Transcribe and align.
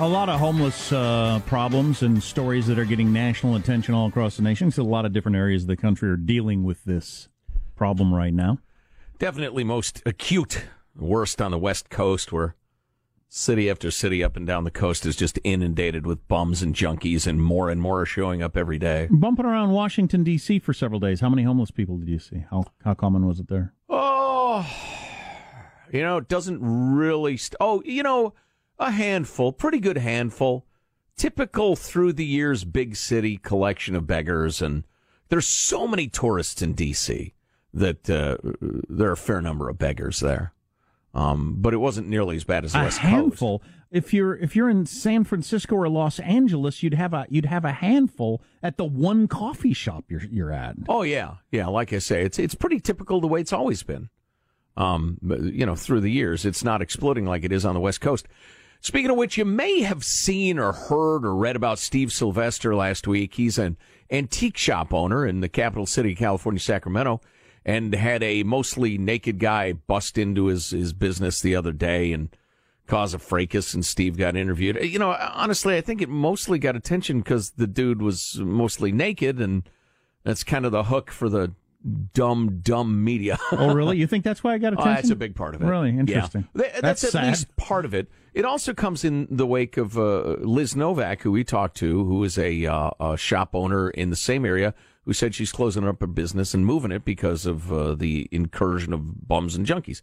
A 0.00 0.08
lot 0.08 0.30
of 0.30 0.40
homeless 0.40 0.92
uh, 0.92 1.40
problems 1.44 2.02
and 2.02 2.22
stories 2.22 2.66
that 2.66 2.78
are 2.78 2.86
getting 2.86 3.12
national 3.12 3.54
attention 3.54 3.94
all 3.94 4.08
across 4.08 4.36
the 4.36 4.42
nation. 4.42 4.70
So, 4.70 4.82
a 4.82 4.84
lot 4.84 5.04
of 5.04 5.12
different 5.12 5.36
areas 5.36 5.64
of 5.64 5.68
the 5.68 5.76
country 5.76 6.08
are 6.08 6.16
dealing 6.16 6.64
with 6.64 6.84
this 6.84 7.28
problem 7.76 8.14
right 8.14 8.32
now. 8.32 8.58
Definitely 9.18 9.62
most 9.62 10.02
acute, 10.06 10.64
worst 10.96 11.42
on 11.42 11.50
the 11.50 11.58
West 11.58 11.90
Coast, 11.90 12.32
where 12.32 12.54
city 13.28 13.68
after 13.68 13.90
city 13.90 14.24
up 14.24 14.36
and 14.36 14.46
down 14.46 14.64
the 14.64 14.70
coast 14.70 15.04
is 15.04 15.16
just 15.16 15.38
inundated 15.44 16.06
with 16.06 16.26
bums 16.28 16.62
and 16.62 16.74
junkies, 16.74 17.26
and 17.26 17.42
more 17.42 17.68
and 17.68 17.82
more 17.82 18.00
are 18.00 18.06
showing 18.06 18.42
up 18.42 18.56
every 18.56 18.78
day. 18.78 19.06
Bumping 19.10 19.44
around 19.44 19.72
Washington, 19.72 20.24
D.C. 20.24 20.60
for 20.60 20.72
several 20.72 20.98
days. 20.98 21.20
How 21.20 21.28
many 21.28 21.42
homeless 21.42 21.70
people 21.70 21.98
did 21.98 22.08
you 22.08 22.18
see? 22.18 22.44
How, 22.50 22.64
how 22.84 22.94
common 22.94 23.26
was 23.26 23.38
it 23.38 23.48
there? 23.48 23.74
Oh, 23.90 24.66
you 25.92 26.00
know, 26.00 26.16
it 26.16 26.28
doesn't 26.28 26.60
really. 26.62 27.36
St- 27.36 27.56
oh, 27.60 27.82
you 27.84 28.02
know 28.02 28.32
a 28.80 28.90
handful, 28.90 29.52
pretty 29.52 29.78
good 29.78 29.98
handful. 29.98 30.66
Typical 31.16 31.76
through 31.76 32.14
the 32.14 32.24
years 32.24 32.64
big 32.64 32.96
city 32.96 33.36
collection 33.36 33.94
of 33.94 34.06
beggars, 34.06 34.62
and 34.62 34.84
there's 35.28 35.46
so 35.46 35.86
many 35.86 36.08
tourists 36.08 36.62
in 36.62 36.72
D.C. 36.72 37.34
that 37.74 38.08
uh, 38.08 38.38
there 38.88 39.10
are 39.10 39.12
a 39.12 39.16
fair 39.18 39.42
number 39.42 39.68
of 39.68 39.78
beggars 39.78 40.20
there. 40.20 40.54
Um, 41.12 41.56
but 41.58 41.74
it 41.74 41.78
wasn't 41.78 42.08
nearly 42.08 42.36
as 42.36 42.44
bad 42.44 42.64
as 42.64 42.72
the 42.72 42.80
a 42.80 42.84
West 42.84 42.98
handful. 42.98 43.58
Coast. 43.58 43.70
If 43.90 44.14
you're 44.14 44.36
if 44.36 44.54
you're 44.54 44.70
in 44.70 44.86
San 44.86 45.24
Francisco 45.24 45.74
or 45.74 45.88
Los 45.88 46.20
Angeles, 46.20 46.82
you'd 46.82 46.94
have 46.94 47.12
a 47.12 47.26
you'd 47.28 47.46
have 47.46 47.64
a 47.64 47.72
handful 47.72 48.40
at 48.62 48.78
the 48.78 48.84
one 48.84 49.28
coffee 49.28 49.74
shop 49.74 50.04
you're 50.08 50.22
you're 50.30 50.52
at. 50.52 50.76
Oh 50.88 51.02
yeah, 51.02 51.34
yeah. 51.50 51.66
Like 51.66 51.92
I 51.92 51.98
say, 51.98 52.22
it's 52.22 52.38
it's 52.38 52.54
pretty 52.54 52.80
typical 52.80 53.20
the 53.20 53.26
way 53.26 53.40
it's 53.40 53.52
always 53.52 53.82
been. 53.82 54.08
Um, 54.76 55.18
you 55.22 55.66
know, 55.66 55.74
through 55.74 56.00
the 56.00 56.10
years, 56.10 56.46
it's 56.46 56.64
not 56.64 56.80
exploding 56.80 57.26
like 57.26 57.44
it 57.44 57.52
is 57.52 57.66
on 57.66 57.74
the 57.74 57.80
West 57.80 58.00
Coast. 58.00 58.28
Speaking 58.82 59.10
of 59.10 59.16
which, 59.16 59.36
you 59.36 59.44
may 59.44 59.82
have 59.82 60.02
seen 60.04 60.58
or 60.58 60.72
heard 60.72 61.24
or 61.24 61.34
read 61.34 61.54
about 61.54 61.78
Steve 61.78 62.12
Sylvester 62.12 62.74
last 62.74 63.06
week. 63.06 63.34
He's 63.34 63.58
an 63.58 63.76
antique 64.10 64.56
shop 64.56 64.94
owner 64.94 65.26
in 65.26 65.40
the 65.40 65.50
capital 65.50 65.84
city 65.84 66.12
of 66.12 66.18
California, 66.18 66.60
Sacramento, 66.60 67.20
and 67.64 67.94
had 67.94 68.22
a 68.22 68.42
mostly 68.42 68.96
naked 68.96 69.38
guy 69.38 69.72
bust 69.72 70.16
into 70.16 70.46
his, 70.46 70.70
his 70.70 70.94
business 70.94 71.40
the 71.40 71.54
other 71.54 71.72
day 71.72 72.12
and 72.12 72.34
cause 72.86 73.12
a 73.14 73.18
fracas, 73.18 73.74
and 73.74 73.84
Steve 73.84 74.16
got 74.16 74.34
interviewed. 74.34 74.82
You 74.82 74.98
know, 74.98 75.10
honestly, 75.10 75.76
I 75.76 75.82
think 75.82 76.00
it 76.02 76.08
mostly 76.08 76.58
got 76.58 76.74
attention 76.74 77.20
because 77.20 77.50
the 77.52 77.66
dude 77.66 78.02
was 78.02 78.38
mostly 78.38 78.92
naked, 78.92 79.40
and 79.40 79.62
that's 80.24 80.42
kind 80.42 80.64
of 80.66 80.72
the 80.72 80.84
hook 80.84 81.10
for 81.10 81.28
the 81.28 81.52
dumb, 82.12 82.60
dumb 82.62 83.04
media. 83.04 83.38
oh, 83.52 83.74
really? 83.74 83.96
You 83.96 84.06
think 84.06 84.24
that's 84.24 84.44
why 84.44 84.54
I 84.54 84.58
got 84.58 84.72
attention? 84.72 84.90
Oh, 84.90 84.94
that's 84.94 85.10
a 85.10 85.16
big 85.16 85.34
part 85.34 85.54
of 85.54 85.62
it. 85.62 85.66
Really 85.66 85.90
interesting. 85.90 86.48
Yeah. 86.54 86.62
That's, 86.62 86.80
that's 86.80 87.04
at 87.04 87.10
sad. 87.12 87.26
least 87.28 87.56
part 87.56 87.84
of 87.84 87.94
it. 87.94 88.08
It 88.34 88.44
also 88.44 88.74
comes 88.74 89.04
in 89.04 89.26
the 89.30 89.46
wake 89.46 89.76
of 89.76 89.98
uh, 89.98 90.36
Liz 90.40 90.76
Novak, 90.76 91.22
who 91.22 91.32
we 91.32 91.44
talked 91.44 91.76
to, 91.78 92.04
who 92.04 92.22
is 92.24 92.38
a, 92.38 92.66
uh, 92.66 92.90
a, 93.00 93.16
shop 93.16 93.54
owner 93.54 93.90
in 93.90 94.10
the 94.10 94.16
same 94.16 94.44
area, 94.44 94.74
who 95.04 95.12
said 95.12 95.34
she's 95.34 95.52
closing 95.52 95.86
up 95.86 96.00
her 96.00 96.06
business 96.06 96.54
and 96.54 96.64
moving 96.64 96.92
it 96.92 97.04
because 97.04 97.46
of 97.46 97.72
uh, 97.72 97.94
the 97.94 98.28
incursion 98.30 98.92
of 98.92 99.28
bums 99.28 99.54
and 99.54 99.66
junkies. 99.66 100.02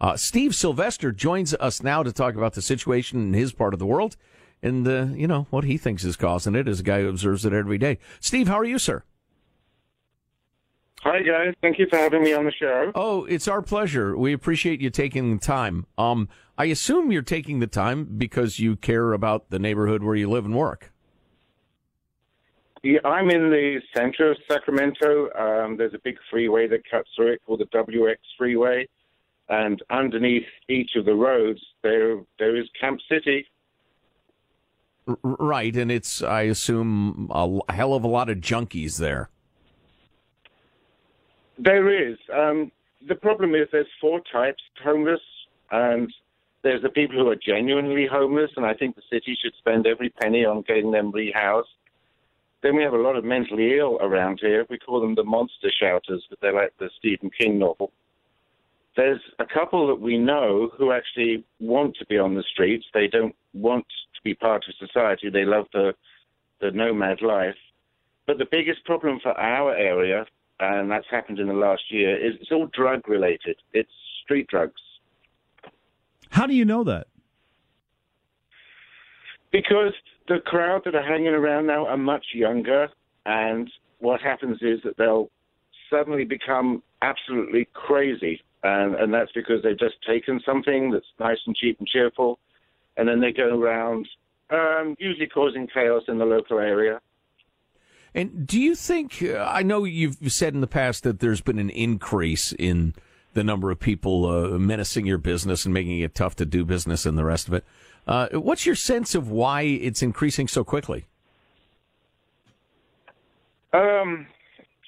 Uh, 0.00 0.16
Steve 0.16 0.54
Sylvester 0.54 1.12
joins 1.12 1.54
us 1.54 1.82
now 1.82 2.02
to 2.02 2.12
talk 2.12 2.34
about 2.34 2.54
the 2.54 2.62
situation 2.62 3.20
in 3.20 3.32
his 3.34 3.52
part 3.52 3.74
of 3.74 3.78
the 3.78 3.86
world 3.86 4.16
and, 4.62 4.86
uh, 4.86 5.06
you 5.14 5.26
know, 5.26 5.46
what 5.50 5.64
he 5.64 5.76
thinks 5.76 6.04
is 6.04 6.16
causing 6.16 6.54
it 6.54 6.66
as 6.68 6.80
a 6.80 6.82
guy 6.82 7.00
who 7.02 7.08
observes 7.08 7.44
it 7.44 7.52
every 7.52 7.78
day. 7.78 7.98
Steve, 8.20 8.48
how 8.48 8.58
are 8.58 8.64
you, 8.64 8.78
sir? 8.78 9.04
Hi 11.02 11.22
guys, 11.22 11.54
thank 11.62 11.78
you 11.78 11.86
for 11.88 11.96
having 11.96 12.24
me 12.24 12.32
on 12.32 12.44
the 12.44 12.52
show. 12.52 12.90
Oh, 12.94 13.24
it's 13.26 13.46
our 13.46 13.62
pleasure. 13.62 14.16
We 14.16 14.32
appreciate 14.32 14.80
you 14.80 14.90
taking 14.90 15.32
the 15.32 15.40
time. 15.40 15.86
Um, 15.96 16.28
I 16.56 16.64
assume 16.66 17.12
you're 17.12 17.22
taking 17.22 17.60
the 17.60 17.68
time 17.68 18.04
because 18.18 18.58
you 18.58 18.74
care 18.74 19.12
about 19.12 19.50
the 19.50 19.60
neighborhood 19.60 20.02
where 20.02 20.16
you 20.16 20.28
live 20.28 20.44
and 20.44 20.56
work. 20.56 20.92
Yeah, 22.82 22.98
I'm 23.04 23.30
in 23.30 23.50
the 23.50 23.80
center 23.96 24.32
of 24.32 24.38
Sacramento. 24.50 25.30
Um, 25.38 25.76
there's 25.76 25.94
a 25.94 26.00
big 26.02 26.16
freeway 26.30 26.66
that 26.68 26.82
cuts 26.90 27.08
through 27.14 27.34
it 27.34 27.42
called 27.46 27.60
the 27.60 27.66
WX 27.66 28.16
Freeway, 28.36 28.88
and 29.48 29.80
underneath 29.90 30.46
each 30.68 30.90
of 30.96 31.04
the 31.04 31.14
roads 31.14 31.60
there 31.82 32.20
there 32.40 32.56
is 32.56 32.68
Camp 32.80 33.00
City. 33.08 33.46
R- 35.06 35.16
right, 35.22 35.74
and 35.76 35.92
it's 35.92 36.22
I 36.22 36.42
assume 36.42 37.28
a 37.30 37.72
hell 37.72 37.94
of 37.94 38.02
a 38.02 38.08
lot 38.08 38.28
of 38.28 38.38
junkies 38.38 38.98
there. 38.98 39.30
There 41.58 42.10
is. 42.10 42.16
Um, 42.32 42.70
the 43.06 43.14
problem 43.14 43.54
is 43.54 43.68
there's 43.72 43.86
four 44.00 44.20
types 44.32 44.62
homeless, 44.82 45.20
and 45.70 46.12
there's 46.62 46.82
the 46.82 46.88
people 46.88 47.16
who 47.16 47.28
are 47.28 47.36
genuinely 47.36 48.06
homeless, 48.06 48.50
and 48.56 48.64
I 48.64 48.74
think 48.74 48.96
the 48.96 49.02
city 49.10 49.36
should 49.40 49.54
spend 49.58 49.86
every 49.86 50.10
penny 50.10 50.44
on 50.44 50.62
getting 50.62 50.90
them 50.90 51.12
rehoused. 51.12 51.64
Then 52.62 52.76
we 52.76 52.82
have 52.82 52.92
a 52.92 52.98
lot 52.98 53.16
of 53.16 53.24
mentally 53.24 53.78
ill 53.78 53.98
around 54.00 54.40
here. 54.40 54.66
We 54.68 54.78
call 54.78 55.00
them 55.00 55.14
the 55.14 55.24
monster 55.24 55.70
shouters, 55.80 56.24
but 56.28 56.40
they're 56.40 56.52
like 56.52 56.72
the 56.78 56.90
Stephen 56.98 57.30
King 57.30 57.58
novel. 57.58 57.92
There's 58.96 59.20
a 59.38 59.46
couple 59.46 59.86
that 59.88 60.00
we 60.00 60.18
know 60.18 60.70
who 60.76 60.90
actually 60.90 61.44
want 61.60 61.96
to 61.98 62.06
be 62.06 62.18
on 62.18 62.34
the 62.34 62.42
streets. 62.42 62.84
They 62.92 63.06
don't 63.06 63.34
want 63.54 63.86
to 64.16 64.22
be 64.24 64.34
part 64.34 64.64
of 64.68 64.74
society. 64.74 65.30
They 65.30 65.44
love 65.44 65.66
the 65.72 65.94
the 66.60 66.72
nomad 66.72 67.22
life. 67.22 67.54
But 68.26 68.38
the 68.38 68.46
biggest 68.50 68.84
problem 68.84 69.20
for 69.22 69.38
our 69.38 69.72
area, 69.74 70.26
and 70.60 70.90
that's 70.90 71.06
happened 71.10 71.38
in 71.38 71.48
the 71.48 71.54
last 71.54 71.82
year, 71.90 72.16
is 72.16 72.34
it's 72.40 72.52
all 72.52 72.68
drug 72.72 73.08
related. 73.08 73.56
It's 73.72 73.90
street 74.24 74.46
drugs. 74.48 74.80
How 76.30 76.46
do 76.46 76.54
you 76.54 76.64
know 76.64 76.84
that? 76.84 77.06
Because 79.50 79.94
the 80.28 80.40
crowd 80.44 80.82
that 80.84 80.94
are 80.94 81.02
hanging 81.02 81.28
around 81.28 81.66
now 81.66 81.86
are 81.86 81.96
much 81.96 82.26
younger, 82.34 82.88
and 83.24 83.70
what 83.98 84.20
happens 84.20 84.58
is 84.60 84.80
that 84.84 84.96
they'll 84.98 85.30
suddenly 85.90 86.24
become 86.24 86.82
absolutely 87.00 87.66
crazy, 87.72 88.42
and, 88.62 88.94
and 88.96 89.14
that's 89.14 89.32
because 89.32 89.62
they've 89.62 89.78
just 89.78 89.94
taken 90.06 90.40
something 90.44 90.90
that's 90.90 91.06
nice 91.18 91.38
and 91.46 91.56
cheap 91.56 91.78
and 91.78 91.88
cheerful, 91.88 92.38
and 92.96 93.08
then 93.08 93.20
they 93.20 93.32
go 93.32 93.58
around, 93.58 94.06
um, 94.50 94.96
usually 94.98 95.28
causing 95.28 95.66
chaos 95.66 96.02
in 96.08 96.18
the 96.18 96.26
local 96.26 96.58
area. 96.58 97.00
And 98.14 98.46
do 98.46 98.60
you 98.60 98.74
think? 98.74 99.22
Uh, 99.22 99.38
I 99.38 99.62
know 99.62 99.84
you've 99.84 100.16
said 100.32 100.54
in 100.54 100.60
the 100.60 100.66
past 100.66 101.02
that 101.04 101.20
there's 101.20 101.40
been 101.40 101.58
an 101.58 101.70
increase 101.70 102.52
in 102.52 102.94
the 103.34 103.44
number 103.44 103.70
of 103.70 103.78
people 103.78 104.26
uh, 104.26 104.58
menacing 104.58 105.06
your 105.06 105.18
business 105.18 105.64
and 105.64 105.74
making 105.74 106.00
it 106.00 106.14
tough 106.14 106.34
to 106.36 106.46
do 106.46 106.64
business 106.64 107.06
and 107.06 107.16
the 107.16 107.24
rest 107.24 107.46
of 107.48 107.54
it. 107.54 107.64
Uh, 108.06 108.28
what's 108.32 108.64
your 108.64 108.74
sense 108.74 109.14
of 109.14 109.30
why 109.30 109.62
it's 109.62 110.02
increasing 110.02 110.48
so 110.48 110.64
quickly? 110.64 111.06
Um, 113.72 114.26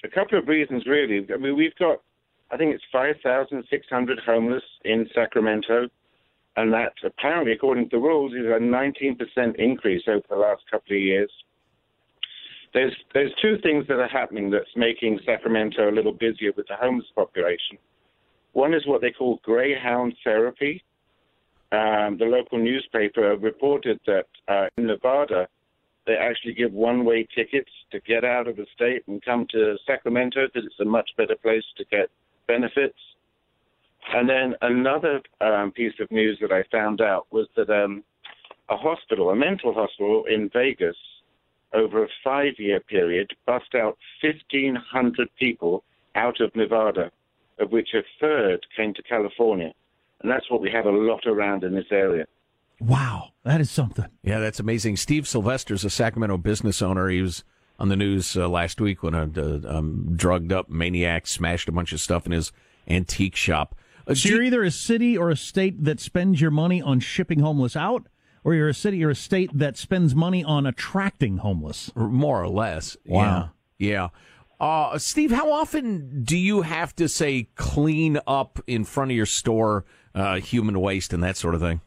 a 0.03 0.07
couple 0.09 0.39
of 0.39 0.47
reasons, 0.47 0.85
really. 0.87 1.25
I 1.31 1.37
mean, 1.37 1.55
we've 1.55 1.75
got, 1.75 2.01
I 2.51 2.57
think 2.57 2.73
it's 2.73 2.83
5,600 2.91 4.19
homeless 4.25 4.63
in 4.83 5.07
Sacramento, 5.13 5.87
and 6.57 6.73
that 6.73 6.93
apparently, 7.05 7.53
according 7.53 7.89
to 7.89 7.97
the 7.97 8.01
rules, 8.01 8.33
is 8.33 8.45
a 8.45 8.59
19% 8.59 9.55
increase 9.57 10.03
over 10.07 10.23
the 10.29 10.35
last 10.35 10.63
couple 10.69 10.95
of 10.95 11.01
years. 11.01 11.31
There's 12.73 12.95
there's 13.13 13.31
two 13.41 13.57
things 13.61 13.85
that 13.87 13.99
are 13.99 14.07
happening 14.07 14.49
that's 14.49 14.75
making 14.75 15.19
Sacramento 15.25 15.89
a 15.89 15.91
little 15.91 16.13
busier 16.13 16.51
with 16.55 16.67
the 16.67 16.75
homeless 16.75 17.07
population. 17.15 17.77
One 18.53 18.73
is 18.73 18.85
what 18.85 19.01
they 19.01 19.11
call 19.11 19.39
greyhound 19.43 20.13
therapy. 20.23 20.83
Um, 21.71 22.17
the 22.17 22.25
local 22.25 22.57
newspaper 22.57 23.37
reported 23.37 23.99
that 24.05 24.25
uh, 24.47 24.67
in 24.77 24.87
Nevada, 24.87 25.47
they 26.05 26.15
actually 26.15 26.53
give 26.53 26.73
one 26.73 27.05
way 27.05 27.27
tickets 27.33 27.71
to 27.91 27.99
get 28.01 28.25
out 28.25 28.47
of 28.47 28.57
the 28.57 28.65
state 28.75 29.03
and 29.07 29.23
come 29.23 29.45
to 29.51 29.77
Sacramento 29.85 30.47
because 30.47 30.65
it's 30.65 30.79
a 30.79 30.85
much 30.85 31.09
better 31.17 31.35
place 31.35 31.63
to 31.77 31.85
get 31.85 32.09
benefits. 32.47 32.97
And 34.13 34.27
then 34.27 34.55
another 34.61 35.21
um, 35.39 35.71
piece 35.71 35.93
of 35.99 36.11
news 36.11 36.37
that 36.41 36.51
I 36.51 36.63
found 36.71 37.01
out 37.01 37.27
was 37.31 37.47
that 37.55 37.69
um, 37.69 38.03
a 38.69 38.75
hospital, 38.75 39.29
a 39.29 39.35
mental 39.35 39.73
hospital 39.73 40.25
in 40.29 40.49
Vegas, 40.51 40.97
over 41.73 42.03
a 42.03 42.09
five 42.23 42.53
year 42.57 42.79
period, 42.79 43.31
bust 43.45 43.75
out 43.75 43.97
1,500 44.21 45.29
people 45.39 45.83
out 46.15 46.41
of 46.41 46.55
Nevada 46.55 47.11
of 47.61 47.71
which 47.71 47.89
a 47.93 48.01
third 48.19 48.65
came 48.75 48.93
to 48.95 49.03
California. 49.03 49.71
And 50.21 50.31
that's 50.31 50.49
what 50.49 50.61
we 50.61 50.69
have 50.71 50.85
a 50.85 50.91
lot 50.91 51.25
around 51.25 51.63
in 51.63 51.73
this 51.73 51.91
area. 51.91 52.25
Wow, 52.79 53.29
that 53.43 53.61
is 53.61 53.69
something. 53.69 54.07
Yeah, 54.23 54.39
that's 54.39 54.59
amazing. 54.59 54.97
Steve 54.97 55.27
Sylvester's 55.27 55.85
a 55.85 55.89
Sacramento 55.89 56.37
business 56.37 56.81
owner. 56.81 57.09
He 57.09 57.21
was 57.21 57.43
on 57.79 57.89
the 57.89 57.95
news 57.95 58.35
uh, 58.35 58.49
last 58.49 58.81
week 58.81 59.03
when 59.03 59.13
a 59.13 59.29
uh, 59.37 59.77
um, 59.77 60.13
drugged 60.15 60.51
up 60.51 60.69
maniac 60.69 61.27
smashed 61.27 61.69
a 61.69 61.71
bunch 61.71 61.93
of 61.93 62.01
stuff 62.01 62.25
in 62.25 62.31
his 62.31 62.51
antique 62.87 63.35
shop. 63.35 63.75
Uh, 64.07 64.15
so 64.15 64.29
you're 64.29 64.43
either 64.43 64.63
a 64.63 64.71
city 64.71 65.15
or 65.15 65.29
a 65.29 65.37
state 65.37 65.83
that 65.83 65.99
spends 65.99 66.41
your 66.41 66.51
money 66.51 66.81
on 66.81 66.99
shipping 66.99 67.39
homeless 67.39 67.75
out, 67.75 68.07
or 68.43 68.53
you're 68.53 68.69
a 68.69 68.73
city 68.73 69.03
or 69.03 69.09
a 69.09 69.15
state 69.15 69.51
that 69.53 69.77
spends 69.77 70.15
money 70.15 70.43
on 70.43 70.65
attracting 70.65 71.37
homeless. 71.37 71.91
More 71.95 72.41
or 72.41 72.49
less. 72.49 72.97
Wow. 73.05 73.51
Yeah. 73.77 73.89
yeah. 73.89 74.07
Uh, 74.59 74.97
Steve, 74.99 75.31
how 75.31 75.51
often 75.51 76.23
do 76.23 76.37
you 76.37 76.61
have 76.61 76.95
to 76.95 77.09
say 77.09 77.49
clean 77.55 78.19
up 78.27 78.59
in 78.67 78.83
front 78.85 79.09
of 79.09 79.17
your 79.17 79.25
store 79.25 79.85
uh, 80.13 80.35
human 80.35 80.79
waste 80.79 81.13
and 81.13 81.23
that 81.23 81.35
sort 81.35 81.55
of 81.55 81.61
thing? 81.61 81.81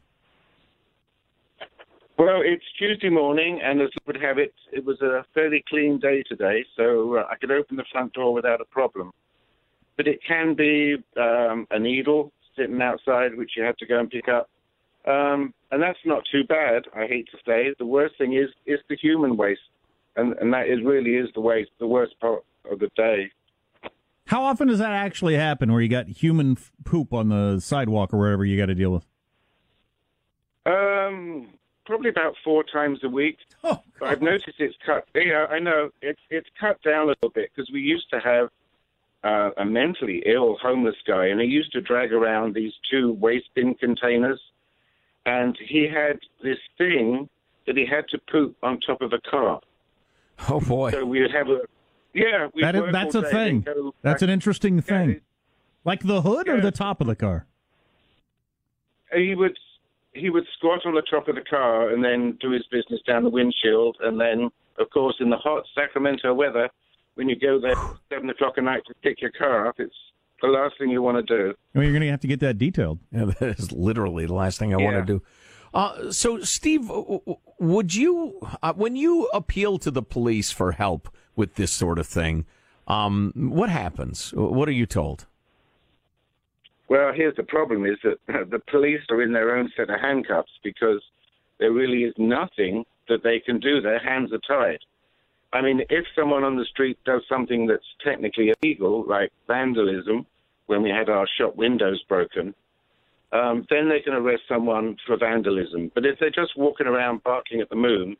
Well, 2.16 2.42
it's 2.44 2.64
Tuesday 2.78 3.10
morning, 3.10 3.60
and 3.62 3.80
as 3.80 3.90
would 4.06 4.20
have 4.20 4.38
it, 4.38 4.54
it 4.72 4.84
was 4.84 5.00
a 5.02 5.24
fairly 5.34 5.64
clean 5.68 5.98
day 5.98 6.22
today, 6.28 6.64
so 6.76 7.16
uh, 7.16 7.26
I 7.28 7.34
could 7.36 7.50
open 7.50 7.76
the 7.76 7.84
front 7.90 8.12
door 8.12 8.32
without 8.32 8.60
a 8.60 8.64
problem. 8.64 9.12
But 9.96 10.06
it 10.06 10.20
can 10.26 10.54
be 10.54 10.96
um, 11.16 11.66
a 11.72 11.78
needle 11.78 12.32
sitting 12.56 12.80
outside, 12.80 13.36
which 13.36 13.52
you 13.56 13.64
have 13.64 13.76
to 13.78 13.86
go 13.86 13.98
and 13.98 14.08
pick 14.08 14.28
up. 14.28 14.48
Um, 15.06 15.52
and 15.70 15.82
that's 15.82 15.98
not 16.04 16.22
too 16.30 16.44
bad, 16.44 16.84
I 16.94 17.06
hate 17.06 17.28
to 17.30 17.38
say. 17.46 17.74
The 17.78 17.86
worst 17.86 18.16
thing 18.16 18.34
is 18.34 18.48
is 18.66 18.80
the 18.88 18.96
human 18.96 19.36
waste, 19.36 19.60
and, 20.16 20.34
and 20.38 20.52
that 20.52 20.68
is 20.68 20.82
really 20.82 21.16
is 21.16 21.28
the 21.34 21.40
waste, 21.40 21.70
the 21.78 21.86
worst 21.86 22.18
part 22.20 22.44
of 22.70 22.78
the 22.78 22.88
day. 22.96 23.30
How 24.26 24.42
often 24.42 24.68
does 24.68 24.78
that 24.78 24.92
actually 24.92 25.34
happen 25.34 25.70
where 25.70 25.82
you 25.82 25.88
got 25.88 26.08
human 26.08 26.56
poop 26.84 27.12
on 27.12 27.28
the 27.28 27.60
sidewalk 27.60 28.14
or 28.14 28.18
wherever 28.18 28.44
you 28.44 28.56
got 28.56 28.66
to 28.66 28.74
deal 28.74 28.90
with? 28.90 29.06
Um, 30.64 31.48
probably 31.84 32.08
about 32.08 32.34
four 32.42 32.64
times 32.64 33.00
a 33.02 33.08
week. 33.08 33.38
Oh, 33.66 33.80
but 33.98 34.10
I've 34.10 34.20
noticed 34.20 34.56
it's 34.58 34.76
cut. 34.84 35.06
Yeah, 35.14 35.46
I 35.48 35.58
know 35.58 35.88
it's 36.02 36.20
it's 36.28 36.48
cut 36.60 36.82
down 36.82 37.04
a 37.04 37.06
little 37.06 37.30
bit 37.30 37.50
because 37.54 37.70
we 37.72 37.80
used 37.80 38.10
to 38.10 38.20
have 38.20 38.50
uh, 39.24 39.52
a 39.56 39.64
mentally 39.64 40.22
ill 40.26 40.58
homeless 40.60 40.96
guy, 41.06 41.28
and 41.28 41.40
he 41.40 41.46
used 41.46 41.72
to 41.72 41.80
drag 41.80 42.12
around 42.12 42.54
these 42.54 42.74
two 42.90 43.14
waste 43.14 43.48
bin 43.54 43.74
containers, 43.74 44.38
and 45.26 45.56
he 45.68 45.88
had 45.88 46.18
this 46.42 46.58
thing 46.78 47.28
that 47.66 47.76
he 47.76 47.86
had 47.86 48.06
to 48.08 48.18
poop 48.30 48.56
on 48.62 48.80
top 48.80 49.00
of 49.00 49.12
a 49.12 49.30
car. 49.30 49.60
Oh 50.48 50.60
boy! 50.60 50.90
So 50.90 51.04
we 51.04 51.20
would 51.20 51.32
have 51.32 51.48
a 51.48 51.60
yeah, 52.14 52.48
that 52.60 52.76
is, 52.76 52.82
that's 52.92 53.14
a 53.14 53.22
thing. 53.22 53.66
That's 54.02 54.22
an 54.22 54.30
interesting 54.30 54.80
thing. 54.80 55.20
Like 55.84 56.02
the 56.02 56.22
hood 56.22 56.46
yeah. 56.46 56.54
or 56.54 56.60
the 56.60 56.70
top 56.70 57.00
of 57.00 57.06
the 57.06 57.16
car. 57.16 57.46
He 59.12 59.34
would 59.34 59.58
he 60.12 60.30
would 60.30 60.44
squat 60.56 60.86
on 60.86 60.94
the 60.94 61.02
top 61.02 61.28
of 61.28 61.34
the 61.34 61.42
car 61.42 61.90
and 61.90 62.04
then 62.04 62.38
do 62.40 62.50
his 62.50 62.64
business 62.70 63.00
down 63.06 63.24
the 63.24 63.30
windshield, 63.30 63.96
and 64.00 64.20
then, 64.20 64.48
of 64.78 64.88
course, 64.90 65.16
in 65.18 65.28
the 65.28 65.36
hot 65.36 65.64
Sacramento 65.74 66.32
weather, 66.32 66.70
when 67.14 67.28
you 67.28 67.36
go 67.36 67.60
there 67.60 67.74
seven 68.08 68.30
o'clock 68.30 68.54
at 68.56 68.64
night 68.64 68.82
to 68.86 68.94
pick 69.02 69.20
your 69.20 69.32
car 69.32 69.66
up, 69.66 69.74
it's 69.78 69.94
the 70.46 70.52
last 70.52 70.74
thing 70.78 70.90
you 70.90 71.02
want 71.02 71.26
to 71.26 71.36
do. 71.36 71.54
Well, 71.74 71.84
you're 71.84 71.92
going 71.92 72.02
to 72.02 72.10
have 72.10 72.20
to 72.20 72.28
get 72.28 72.40
that 72.40 72.58
detailed. 72.58 72.98
Yeah, 73.10 73.24
that 73.40 73.58
is 73.58 73.72
literally 73.72 74.26
the 74.26 74.34
last 74.34 74.58
thing 74.58 74.74
I 74.74 74.78
yeah. 74.78 74.84
want 74.84 75.06
to 75.06 75.12
do. 75.14 75.22
Uh, 75.72 76.12
so, 76.12 76.40
Steve, 76.40 76.88
would 77.58 77.94
you, 77.94 78.38
uh, 78.62 78.72
when 78.74 78.94
you 78.94 79.26
appeal 79.32 79.78
to 79.78 79.90
the 79.90 80.02
police 80.02 80.52
for 80.52 80.72
help, 80.72 81.08
with 81.36 81.54
this 81.54 81.72
sort 81.72 81.98
of 81.98 82.06
thing. 82.06 82.46
Um, 82.86 83.32
what 83.34 83.70
happens? 83.70 84.32
What 84.34 84.68
are 84.68 84.72
you 84.72 84.86
told? 84.86 85.26
Well, 86.88 87.12
here's 87.14 87.36
the 87.36 87.42
problem: 87.44 87.86
is 87.86 87.98
that 88.04 88.18
the 88.50 88.60
police 88.70 89.00
are 89.10 89.22
in 89.22 89.32
their 89.32 89.56
own 89.56 89.70
set 89.76 89.90
of 89.90 90.00
handcuffs 90.00 90.52
because 90.62 91.02
there 91.58 91.72
really 91.72 92.04
is 92.04 92.14
nothing 92.18 92.84
that 93.08 93.22
they 93.22 93.40
can 93.40 93.58
do. 93.58 93.80
Their 93.80 93.98
hands 93.98 94.32
are 94.32 94.40
tied. 94.46 94.78
I 95.52 95.62
mean, 95.62 95.82
if 95.88 96.04
someone 96.18 96.42
on 96.42 96.56
the 96.56 96.64
street 96.64 96.98
does 97.04 97.22
something 97.28 97.66
that's 97.66 97.84
technically 98.04 98.52
illegal, 98.62 99.04
like 99.08 99.30
vandalism, 99.46 100.26
when 100.66 100.82
we 100.82 100.90
had 100.90 101.08
our 101.08 101.26
shop 101.38 101.56
windows 101.56 102.02
broken, 102.08 102.54
um, 103.32 103.66
then 103.68 103.88
they 103.88 104.00
can 104.00 104.14
arrest 104.14 104.42
someone 104.48 104.96
for 105.06 105.16
vandalism. 105.16 105.90
But 105.94 106.06
if 106.06 106.18
they're 106.18 106.30
just 106.30 106.56
walking 106.56 106.86
around 106.86 107.22
barking 107.24 107.60
at 107.60 107.68
the 107.68 107.76
moon, 107.76 108.16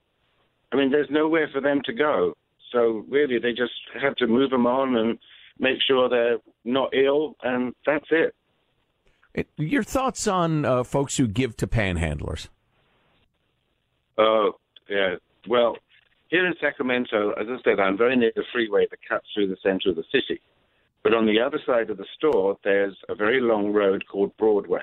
I 0.72 0.76
mean, 0.76 0.90
there's 0.90 1.10
nowhere 1.10 1.48
for 1.52 1.60
them 1.60 1.80
to 1.84 1.92
go. 1.92 2.34
So 2.72 3.04
really, 3.08 3.38
they 3.38 3.52
just 3.52 3.72
have 4.02 4.16
to 4.16 4.26
move 4.26 4.50
them 4.50 4.66
on 4.66 4.96
and 4.96 5.18
make 5.58 5.80
sure 5.86 6.08
they're 6.08 6.38
not 6.64 6.92
ill, 6.94 7.36
and 7.42 7.74
that's 7.86 8.06
it. 8.10 8.34
Your 9.56 9.82
thoughts 9.82 10.26
on 10.26 10.64
uh, 10.64 10.84
folks 10.84 11.16
who 11.16 11.26
give 11.26 11.56
to 11.58 11.66
panhandlers? 11.66 12.48
Oh, 14.18 14.52
yeah. 14.88 15.16
Well, 15.48 15.76
here 16.28 16.46
in 16.46 16.54
Sacramento, 16.60 17.32
as 17.32 17.46
I 17.48 17.56
said, 17.64 17.80
I'm 17.80 17.96
very 17.96 18.16
near 18.16 18.32
the 18.34 18.44
freeway 18.52 18.86
that 18.90 18.98
cuts 19.08 19.26
through 19.34 19.48
the 19.48 19.56
center 19.62 19.90
of 19.90 19.96
the 19.96 20.04
city. 20.12 20.40
But 21.04 21.12
on 21.12 21.26
the 21.26 21.38
other 21.38 21.61
side 21.66 21.90
of 21.90 21.99
the 21.99 22.06
store, 22.16 22.56
there's 22.64 22.96
a 23.11 23.14
very 23.14 23.40
long 23.40 23.73
road 23.73 24.04
called 24.11 24.34
Broadway. 24.38 24.80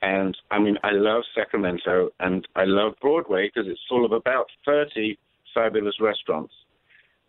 And 0.00 0.36
I 0.50 0.58
mean, 0.58 0.78
I 0.82 0.90
love 0.92 1.22
Sacramento 1.34 2.08
and 2.18 2.48
I 2.56 2.64
love 2.64 2.94
Broadway 3.00 3.48
because 3.48 3.70
it's 3.70 3.80
full 3.88 4.06
of 4.06 4.12
about 4.12 4.46
30 4.64 5.18
fabulous 5.54 6.00
restaurants. 6.00 6.52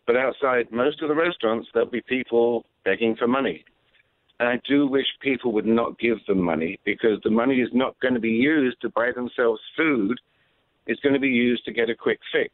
But 0.07 0.15
outside 0.15 0.71
most 0.71 1.01
of 1.01 1.09
the 1.09 1.15
restaurants, 1.15 1.67
there'll 1.73 1.89
be 1.89 2.01
people 2.01 2.65
begging 2.85 3.17
for 3.17 3.27
money. 3.27 3.65
And 4.39 4.47
I 4.47 4.61
do 4.67 4.87
wish 4.87 5.05
people 5.21 5.51
would 5.53 5.65
not 5.65 5.99
give 5.99 6.17
them 6.25 6.41
money 6.41 6.79
because 6.85 7.19
the 7.23 7.29
money 7.29 7.61
is 7.61 7.69
not 7.73 7.99
going 7.99 8.13
to 8.13 8.19
be 8.19 8.29
used 8.29 8.79
to 8.81 8.89
buy 8.89 9.11
themselves 9.13 9.61
food. 9.75 10.17
It's 10.87 11.01
going 11.01 11.13
to 11.13 11.19
be 11.19 11.29
used 11.29 11.65
to 11.65 11.73
get 11.73 11.89
a 11.89 11.95
quick 11.95 12.19
fix. 12.31 12.53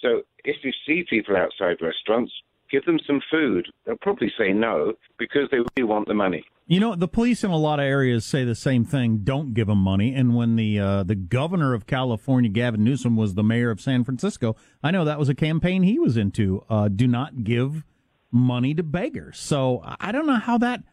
So 0.00 0.22
if 0.44 0.56
you 0.62 0.72
see 0.86 1.04
people 1.08 1.36
outside 1.36 1.76
restaurants, 1.80 2.32
give 2.70 2.84
them 2.84 2.98
some 3.06 3.20
food. 3.30 3.68
They'll 3.84 3.96
probably 4.00 4.32
say 4.38 4.52
no 4.52 4.94
because 5.18 5.48
they 5.50 5.58
really 5.58 5.88
want 5.88 6.08
the 6.08 6.14
money. 6.14 6.44
You 6.66 6.78
know, 6.78 6.94
the 6.94 7.08
police 7.08 7.42
in 7.42 7.50
a 7.50 7.56
lot 7.56 7.80
of 7.80 7.84
areas 7.84 8.24
say 8.24 8.44
the 8.44 8.54
same 8.54 8.84
thing. 8.84 9.18
Don't 9.24 9.54
give 9.54 9.66
them 9.66 9.78
money. 9.78 10.14
And 10.14 10.36
when 10.36 10.54
the 10.54 10.78
uh, 10.78 11.02
the 11.02 11.16
governor 11.16 11.74
of 11.74 11.86
California, 11.86 12.48
Gavin 12.48 12.84
Newsom, 12.84 13.16
was 13.16 13.34
the 13.34 13.42
mayor 13.42 13.70
of 13.70 13.80
San 13.80 14.04
Francisco, 14.04 14.54
I 14.82 14.92
know 14.92 15.04
that 15.04 15.18
was 15.18 15.28
a 15.28 15.34
campaign 15.34 15.82
he 15.82 15.98
was 15.98 16.16
into. 16.16 16.64
Uh, 16.70 16.88
do 16.88 17.08
not 17.08 17.42
give 17.42 17.82
money 18.30 18.74
to 18.74 18.82
beggars. 18.82 19.38
So 19.38 19.82
I 19.98 20.12
don't 20.12 20.26
know 20.26 20.36
how 20.36 20.58
that. 20.58 20.84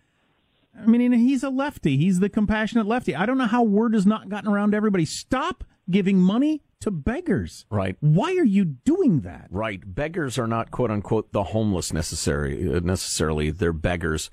I 0.79 0.85
mean, 0.85 1.11
he's 1.11 1.43
a 1.43 1.49
lefty. 1.49 1.97
He's 1.97 2.19
the 2.19 2.29
compassionate 2.29 2.85
lefty. 2.85 3.15
I 3.15 3.25
don't 3.25 3.37
know 3.37 3.47
how 3.47 3.63
word 3.63 3.93
has 3.93 4.05
not 4.05 4.29
gotten 4.29 4.49
around 4.49 4.71
to 4.71 4.77
everybody. 4.77 5.05
Stop 5.05 5.63
giving 5.89 6.17
money 6.17 6.61
to 6.81 6.91
beggars. 6.91 7.65
Right. 7.69 7.95
Why 7.99 8.35
are 8.35 8.45
you 8.45 8.65
doing 8.65 9.21
that? 9.21 9.47
Right. 9.49 9.81
Beggars 9.85 10.37
are 10.37 10.47
not 10.47 10.71
quote 10.71 10.91
unquote 10.91 11.31
the 11.31 11.43
homeless 11.43 11.93
necessary 11.93 12.73
uh, 12.73 12.79
necessarily. 12.79 13.51
They're 13.51 13.73
beggars. 13.73 14.29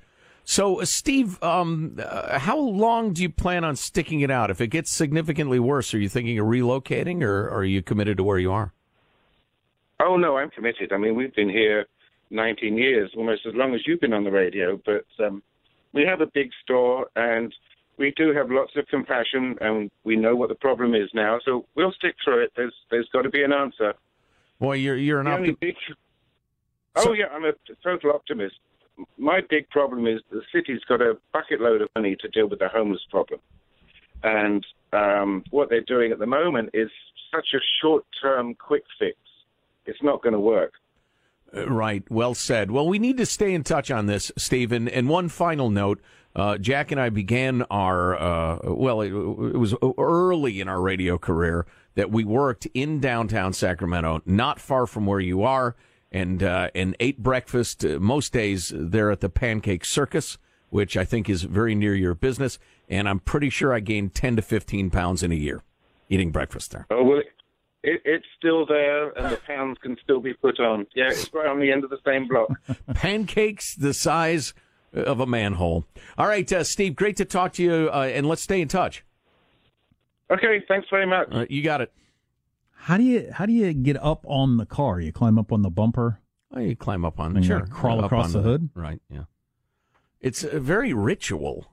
So, 0.47 0.79
uh, 0.79 0.85
Steve, 0.85 1.41
um, 1.41 1.97
uh, 1.99 2.37
how 2.37 2.57
long 2.57 3.13
do 3.13 3.23
you 3.23 3.29
plan 3.29 3.63
on 3.63 3.75
sticking 3.75 4.21
it 4.21 4.29
out? 4.29 4.51
If 4.51 4.61
it 4.61 4.67
gets 4.67 4.91
significantly 4.91 5.59
worse, 5.59 5.91
are 5.95 5.99
you 5.99 6.07
thinking 6.07 6.37
of 6.37 6.45
relocating, 6.45 7.23
or, 7.23 7.47
or 7.47 7.57
are 7.57 7.63
you 7.65 7.81
committed 7.81 8.17
to 8.17 8.23
where 8.23 8.37
you 8.37 8.51
are? 8.51 8.71
Oh 9.99 10.17
no, 10.17 10.37
I'm 10.37 10.51
committed. 10.51 10.91
I 10.93 10.97
mean, 10.97 11.15
we've 11.15 11.33
been 11.33 11.49
here 11.49 11.87
19 12.29 12.77
years, 12.77 13.11
almost 13.17 13.45
as 13.47 13.55
long 13.55 13.73
as 13.73 13.81
you've 13.87 14.01
been 14.01 14.13
on 14.13 14.23
the 14.23 14.31
radio. 14.31 14.79
But 14.85 15.05
um, 15.25 15.41
we 15.93 16.03
have 16.03 16.21
a 16.21 16.27
big 16.27 16.51
store, 16.63 17.07
and 17.15 17.51
we 17.97 18.13
do 18.15 18.33
have 18.33 18.51
lots 18.51 18.75
of 18.75 18.87
compassion, 18.87 19.55
and 19.61 19.89
we 20.03 20.15
know 20.15 20.35
what 20.35 20.49
the 20.49 20.55
problem 20.55 20.95
is 20.95 21.09
now. 21.13 21.39
So 21.45 21.65
we'll 21.75 21.91
stick 21.93 22.15
through 22.23 22.43
it. 22.43 22.51
There's 22.55 22.73
there's 22.91 23.09
got 23.13 23.23
to 23.23 23.29
be 23.29 23.43
an 23.43 23.53
answer. 23.53 23.93
Boy, 24.59 24.75
you're 24.75 24.97
you're 24.97 25.19
an 25.19 25.27
optimist. 25.27 25.59
Big... 25.59 25.75
Oh 26.95 27.13
yeah, 27.13 27.25
I'm 27.33 27.45
a 27.45 27.53
total 27.83 28.11
optimist. 28.11 28.55
My 29.17 29.41
big 29.49 29.69
problem 29.69 30.07
is 30.07 30.21
the 30.31 30.41
city's 30.53 30.81
got 30.87 31.01
a 31.01 31.17
bucket 31.33 31.59
load 31.59 31.81
of 31.81 31.89
money 31.95 32.15
to 32.21 32.27
deal 32.29 32.47
with 32.47 32.59
the 32.59 32.69
homeless 32.69 33.05
problem, 33.09 33.39
and 34.23 34.65
um, 34.93 35.43
what 35.51 35.69
they're 35.69 35.81
doing 35.81 36.11
at 36.11 36.19
the 36.19 36.25
moment 36.25 36.69
is 36.73 36.89
such 37.33 37.47
a 37.53 37.59
short-term 37.81 38.55
quick 38.55 38.83
fix. 38.97 39.17
It's 39.85 40.01
not 40.01 40.23
going 40.23 40.33
to 40.33 40.39
work. 40.39 40.73
Uh, 41.55 41.69
right. 41.69 42.03
Well 42.09 42.33
said. 42.33 42.71
Well, 42.71 42.87
we 42.87 42.99
need 42.99 43.17
to 43.17 43.25
stay 43.25 43.53
in 43.53 43.63
touch 43.63 43.91
on 43.91 44.05
this, 44.05 44.31
Stephen. 44.37 44.87
And 44.87 45.09
one 45.09 45.29
final 45.29 45.69
note. 45.69 46.01
Uh, 46.35 46.57
Jack 46.57 46.91
and 46.91 46.99
I 46.99 47.09
began 47.09 47.63
our, 47.71 48.15
uh, 48.15 48.59
well, 48.63 49.01
it, 49.01 49.07
it, 49.07 49.57
was 49.57 49.73
early 49.97 50.59
in 50.59 50.67
our 50.67 50.81
radio 50.81 51.17
career 51.17 51.65
that 51.95 52.11
we 52.11 52.25
worked 52.25 52.67
in 52.73 52.99
downtown 52.99 53.53
Sacramento, 53.53 54.21
not 54.25 54.59
far 54.59 54.85
from 54.85 55.05
where 55.05 55.21
you 55.21 55.43
are, 55.43 55.75
and, 56.11 56.43
uh, 56.43 56.69
and 56.75 56.95
ate 56.99 57.23
breakfast 57.23 57.85
uh, 57.85 57.99
most 57.99 58.33
days 58.33 58.73
there 58.75 59.11
at 59.11 59.21
the 59.21 59.29
Pancake 59.29 59.85
Circus, 59.85 60.37
which 60.69 60.97
I 60.97 61.05
think 61.05 61.29
is 61.29 61.43
very 61.43 61.73
near 61.73 61.95
your 61.95 62.13
business. 62.13 62.59
And 62.89 63.07
I'm 63.07 63.19
pretty 63.19 63.49
sure 63.49 63.73
I 63.73 63.79
gained 63.79 64.13
10 64.13 64.35
to 64.35 64.41
15 64.41 64.89
pounds 64.89 65.23
in 65.23 65.31
a 65.31 65.35
year 65.35 65.63
eating 66.09 66.31
breakfast 66.31 66.71
there. 66.71 66.85
Oh, 66.91 67.03
well, 67.03 67.21
it, 67.83 68.01
it's 68.03 68.25
still 68.37 68.65
there, 68.65 69.09
and 69.11 69.31
the 69.31 69.37
pounds 69.37 69.77
can 69.81 69.97
still 70.03 70.19
be 70.19 70.33
put 70.33 70.59
on. 70.59 70.85
Yeah, 70.95 71.09
it's 71.09 71.33
right 71.33 71.47
on 71.47 71.59
the 71.59 71.71
end 71.71 71.83
of 71.83 71.89
the 71.89 71.99
same 72.05 72.27
block. 72.27 72.49
Pancakes 72.93 73.75
the 73.75 73.93
size 73.93 74.53
of 74.95 75.19
a 75.19 75.25
manhole. 75.25 75.85
All 76.17 76.27
right, 76.27 76.51
uh, 76.51 76.63
Steve, 76.63 76.95
great 76.95 77.17
to 77.17 77.25
talk 77.25 77.53
to 77.53 77.63
you, 77.63 77.89
uh, 77.91 78.09
and 78.13 78.27
let's 78.27 78.41
stay 78.41 78.61
in 78.61 78.67
touch. 78.67 79.03
Okay, 80.31 80.63
thanks 80.67 80.87
very 80.89 81.05
much. 81.05 81.27
Uh, 81.31 81.45
you 81.49 81.61
got 81.61 81.81
it. 81.81 81.93
How 82.71 82.97
do 82.97 83.03
you 83.03 83.29
how 83.31 83.45
do 83.45 83.53
you 83.53 83.73
get 83.73 83.97
up 84.01 84.25
on 84.27 84.57
the 84.57 84.65
car? 84.65 84.99
You 84.99 85.11
climb 85.11 85.39
up 85.39 85.51
on 85.51 85.61
the 85.61 85.69
bumper. 85.69 86.19
Oh, 86.53 86.59
you 86.59 86.75
climb 86.75 87.03
up 87.03 87.19
on 87.19 87.35
and 87.35 87.45
sure, 87.45 87.65
crawl 87.65 88.03
across 88.03 88.31
the, 88.31 88.39
the 88.39 88.43
hood. 88.43 88.69
Right. 88.73 89.01
Yeah. 89.09 89.23
It's 90.21 90.43
a 90.43 90.59
very 90.59 90.93
ritual 90.93 91.67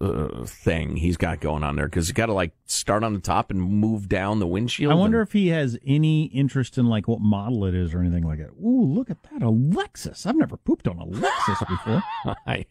uh, 0.00 0.44
thing 0.44 0.96
he's 0.96 1.16
got 1.16 1.40
going 1.40 1.64
on 1.64 1.76
there 1.76 1.86
because 1.86 2.06
he's 2.06 2.12
got 2.12 2.26
to 2.26 2.32
like 2.32 2.52
start 2.66 3.02
on 3.02 3.14
the 3.14 3.20
top 3.20 3.50
and 3.50 3.60
move 3.60 4.08
down 4.08 4.38
the 4.38 4.46
windshield. 4.46 4.92
I 4.92 4.94
wonder 4.94 5.20
and... 5.20 5.28
if 5.28 5.32
he 5.32 5.48
has 5.48 5.78
any 5.86 6.24
interest 6.26 6.78
in 6.78 6.86
like 6.86 7.08
what 7.08 7.20
model 7.20 7.64
it 7.64 7.74
is 7.74 7.94
or 7.94 8.00
anything 8.00 8.24
like 8.24 8.38
that. 8.38 8.50
Ooh, 8.62 8.84
look 8.84 9.10
at 9.10 9.22
that, 9.24 9.42
a 9.42 9.50
Lexus! 9.50 10.26
I've 10.26 10.36
never 10.36 10.56
pooped 10.56 10.86
on 10.86 10.98
a 10.98 11.06
Lexus 11.06 11.68
before. 11.68 12.02
I, 12.46 12.66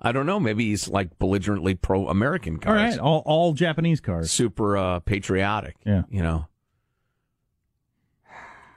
I 0.00 0.12
don't 0.12 0.26
know. 0.26 0.38
Maybe 0.38 0.66
he's 0.66 0.88
like 0.88 1.18
belligerently 1.18 1.74
pro-American 1.74 2.58
cars. 2.58 2.78
All 2.78 2.86
right, 2.86 2.98
all, 2.98 3.22
all 3.24 3.52
Japanese 3.54 4.00
cars. 4.00 4.30
Super 4.30 4.76
uh, 4.76 5.00
patriotic. 5.00 5.76
Yeah, 5.84 6.02
you 6.10 6.22
know. 6.22 6.46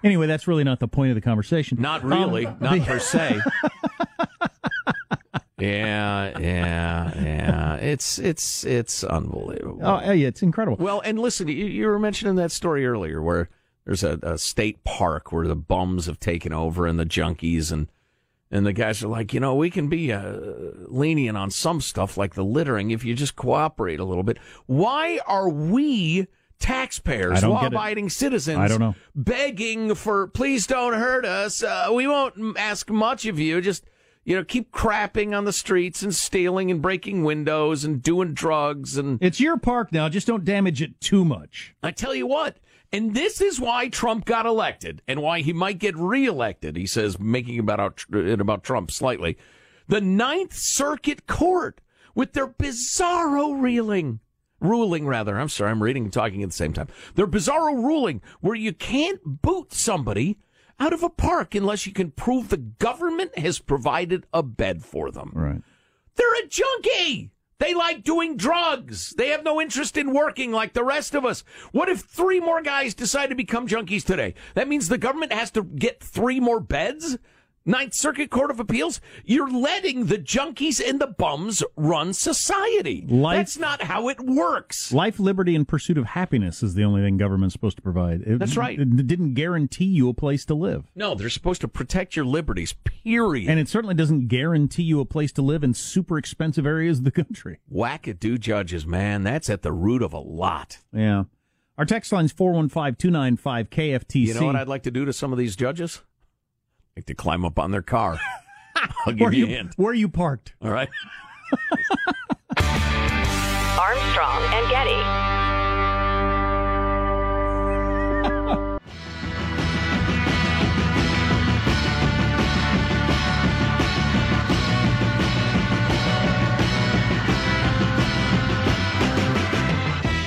Anyway, 0.04 0.26
that's 0.26 0.48
really 0.48 0.64
not 0.64 0.80
the 0.80 0.88
point 0.88 1.12
of 1.12 1.16
the 1.16 1.22
conversation. 1.22 1.80
Not 1.80 2.04
really, 2.04 2.48
um, 2.48 2.58
not 2.60 2.80
per 2.82 2.98
se. 2.98 3.40
yeah, 5.62 6.40
yeah, 6.40 7.22
yeah. 7.22 7.76
It's 7.76 8.20
it's 8.20 8.64
it's 8.64 9.04
unbelievable. 9.04 9.80
Oh, 9.82 10.12
yeah, 10.12 10.28
it's 10.28 10.42
incredible. 10.42 10.84
Well, 10.84 11.02
and 11.02 11.20
listen, 11.20 11.48
you, 11.48 11.66
you 11.66 11.88
were 11.88 12.00
mentioning 12.00 12.36
that 12.36 12.52
story 12.52 12.86
earlier 12.86 13.22
where 13.22 13.50
there's 13.86 14.04
a, 14.04 14.20
a, 14.22 14.38
state 14.38 14.84
park 14.84 15.32
where 15.32 15.48
the 15.48 15.56
bums 15.56 16.06
have 16.06 16.20
taken 16.20 16.54
over 16.54 16.86
and 16.86 17.00
the 17.00 17.06
junkies 17.06 17.72
and 17.72 17.88
and 18.52 18.66
the 18.66 18.74
guys 18.74 19.02
are 19.02 19.08
like, 19.08 19.34
you 19.34 19.40
know, 19.40 19.56
we 19.56 19.70
can 19.70 19.88
be 19.88 20.12
uh, 20.12 20.40
lenient 20.88 21.38
on 21.38 21.50
some 21.52 21.80
stuff 21.80 22.18
like 22.18 22.36
the 22.36 22.44
littering 22.44 22.92
if 22.92 23.06
you 23.06 23.14
just 23.14 23.36
cooperate 23.36 24.00
a 24.00 24.04
little 24.04 24.24
bit. 24.24 24.38
Why 24.66 25.20
are 25.26 25.50
we? 25.50 26.28
taxpayers, 26.62 27.44
law-abiding 27.44 28.08
citizens, 28.08 28.60
I 28.60 28.68
don't 28.68 28.80
know. 28.80 28.96
begging 29.16 29.96
for 29.96 30.28
please 30.28 30.68
don't 30.68 30.94
hurt 30.94 31.26
us. 31.26 31.64
Uh, 31.64 31.90
we 31.92 32.08
won't 32.08 32.56
ask 32.56 32.90
much 32.90 33.26
of 33.26 33.40
you. 33.40 33.62
Just 33.62 33.84
you 34.24 34.36
know, 34.36 34.44
keep 34.44 34.72
crapping 34.72 35.36
on 35.36 35.46
the 35.46 35.54
streets 35.54 36.04
and 36.04 36.14
stealing 36.14 36.70
and 36.70 36.82
breaking 36.82 37.24
windows 37.24 37.84
and 37.84 38.02
doing 38.02 38.34
drugs 38.34 38.98
and 38.98 39.18
It's 39.22 39.40
your 39.40 39.58
park 39.58 39.92
now, 39.92 40.10
just 40.10 40.28
don't 40.28 40.46
damage 40.46 40.82
it 40.82 41.00
too 41.02 41.26
much. 41.26 41.74
I 41.82 41.92
tell 41.92 42.14
you 42.14 42.28
what, 42.28 42.58
and 42.92 43.16
this 43.16 43.42
is 43.42 43.60
why 43.60 43.88
Trump 43.88 44.26
got 44.26 44.46
elected 44.46 45.02
and 45.08 45.22
why 45.22 45.42
he 45.42 45.54
might 45.54 45.80
get 45.80 45.96
reelected. 45.98 46.76
He 46.76 46.86
says 46.86 47.20
making 47.20 47.60
about 47.60 48.04
it 48.12 48.42
about 48.42 48.64
Trump 48.64 48.92
slightly. 48.92 49.38
The 49.88 50.02
Ninth 50.02 50.54
Circuit 50.54 51.26
Court 51.26 51.82
with 52.14 52.34
their 52.34 52.48
bizarro 52.48 53.60
ruling 53.60 54.20
ruling 54.60 55.08
rather. 55.08 55.40
I'm 55.40 55.50
sorry, 55.50 55.72
I'm 55.72 55.82
reading 55.82 56.04
and 56.04 56.14
talking 56.14 56.44
at 56.44 56.50
the 56.50 56.56
same 56.56 56.74
time. 56.74 56.88
Their 57.16 57.28
bizarro 57.28 57.76
ruling 57.76 58.22
where 58.42 58.56
you 58.56 58.74
can't 58.74 59.20
boot 59.24 59.74
somebody 59.74 60.38
out 60.82 60.94
of 60.94 61.04
a 61.04 61.10
park 61.10 61.54
unless 61.54 61.86
you 61.86 61.94
can 61.94 62.10
prove 62.10 62.50
the 62.50 62.58
government 62.58 63.38
has 63.38 63.60
provided 63.60 64.26
a 64.34 64.42
bed 64.42 64.84
for 64.84 65.12
them. 65.12 65.32
Right. 65.34 65.62
They're 66.16 66.44
a 66.44 66.48
junkie. 66.48 67.30
They 67.60 67.76
like 67.76 68.04
doing 68.04 68.36
drugs. 68.36 69.14
They 69.16 69.30
have 69.30 69.44
no 69.44 69.62
interest 69.62 69.96
in 69.96 70.12
working 70.12 70.52
like 70.52 70.74
the 70.74 70.84
rest 70.84 71.14
of 71.14 71.24
us. 71.24 71.44
What 71.72 71.90
if 71.90 72.00
three 72.00 72.40
more 72.40 72.64
guys 72.64 72.96
decide 72.96 73.30
to 73.30 73.36
become 73.36 73.68
junkies 73.68 74.04
today? 74.04 74.34
That 74.56 74.68
means 74.68 74.88
the 74.88 74.98
government 74.98 75.32
has 75.32 75.52
to 75.52 75.64
get 75.64 76.04
three 76.04 76.40
more 76.40 76.60
beds? 76.60 77.20
Ninth 77.64 77.94
Circuit 77.94 78.32
Court 78.32 78.50
of 78.50 78.60
Appeals, 78.60 79.00
you're 79.24 79.50
letting 79.52 80.08
the 80.08 80.18
junkies 80.18 80.82
and 80.84 81.00
the 81.00 81.08
bums 81.08 81.62
run 81.76 82.12
society. 82.14 83.06
Life, 83.08 83.38
That's 83.38 83.58
not 83.60 83.84
how 83.84 84.10
it 84.10 84.20
works. 84.20 84.92
Life, 84.92 85.20
liberty, 85.20 85.56
and 85.56 85.68
pursuit 85.68 86.00
of 86.00 86.06
happiness 86.06 86.64
is 86.64 86.74
the 86.74 86.84
only 86.84 87.04
thing 87.04 87.18
government's 87.18 87.54
supposed 87.54 87.76
to 87.76 87.84
provide. 87.84 88.22
It, 88.22 88.40
That's 88.40 88.58
right. 88.58 88.80
It 88.80 89.06
didn't 89.06 89.36
guarantee 89.36 89.86
you 89.86 90.10
a 90.10 90.14
place 90.14 90.44
to 90.46 90.56
live. 90.56 90.86
No, 90.96 91.14
they're 91.14 91.30
supposed 91.30 91.62
to 91.62 91.68
protect 91.68 92.16
your 92.16 92.26
liberties, 92.26 92.74
period. 92.74 93.48
And 93.48 93.60
it 93.60 93.70
certainly 93.70 93.96
doesn't 93.96 94.28
guarantee 94.28 94.84
you 94.84 95.00
a 95.00 95.06
place 95.06 95.32
to 95.34 95.44
live 95.44 95.64
in 95.64 95.76
super 95.76 96.18
expensive 96.18 96.66
areas 96.66 96.98
of 96.98 97.04
the 97.04 97.12
country. 97.12 97.60
Wackadoo 97.72 98.40
judges, 98.40 98.88
man. 98.88 99.22
That's 99.22 99.52
at 99.52 99.62
the 99.62 99.72
root 99.72 100.02
of 100.02 100.14
a 100.14 100.20
lot. 100.20 100.80
Yeah. 100.92 101.26
Our 101.78 101.86
text 101.86 102.12
line's 102.12 102.32
415 102.32 102.96
295 102.96 103.70
KFTC. 103.70 104.16
You 104.28 104.34
know 104.34 104.46
what 104.48 104.56
I'd 104.56 104.68
like 104.68 104.84
to 104.84 104.92
do 104.92 105.06
to 105.06 105.14
some 105.14 105.32
of 105.32 105.38
these 105.38 105.56
judges? 105.56 106.02
Like 107.02 107.08
to 107.08 107.16
climb 107.16 107.44
up 107.44 107.58
on 107.58 107.72
their 107.72 107.82
car. 107.82 108.20
I'll 109.08 109.14
give 109.14 109.22
where 109.22 109.34
you 109.34 109.46
a 109.46 109.50
hint. 109.50 109.74
Where 109.76 109.90
are 109.92 109.96
you 109.96 110.08
parked? 110.08 110.54
All 110.62 110.70
right. 110.70 110.88
Armstrong 113.80 114.44
and 114.54 114.70
Getty. 114.70 115.02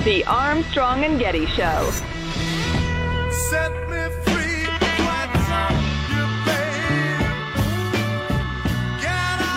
The 0.05 0.23
Armstrong 0.27 1.03
and 1.03 1.19
Getty 1.19 1.47
Show. 1.47 1.91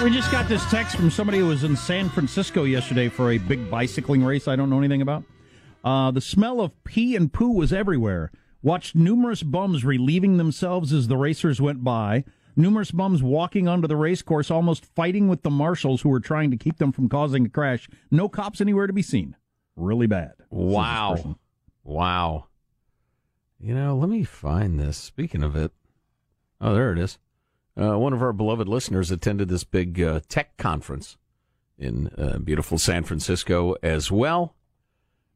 We 0.03 0.11
just 0.11 0.31
got 0.31 0.47
this 0.47 0.63
text 0.69 0.95
from 0.95 1.09
somebody 1.09 1.39
who 1.39 1.47
was 1.47 1.63
in 1.63 1.75
San 1.75 2.07
Francisco 2.09 2.65
yesterday 2.65 3.09
for 3.09 3.31
a 3.31 3.39
big 3.39 3.69
bicycling 3.69 4.23
race 4.23 4.47
I 4.47 4.55
don't 4.55 4.69
know 4.69 4.77
anything 4.77 5.01
about. 5.01 5.23
Uh, 5.83 6.11
the 6.11 6.21
smell 6.21 6.61
of 6.61 6.71
pee 6.83 7.15
and 7.15 7.33
poo 7.33 7.49
was 7.49 7.73
everywhere. 7.73 8.31
Watched 8.61 8.95
numerous 8.95 9.41
bums 9.41 9.83
relieving 9.83 10.37
themselves 10.37 10.93
as 10.93 11.07
the 11.07 11.17
racers 11.17 11.59
went 11.59 11.83
by. 11.83 12.25
Numerous 12.55 12.91
bums 12.91 13.23
walking 13.23 13.67
onto 13.67 13.87
the 13.87 13.95
race 13.95 14.21
course, 14.21 14.51
almost 14.51 14.85
fighting 14.85 15.27
with 15.27 15.41
the 15.41 15.49
marshals 15.49 16.01
who 16.01 16.09
were 16.09 16.19
trying 16.19 16.51
to 16.51 16.57
keep 16.57 16.77
them 16.77 16.91
from 16.91 17.09
causing 17.09 17.47
a 17.47 17.49
crash. 17.49 17.89
No 18.11 18.29
cops 18.29 18.61
anywhere 18.61 18.87
to 18.87 18.93
be 18.93 19.01
seen. 19.01 19.35
Really 19.75 20.07
bad. 20.07 20.33
Wow. 20.51 21.37
Wow. 21.83 22.45
You 23.59 23.73
know, 23.73 23.97
let 23.97 24.09
me 24.09 24.23
find 24.23 24.79
this. 24.79 24.97
Speaking 24.97 25.43
of 25.43 25.55
it, 25.55 25.71
oh, 26.61 26.75
there 26.75 26.91
it 26.91 26.99
is. 26.99 27.17
Uh, 27.79 27.97
one 27.97 28.11
of 28.13 28.23
our 28.23 28.33
beloved 28.33 28.67
listeners 28.67 29.11
attended 29.11 29.49
this 29.49 29.63
big 29.63 30.01
uh, 30.01 30.19
tech 30.27 30.57
conference 30.57 31.15
in 31.77 32.07
uh, 32.17 32.39
beautiful 32.39 32.79
San 32.79 33.03
Francisco 33.03 33.75
as 33.83 34.11
well. 34.11 34.55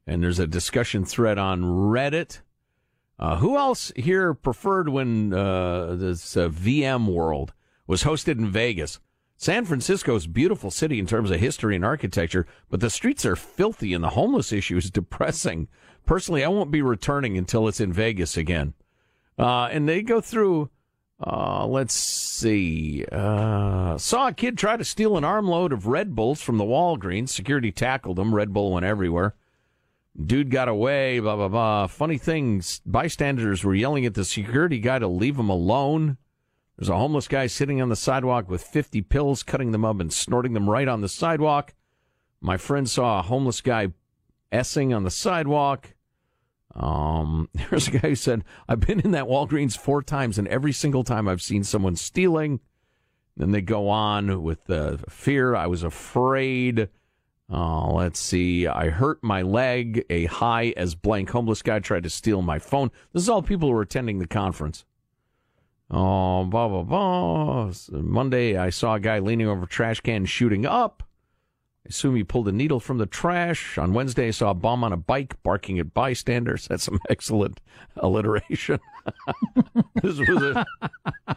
And 0.08 0.24
there's 0.24 0.40
a 0.40 0.48
discussion 0.48 1.06
thread 1.06 1.38
on 1.38 1.62
Reddit. 1.62 2.42
Uh, 3.20 3.38
who 3.38 3.56
else 3.56 3.92
here 3.96 4.34
preferred 4.34 4.90
when 4.90 5.32
uh, 5.32 5.96
this 5.96 6.36
uh, 6.36 6.50
VMworld 6.50 7.50
was 7.86 8.04
hosted 8.04 8.40
in 8.40 8.50
Vegas? 8.50 9.00
San 9.38 9.64
Francisco's 9.64 10.26
beautiful 10.26 10.72
city 10.72 10.98
in 10.98 11.06
terms 11.06 11.30
of 11.30 11.40
history 11.40 11.76
and 11.76 11.86
architecture, 11.86 12.48
but 12.72 12.80
the 12.80 12.90
streets 12.90 13.24
are 13.24 13.36
filthy 13.36 13.94
and 13.94 14.04
the 14.04 14.10
homeless 14.10 14.52
issue 14.52 14.78
is 14.78 14.90
depressing. 14.90 15.68
Personally, 16.08 16.44
I 16.44 16.48
won't 16.48 16.72
be 16.72 16.82
returning 16.82 17.38
until 17.38 17.68
it's 17.68 17.80
in 17.80 17.94
Vegas 17.94 18.36
again. 18.36 18.74
and 19.38 19.88
they 19.88 20.02
go 20.02 20.22
through 20.22 20.72
uh, 21.26 21.68
let's 21.68 21.94
see. 21.94 23.06
Uh, 23.12 23.98
saw 23.98 24.30
a 24.30 24.34
kid 24.34 24.58
try 24.58 24.76
to 24.76 24.84
steal 24.84 25.18
an 25.18 25.24
armload 25.24 25.72
of 25.72 25.86
Red 25.86 26.16
Bulls 26.16 26.42
from 26.42 26.58
the 26.58 26.64
Walgreens. 26.64 27.30
Security 27.30 27.72
tackled 27.72 28.18
him. 28.18 28.34
Red 28.34 28.54
Bull 28.54 28.74
went 28.74 28.86
everywhere. 28.86 29.36
Dude 30.20 30.50
got 30.50 30.68
away, 30.68 31.20
blah, 31.20 31.36
blah, 31.36 31.48
blah. 31.48 31.88
Funny 31.88 32.18
things, 32.18 32.82
bystanders 32.86 33.64
were 33.64 33.76
yelling 33.76 34.06
at 34.06 34.14
the 34.14 34.26
security 34.26 34.80
guy 34.80 35.00
to 35.00 35.08
leave 35.08 35.38
him 35.38 35.50
alone. 35.50 36.18
There's 36.78 36.90
a 36.90 36.98
homeless 36.98 37.28
guy 37.28 37.48
sitting 37.48 37.82
on 37.82 37.90
the 37.90 37.96
sidewalk 37.96 38.50
with 38.50 38.64
50 38.64 39.04
pills, 39.04 39.44
cutting 39.44 39.72
them 39.72 39.86
up 39.86 40.00
and 40.00 40.12
snorting 40.12 40.54
them 40.54 40.70
right 40.70 40.88
on 40.88 41.02
the 41.02 41.08
sidewalk. 41.08 41.76
My 42.42 42.58
friend 42.58 42.90
saw 42.90 43.20
a 43.20 43.24
homeless 43.24 43.62
guy 43.62 43.90
essing 44.52 44.96
on 44.96 45.04
the 45.04 45.12
sidewalk. 45.12 45.94
Um, 46.76 47.50
there's 47.70 47.88
a 47.88 47.92
guy 47.92 48.10
who 48.10 48.16
said, 48.16 48.44
I've 48.68 48.80
been 48.80 49.00
in 49.00 49.12
that 49.12 49.26
Walgreens 49.26 49.78
four 49.78 50.02
times, 50.02 50.38
and 50.38 50.48
every 50.48 50.74
single 50.74 51.04
time 51.04 51.28
I've 51.28 51.42
seen 51.42 51.64
someone 51.64 51.96
stealing. 51.96 52.60
Then 53.38 53.52
they 53.52 53.62
go 53.62 53.90
on 53.90 54.44
with 54.44 54.66
the 54.66 55.00
fear. 55.10 55.56
I 55.56 55.68
was 55.68 55.84
afraid. 55.84 56.90
Uh, 57.52 57.88
let's 57.92 58.20
see. 58.20 58.68
I 58.68 58.90
hurt 58.90 59.24
my 59.24 59.42
leg. 59.42 60.06
A 60.10 60.26
high 60.26 60.74
as 60.78 60.96
blank 60.96 61.30
homeless 61.30 61.62
guy 61.62 61.80
tried 61.80 62.04
to 62.04 62.10
steal 62.10 62.42
my 62.42 62.60
phone. 62.60 62.92
This 63.14 63.24
is 63.24 63.30
all 63.30 63.42
people 63.42 63.70
who 63.70 63.76
were 63.76 63.82
attending 63.82 64.20
the 64.20 64.28
conference. 64.28 64.86
Oh, 65.90 66.46
blah, 66.46 66.70
blah, 66.70 66.84
blah. 66.84 67.72
Monday, 67.92 68.58
I 68.58 68.70
saw 68.70 68.96
a 68.96 69.00
guy 69.00 69.20
leaning 69.20 69.48
over 69.48 69.64
a 69.64 69.68
trash 69.68 70.00
can 70.00 70.26
shooting 70.26 70.66
up. 70.66 71.04
I 71.86 71.90
assume 71.90 72.16
he 72.16 72.24
pulled 72.24 72.48
a 72.48 72.52
needle 72.52 72.80
from 72.80 73.00
the 73.00 73.08
trash. 73.08 73.78
On 73.78 73.94
Wednesday, 73.94 74.28
I 74.28 74.32
saw 74.32 74.52
a 74.52 74.54
bum 74.54 74.84
on 74.84 74.94
a 74.94 74.98
bike 74.98 75.42
barking 75.42 75.80
at 75.80 75.94
bystanders. 75.94 76.68
That's 76.70 76.84
some 76.84 77.00
excellent 77.10 77.60
alliteration. 77.98 78.80
this 80.02 80.20
was 80.20 80.44
a 80.44 80.66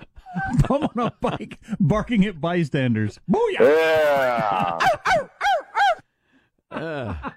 bum 0.69 0.89
on 0.97 1.07
a 1.07 1.13
bike 1.21 1.59
barking 1.81 2.27
at 2.27 2.41
bystanders. 2.41 3.19
Booyah! 3.31 3.61
Yeah. 3.61 4.79
uh, 6.71 7.31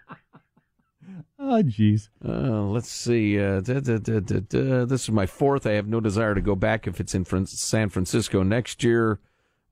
oh, 1.40 1.64
jeez. 1.64 2.10
Uh, 2.28 2.64
let's 2.64 2.90
see. 2.90 3.40
Uh, 3.40 3.62
da, 3.62 3.80
da, 3.80 4.00
da, 4.00 4.86
this 4.86 5.04
is 5.04 5.12
my 5.12 5.26
fourth. 5.26 5.66
I 5.66 5.74
have 5.74 5.88
no 5.88 6.02
desire 6.02 6.36
to 6.36 6.42
go 6.42 6.56
back 6.56 6.88
if 6.88 7.00
it's 7.00 7.16
in 7.16 7.24
San 7.46 7.90
Francisco 7.90 8.44
next 8.44 8.84
year 8.84 9.20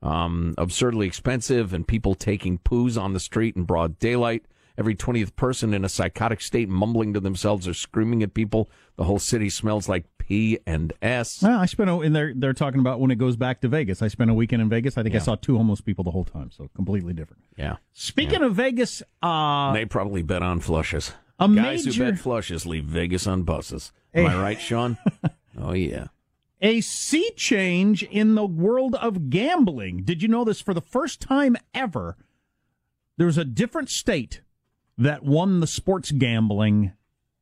um, 0.01 0.53
absurdly 0.57 1.07
expensive, 1.07 1.73
and 1.73 1.87
people 1.87 2.15
taking 2.15 2.59
poos 2.59 2.99
on 3.01 3.13
the 3.13 3.19
street 3.19 3.55
in 3.55 3.63
broad 3.63 3.99
daylight. 3.99 4.45
Every 4.77 4.93
20th 4.93 5.37
person 5.37 5.73
in 5.73 5.85
a 5.85 5.89
psychotic 5.89 6.41
state 6.41 6.67
mumbling 6.67 7.13
to 7.13 7.21
themselves 7.21 7.65
or 7.65 7.73
screaming 7.73 8.21
at 8.23 8.33
people. 8.33 8.69
The 8.97 9.05
whole 9.05 9.19
city 9.19 9.49
smells 9.49 9.87
like 9.87 10.05
P 10.17 10.59
and 10.67 10.91
S. 11.01 11.41
Well, 11.41 11.57
I 11.57 11.65
spent 11.65 11.89
a, 11.89 11.99
and 11.99 12.13
they're 12.13 12.33
they're 12.35 12.53
talking 12.53 12.81
about 12.81 12.99
when 12.99 13.09
it 13.09 13.15
goes 13.15 13.37
back 13.37 13.61
to 13.61 13.69
Vegas. 13.69 14.01
I 14.01 14.09
spent 14.09 14.29
a 14.31 14.33
weekend 14.33 14.61
in 14.61 14.67
Vegas. 14.67 14.97
I 14.97 15.03
think 15.03 15.13
yeah. 15.13 15.21
I 15.21 15.23
saw 15.23 15.35
two 15.35 15.55
homeless 15.55 15.79
people 15.79 16.03
the 16.03 16.11
whole 16.11 16.25
time, 16.25 16.51
so 16.51 16.69
completely 16.75 17.13
different. 17.13 17.43
Yeah. 17.55 17.77
Speaking 17.93 18.41
yeah. 18.41 18.47
of 18.47 18.55
Vegas, 18.55 19.01
uh, 19.23 19.71
they 19.71 19.85
probably 19.85 20.23
bet 20.23 20.43
on 20.43 20.59
flushes. 20.59 21.13
Guys 21.39 21.85
major... 21.85 21.91
who 21.91 22.11
bet 22.11 22.19
flushes 22.19 22.65
leave 22.65 22.83
Vegas 22.83 23.27
on 23.27 23.43
buses. 23.43 23.93
Am 24.13 24.25
I 24.25 24.41
right, 24.41 24.59
Sean? 24.59 24.97
oh 25.57 25.73
yeah 25.73 26.07
a 26.61 26.81
sea 26.81 27.31
change 27.35 28.03
in 28.03 28.35
the 28.35 28.45
world 28.45 28.95
of 28.95 29.29
gambling. 29.29 30.03
Did 30.03 30.21
you 30.21 30.27
know 30.27 30.43
this? 30.43 30.61
For 30.61 30.73
the 30.73 30.81
first 30.81 31.21
time 31.21 31.55
ever, 31.73 32.17
there's 33.17 33.37
a 33.37 33.45
different 33.45 33.89
state 33.89 34.41
that 34.97 35.23
won 35.23 35.59
the 35.59 35.67
sports 35.67 36.11
gambling 36.11 36.93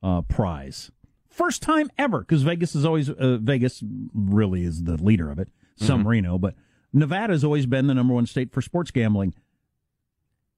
uh, 0.01 0.21
prize. 0.23 0.91
First 1.29 1.61
time 1.61 1.89
ever, 1.97 2.19
because 2.19 2.43
Vegas 2.43 2.75
is 2.75 2.85
always 2.85 3.09
uh, 3.09 3.37
Vegas 3.41 3.83
really 4.13 4.63
is 4.63 4.83
the 4.83 5.01
leader 5.01 5.31
of 5.31 5.39
it. 5.39 5.49
Some 5.75 6.01
mm-hmm. 6.01 6.09
Reno, 6.09 6.37
but 6.37 6.55
Nevada 6.91 7.33
has 7.33 7.43
always 7.43 7.65
been 7.65 7.87
the 7.87 7.95
number 7.95 8.13
one 8.13 8.27
state 8.27 8.51
for 8.51 8.61
sports 8.61 8.91
gambling. 8.91 9.33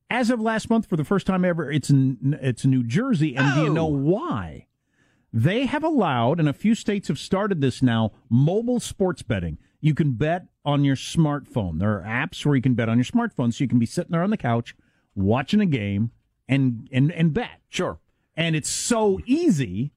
As 0.10 0.30
of 0.30 0.42
last 0.42 0.70
month, 0.70 0.88
for 0.88 0.98
the 0.98 1.06
first 1.06 1.26
time 1.26 1.46
ever, 1.46 1.72
it's 1.72 1.90
it's 1.94 2.66
New 2.66 2.84
Jersey, 2.84 3.36
and 3.36 3.48
oh. 3.52 3.56
do 3.56 3.62
you 3.64 3.74
know 3.74 3.88
oh. 3.88 3.98
why? 3.98 4.68
They 5.36 5.66
have 5.66 5.84
allowed, 5.84 6.40
and 6.40 6.48
a 6.48 6.54
few 6.54 6.76
states 6.76 7.10
have 7.10 7.20
started 7.20 7.60
this 7.60 7.82
now, 7.82 8.14
mobile 8.30 8.80
sports 8.80 9.22
betting. 9.22 9.58
You 9.82 9.94
can 9.94 10.14
bet 10.14 10.46
on 10.64 10.86
your 10.86 10.96
smartphone. 10.96 11.78
There 11.78 11.92
are 11.92 12.04
apps 12.04 12.46
where 12.46 12.56
you 12.56 12.62
can 12.62 12.74
bet 12.74 12.88
on 12.88 12.98
your 12.98 13.04
smartphone, 13.04 13.54
so 13.54 13.62
you 13.62 13.68
can 13.68 13.78
be 13.78 13.86
sitting 13.86 14.14
there 14.14 14.24
on 14.24 14.30
the 14.30 14.38
couch 14.38 14.78
watching 15.14 15.60
a 15.60 15.66
game 15.66 16.12
and 16.48 16.88
and 16.90 17.12
and 17.12 17.34
bet. 17.34 17.60
Sure. 17.68 18.00
And 18.38 18.56
it's 18.56 18.70
so 18.70 19.20
easy 19.26 19.92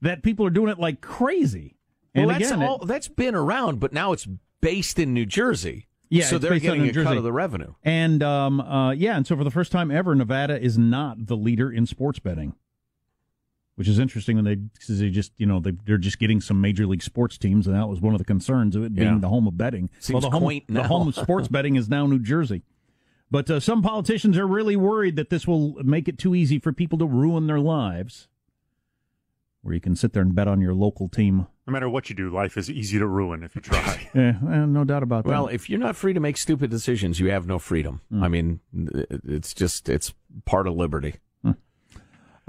that 0.00 0.24
people 0.24 0.44
are 0.44 0.50
doing 0.50 0.72
it 0.72 0.80
like 0.80 1.00
crazy. 1.00 1.76
And 2.12 2.26
well, 2.26 2.36
that's 2.36 2.50
again, 2.50 2.62
all, 2.64 2.82
it, 2.82 2.88
that's 2.88 3.06
been 3.06 3.36
around, 3.36 3.78
but 3.78 3.92
now 3.92 4.10
it's 4.10 4.26
based 4.60 4.98
in 4.98 5.14
New 5.14 5.24
Jersey. 5.24 5.86
Yeah, 6.08 6.24
so 6.24 6.38
they're 6.38 6.58
getting 6.58 6.88
a 6.88 6.92
cut 6.92 7.16
of 7.16 7.22
the 7.22 7.32
revenue. 7.32 7.74
And 7.84 8.24
um, 8.24 8.60
uh, 8.60 8.90
yeah, 8.90 9.16
and 9.16 9.24
so 9.24 9.36
for 9.36 9.44
the 9.44 9.52
first 9.52 9.70
time 9.70 9.92
ever, 9.92 10.16
Nevada 10.16 10.60
is 10.60 10.76
not 10.76 11.26
the 11.26 11.36
leader 11.36 11.70
in 11.70 11.86
sports 11.86 12.18
betting 12.18 12.54
which 13.76 13.88
is 13.88 13.98
interesting 13.98 14.36
when 14.36 14.44
they 14.44 14.56
because 14.56 14.98
they 14.98 15.10
just 15.10 15.32
you 15.38 15.46
know 15.46 15.60
they, 15.60 15.72
they're 15.86 15.98
just 15.98 16.18
getting 16.18 16.40
some 16.40 16.60
major 16.60 16.86
league 16.86 17.02
sports 17.02 17.38
teams, 17.38 17.66
and 17.66 17.76
that 17.76 17.88
was 17.88 18.00
one 18.00 18.14
of 18.14 18.18
the 18.18 18.24
concerns 18.24 18.76
of 18.76 18.84
it 18.84 18.94
being 18.94 19.14
yeah. 19.14 19.18
the 19.18 19.28
home 19.28 19.46
of 19.46 19.56
betting. 19.56 19.90
Seems 20.00 20.22
well, 20.22 20.30
the 20.30 20.38
home, 20.38 20.60
the 20.68 20.84
home 20.84 21.08
of 21.08 21.14
sports 21.14 21.48
betting 21.50 21.76
is 21.76 21.88
now 21.88 22.06
New 22.06 22.18
Jersey. 22.18 22.62
But 23.30 23.48
uh, 23.48 23.60
some 23.60 23.80
politicians 23.80 24.36
are 24.36 24.46
really 24.46 24.76
worried 24.76 25.16
that 25.16 25.30
this 25.30 25.46
will 25.46 25.74
make 25.84 26.08
it 26.08 26.18
too 26.18 26.34
easy 26.34 26.58
for 26.58 26.72
people 26.72 26.98
to 26.98 27.06
ruin 27.06 27.46
their 27.46 27.60
lives. 27.60 28.28
Where 29.62 29.74
you 29.74 29.80
can 29.80 29.94
sit 29.94 30.14
there 30.14 30.22
and 30.22 30.34
bet 30.34 30.48
on 30.48 30.60
your 30.60 30.74
local 30.74 31.08
team. 31.08 31.46
No 31.66 31.72
matter 31.72 31.88
what 31.88 32.08
you 32.08 32.16
do, 32.16 32.30
life 32.30 32.56
is 32.56 32.70
easy 32.70 32.98
to 32.98 33.06
ruin 33.06 33.42
if 33.42 33.54
you 33.54 33.60
try. 33.60 34.08
yeah, 34.14 34.38
well, 34.42 34.66
no 34.66 34.84
doubt 34.84 35.02
about 35.02 35.26
well, 35.26 35.44
that. 35.44 35.46
Well, 35.46 35.54
if 35.54 35.68
you're 35.68 35.78
not 35.78 35.96
free 35.96 36.14
to 36.14 36.20
make 36.20 36.38
stupid 36.38 36.70
decisions, 36.70 37.20
you 37.20 37.30
have 37.30 37.46
no 37.46 37.58
freedom. 37.58 38.00
Mm. 38.10 38.22
I 38.22 38.28
mean, 38.28 38.60
it's 38.72 39.54
just 39.54 39.88
it's 39.88 40.14
part 40.46 40.66
of 40.66 40.74
liberty. 40.74 41.16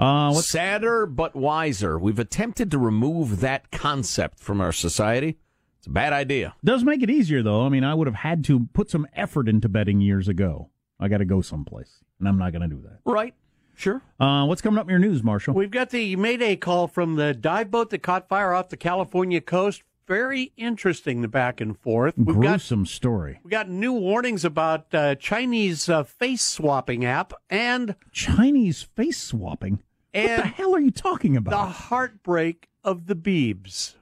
Uh, 0.02 0.32
Sadder 0.32 1.06
but 1.06 1.36
wiser. 1.36 1.96
We've 1.96 2.18
attempted 2.18 2.72
to 2.72 2.78
remove 2.78 3.38
that 3.38 3.70
concept 3.70 4.40
from 4.40 4.60
our 4.60 4.72
society. 4.72 5.38
It's 5.78 5.86
a 5.86 5.90
bad 5.90 6.12
idea. 6.12 6.54
Does 6.64 6.82
make 6.82 7.04
it 7.04 7.10
easier 7.10 7.40
though. 7.40 7.64
I 7.64 7.68
mean, 7.68 7.84
I 7.84 7.94
would 7.94 8.08
have 8.08 8.16
had 8.16 8.42
to 8.44 8.66
put 8.72 8.90
some 8.90 9.06
effort 9.14 9.48
into 9.48 9.68
betting 9.68 10.00
years 10.00 10.26
ago. 10.26 10.70
I 10.98 11.06
got 11.06 11.18
to 11.18 11.24
go 11.24 11.40
someplace, 11.40 11.98
and 12.18 12.28
I'm 12.28 12.36
not 12.36 12.52
going 12.52 12.68
to 12.68 12.74
do 12.74 12.82
that. 12.82 12.98
Right. 13.04 13.34
Sure. 13.74 14.02
Uh, 14.18 14.44
what's 14.46 14.60
coming 14.60 14.78
up 14.78 14.86
in 14.86 14.90
your 14.90 14.98
news, 14.98 15.22
Marshall? 15.22 15.54
We've 15.54 15.70
got 15.70 15.90
the 15.90 16.16
Mayday 16.16 16.56
call 16.56 16.88
from 16.88 17.14
the 17.14 17.32
dive 17.32 17.70
boat 17.70 17.90
that 17.90 18.02
caught 18.02 18.28
fire 18.28 18.52
off 18.52 18.70
the 18.70 18.76
California 18.76 19.40
coast. 19.40 19.82
Very 20.08 20.52
interesting, 20.56 21.22
the 21.22 21.28
back 21.28 21.60
and 21.60 21.78
forth. 21.78 22.14
We've 22.16 22.36
Gruesome 22.36 22.82
got, 22.82 22.88
story. 22.88 23.40
We 23.44 23.50
got 23.50 23.68
new 23.70 23.92
warnings 23.92 24.44
about 24.44 24.92
uh, 24.92 25.14
Chinese 25.14 25.88
uh, 25.88 26.02
face 26.02 26.42
swapping 26.42 27.04
app 27.04 27.32
and 27.48 27.94
Chinese 28.10 28.82
face 28.82 29.18
swapping. 29.18 29.80
And 30.14 30.30
what 30.30 30.36
the 30.36 30.48
hell 30.48 30.74
are 30.74 30.80
you 30.80 30.90
talking 30.90 31.36
about? 31.36 31.50
The 31.50 31.72
heartbreak 31.72 32.68
of 32.84 33.06
the 33.06 33.16
Beebs 33.16 33.94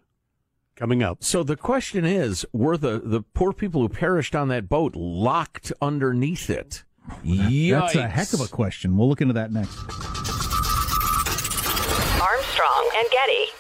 coming 0.75 1.03
up. 1.03 1.23
So 1.23 1.43
the 1.43 1.57
question 1.57 2.05
is, 2.05 2.47
were 2.53 2.77
the, 2.77 3.01
the 3.05 3.23
poor 3.23 3.53
people 3.53 3.83
who 3.83 3.89
perished 3.89 4.35
on 4.35 4.49
that 4.49 4.69
boat 4.69 4.97
locked 4.97 5.73
underneath 5.81 6.51
it? 6.51 6.85
Yikes. 7.25 7.71
That's 7.71 7.95
a 7.95 8.09
heck 8.09 8.33
of 8.33 8.41
a 8.41 8.49
question. 8.49 8.97
We'll 8.97 9.09
look 9.09 9.21
into 9.21 9.35
that 9.35 9.53
next. 9.53 9.77
Armstrong 12.21 12.91
and 12.97 13.09
Getty. 13.11 13.60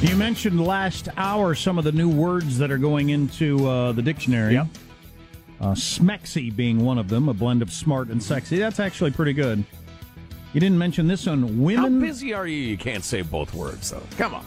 You 0.00 0.14
mentioned 0.14 0.64
last 0.64 1.08
hour 1.16 1.54
some 1.56 1.76
of 1.76 1.84
the 1.84 1.90
new 1.90 2.08
words 2.08 2.56
that 2.58 2.70
are 2.70 2.78
going 2.78 3.10
into 3.10 3.66
uh, 3.68 3.92
the 3.92 4.02
dictionary. 4.02 4.54
Yep. 4.54 4.66
Uh, 5.60 5.72
smexy 5.72 6.54
being 6.54 6.84
one 6.84 6.98
of 6.98 7.08
them, 7.08 7.28
a 7.28 7.34
blend 7.34 7.62
of 7.62 7.72
smart 7.72 8.08
and 8.08 8.22
sexy. 8.22 8.58
That's 8.58 8.78
actually 8.78 9.10
pretty 9.10 9.32
good. 9.32 9.64
You 10.52 10.60
didn't 10.60 10.78
mention 10.78 11.08
this 11.08 11.26
one. 11.26 11.60
Women. 11.60 11.94
How 12.00 12.06
busy 12.06 12.32
are 12.32 12.46
you? 12.46 12.56
You 12.56 12.78
can't 12.78 13.02
say 13.02 13.22
both 13.22 13.52
words, 13.54 13.90
though. 13.90 14.02
Come 14.16 14.34
on. 14.34 14.46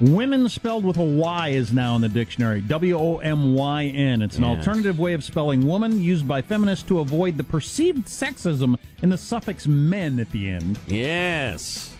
women 0.00 0.48
spelled 0.48 0.84
with 0.84 0.96
a 0.98 1.02
Y 1.04 1.48
is 1.48 1.72
now 1.72 1.96
in 1.96 2.00
the 2.02 2.08
dictionary. 2.08 2.60
W 2.60 2.96
O 2.96 3.18
M 3.18 3.54
Y 3.56 3.86
N. 3.86 4.22
It's 4.22 4.38
an 4.38 4.44
Yes. 4.44 4.58
alternative 4.58 5.00
way 5.00 5.14
of 5.14 5.24
spelling 5.24 5.66
woman 5.66 6.00
used 6.00 6.28
by 6.28 6.42
feminists 6.42 6.84
to 6.86 7.00
avoid 7.00 7.36
the 7.36 7.44
perceived 7.44 8.06
sexism 8.06 8.78
in 9.02 9.08
the 9.10 9.18
suffix 9.18 9.66
men 9.66 10.20
at 10.20 10.30
the 10.30 10.48
end. 10.48 10.78
Yes. 10.86 11.92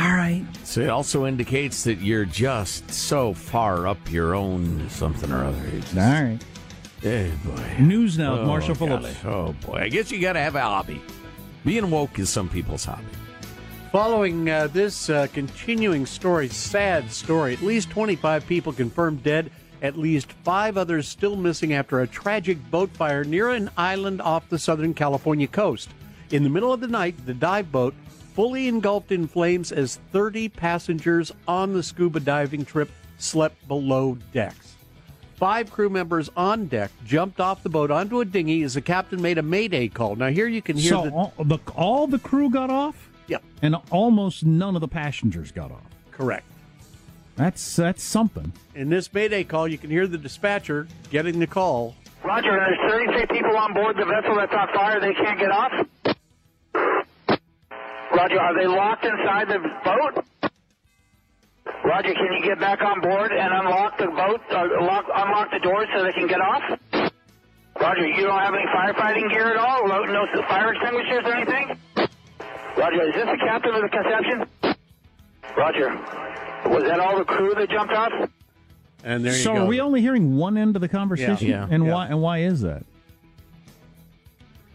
All 0.00 0.12
right. 0.14 0.44
So 0.64 0.80
it 0.80 0.88
also 0.88 1.26
indicates 1.26 1.84
that 1.84 2.00
you're 2.00 2.24
just 2.24 2.90
so 2.90 3.34
far 3.34 3.86
up 3.86 3.98
your 4.10 4.34
own 4.34 4.88
something 4.88 5.30
or 5.30 5.44
other. 5.44 5.70
Just- 5.80 5.96
All 5.96 6.02
right. 6.02 6.38
Hey, 7.02 7.30
boy. 7.44 7.76
News 7.80 8.16
now 8.16 8.32
with 8.32 8.42
Oh, 8.42 8.46
Marshall 8.46 8.74
Phillips. 8.76 9.14
golly. 9.22 9.34
Oh 9.36 9.52
boy, 9.66 9.78
I 9.82 9.88
guess 9.88 10.10
you 10.10 10.20
got 10.20 10.34
to 10.34 10.40
have 10.40 10.54
a 10.54 10.60
hobby. 10.60 11.02
Being 11.64 11.90
woke 11.90 12.18
is 12.18 12.30
some 12.30 12.48
people's 12.48 12.84
hobby. 12.84 13.02
Following 13.90 14.48
uh, 14.48 14.68
this 14.68 15.10
uh, 15.10 15.26
continuing 15.34 16.06
story, 16.06 16.48
sad 16.48 17.10
story, 17.10 17.52
at 17.52 17.60
least 17.60 17.90
25 17.90 18.46
people 18.46 18.72
confirmed 18.72 19.22
dead, 19.22 19.50
at 19.82 19.98
least 19.98 20.32
five 20.44 20.78
others 20.78 21.06
still 21.08 21.36
missing 21.36 21.74
after 21.74 22.00
a 22.00 22.06
tragic 22.06 22.58
boat 22.70 22.88
fire 22.90 23.24
near 23.24 23.50
an 23.50 23.68
island 23.76 24.22
off 24.22 24.48
the 24.48 24.58
Southern 24.58 24.94
California 24.94 25.46
coast. 25.46 25.90
In 26.30 26.42
the 26.44 26.48
middle 26.48 26.72
of 26.72 26.80
the 26.80 26.86
night, 26.88 27.26
the 27.26 27.34
dive 27.34 27.70
boat 27.70 27.94
fully 28.34 28.68
engulfed 28.68 29.12
in 29.12 29.26
flames 29.28 29.72
as 29.72 29.96
30 30.12 30.48
passengers 30.50 31.32
on 31.46 31.72
the 31.72 31.82
scuba 31.82 32.20
diving 32.20 32.64
trip 32.64 32.90
slept 33.18 33.66
below 33.68 34.16
decks. 34.32 34.74
Five 35.36 35.70
crew 35.70 35.90
members 35.90 36.30
on 36.36 36.66
deck 36.66 36.90
jumped 37.04 37.40
off 37.40 37.62
the 37.62 37.68
boat 37.68 37.90
onto 37.90 38.20
a 38.20 38.24
dinghy 38.24 38.62
as 38.62 38.74
the 38.74 38.80
captain 38.80 39.20
made 39.20 39.38
a 39.38 39.42
mayday 39.42 39.88
call. 39.88 40.14
Now, 40.16 40.28
here 40.28 40.46
you 40.46 40.62
can 40.62 40.76
hear 40.76 40.90
So 40.90 41.02
the. 41.04 41.10
all 41.10 41.34
the, 41.44 41.58
all 41.74 42.06
the 42.06 42.18
crew 42.18 42.48
got 42.48 42.70
off? 42.70 43.08
Yep, 43.28 43.42
And 43.62 43.76
almost 43.90 44.44
none 44.44 44.74
of 44.74 44.80
the 44.80 44.88
passengers 44.88 45.50
got 45.52 45.70
off. 45.70 45.82
correct. 46.10 46.46
That's 47.34 47.76
that's 47.76 48.02
something. 48.04 48.52
In 48.74 48.90
this 48.90 49.12
mayday 49.12 49.42
call, 49.42 49.66
you 49.66 49.78
can 49.78 49.88
hear 49.88 50.06
the 50.06 50.18
dispatcher 50.18 50.86
getting 51.10 51.38
the 51.38 51.46
call. 51.46 51.96
Roger, 52.22 52.50
there's 52.52 52.92
36 52.92 53.32
people 53.32 53.56
on 53.56 53.72
board 53.72 53.96
the 53.96 54.04
vessel 54.04 54.36
that's 54.36 54.52
on 54.52 54.68
fire. 54.74 55.00
They 55.00 55.14
can't 55.14 55.38
get 55.40 55.50
off. 55.50 55.72
Roger, 58.14 58.40
are 58.40 58.54
they 58.54 58.66
locked 58.66 59.04
inside 59.04 59.48
the 59.48 59.58
boat? 59.84 60.24
Roger, 61.84 62.12
can 62.14 62.32
you 62.38 62.42
get 62.44 62.60
back 62.60 62.82
on 62.82 63.00
board 63.00 63.32
and 63.32 63.52
unlock 63.52 63.98
the 63.98 64.06
boat, 64.06 64.40
uh, 64.50 64.84
lock, 64.84 65.04
unlock 65.14 65.50
the 65.50 65.58
doors 65.62 65.88
so 65.94 66.02
they 66.04 66.12
can 66.12 66.26
get 66.26 66.40
off? 66.40 66.62
Roger, 67.80 68.06
you 68.06 68.24
don't 68.24 68.38
have 68.38 68.54
any 68.54 68.66
firefighting 68.66 69.30
gear 69.30 69.48
at 69.50 69.56
all? 69.56 69.88
No, 69.88 70.02
no 70.04 70.26
fire 70.48 70.72
extinguishers 70.74 71.22
or 71.24 71.34
anything? 71.34 71.76
Roger, 72.76 73.08
is 73.08 73.14
this 73.14 73.24
the 73.26 73.38
captain 73.38 73.74
of 73.74 73.82
the 73.82 73.88
Conception? 73.88 74.76
Roger, 75.56 75.88
was 76.70 76.84
that 76.84 77.00
all 77.00 77.18
the 77.18 77.24
crew 77.24 77.54
that 77.54 77.68
jumped 77.70 77.92
off? 77.94 78.12
And 79.04 79.24
there 79.24 79.32
you 79.34 79.38
so 79.42 79.54
go. 79.54 79.62
are 79.64 79.66
we 79.66 79.80
only 79.80 80.00
hearing 80.00 80.36
one 80.36 80.56
end 80.56 80.76
of 80.76 80.82
the 80.82 80.88
conversation? 80.88 81.48
Yeah. 81.48 81.66
And 81.68 81.84
Yeah. 81.86 81.92
why 81.92 82.06
and 82.06 82.22
why 82.22 82.38
is 82.38 82.60
that? 82.62 82.84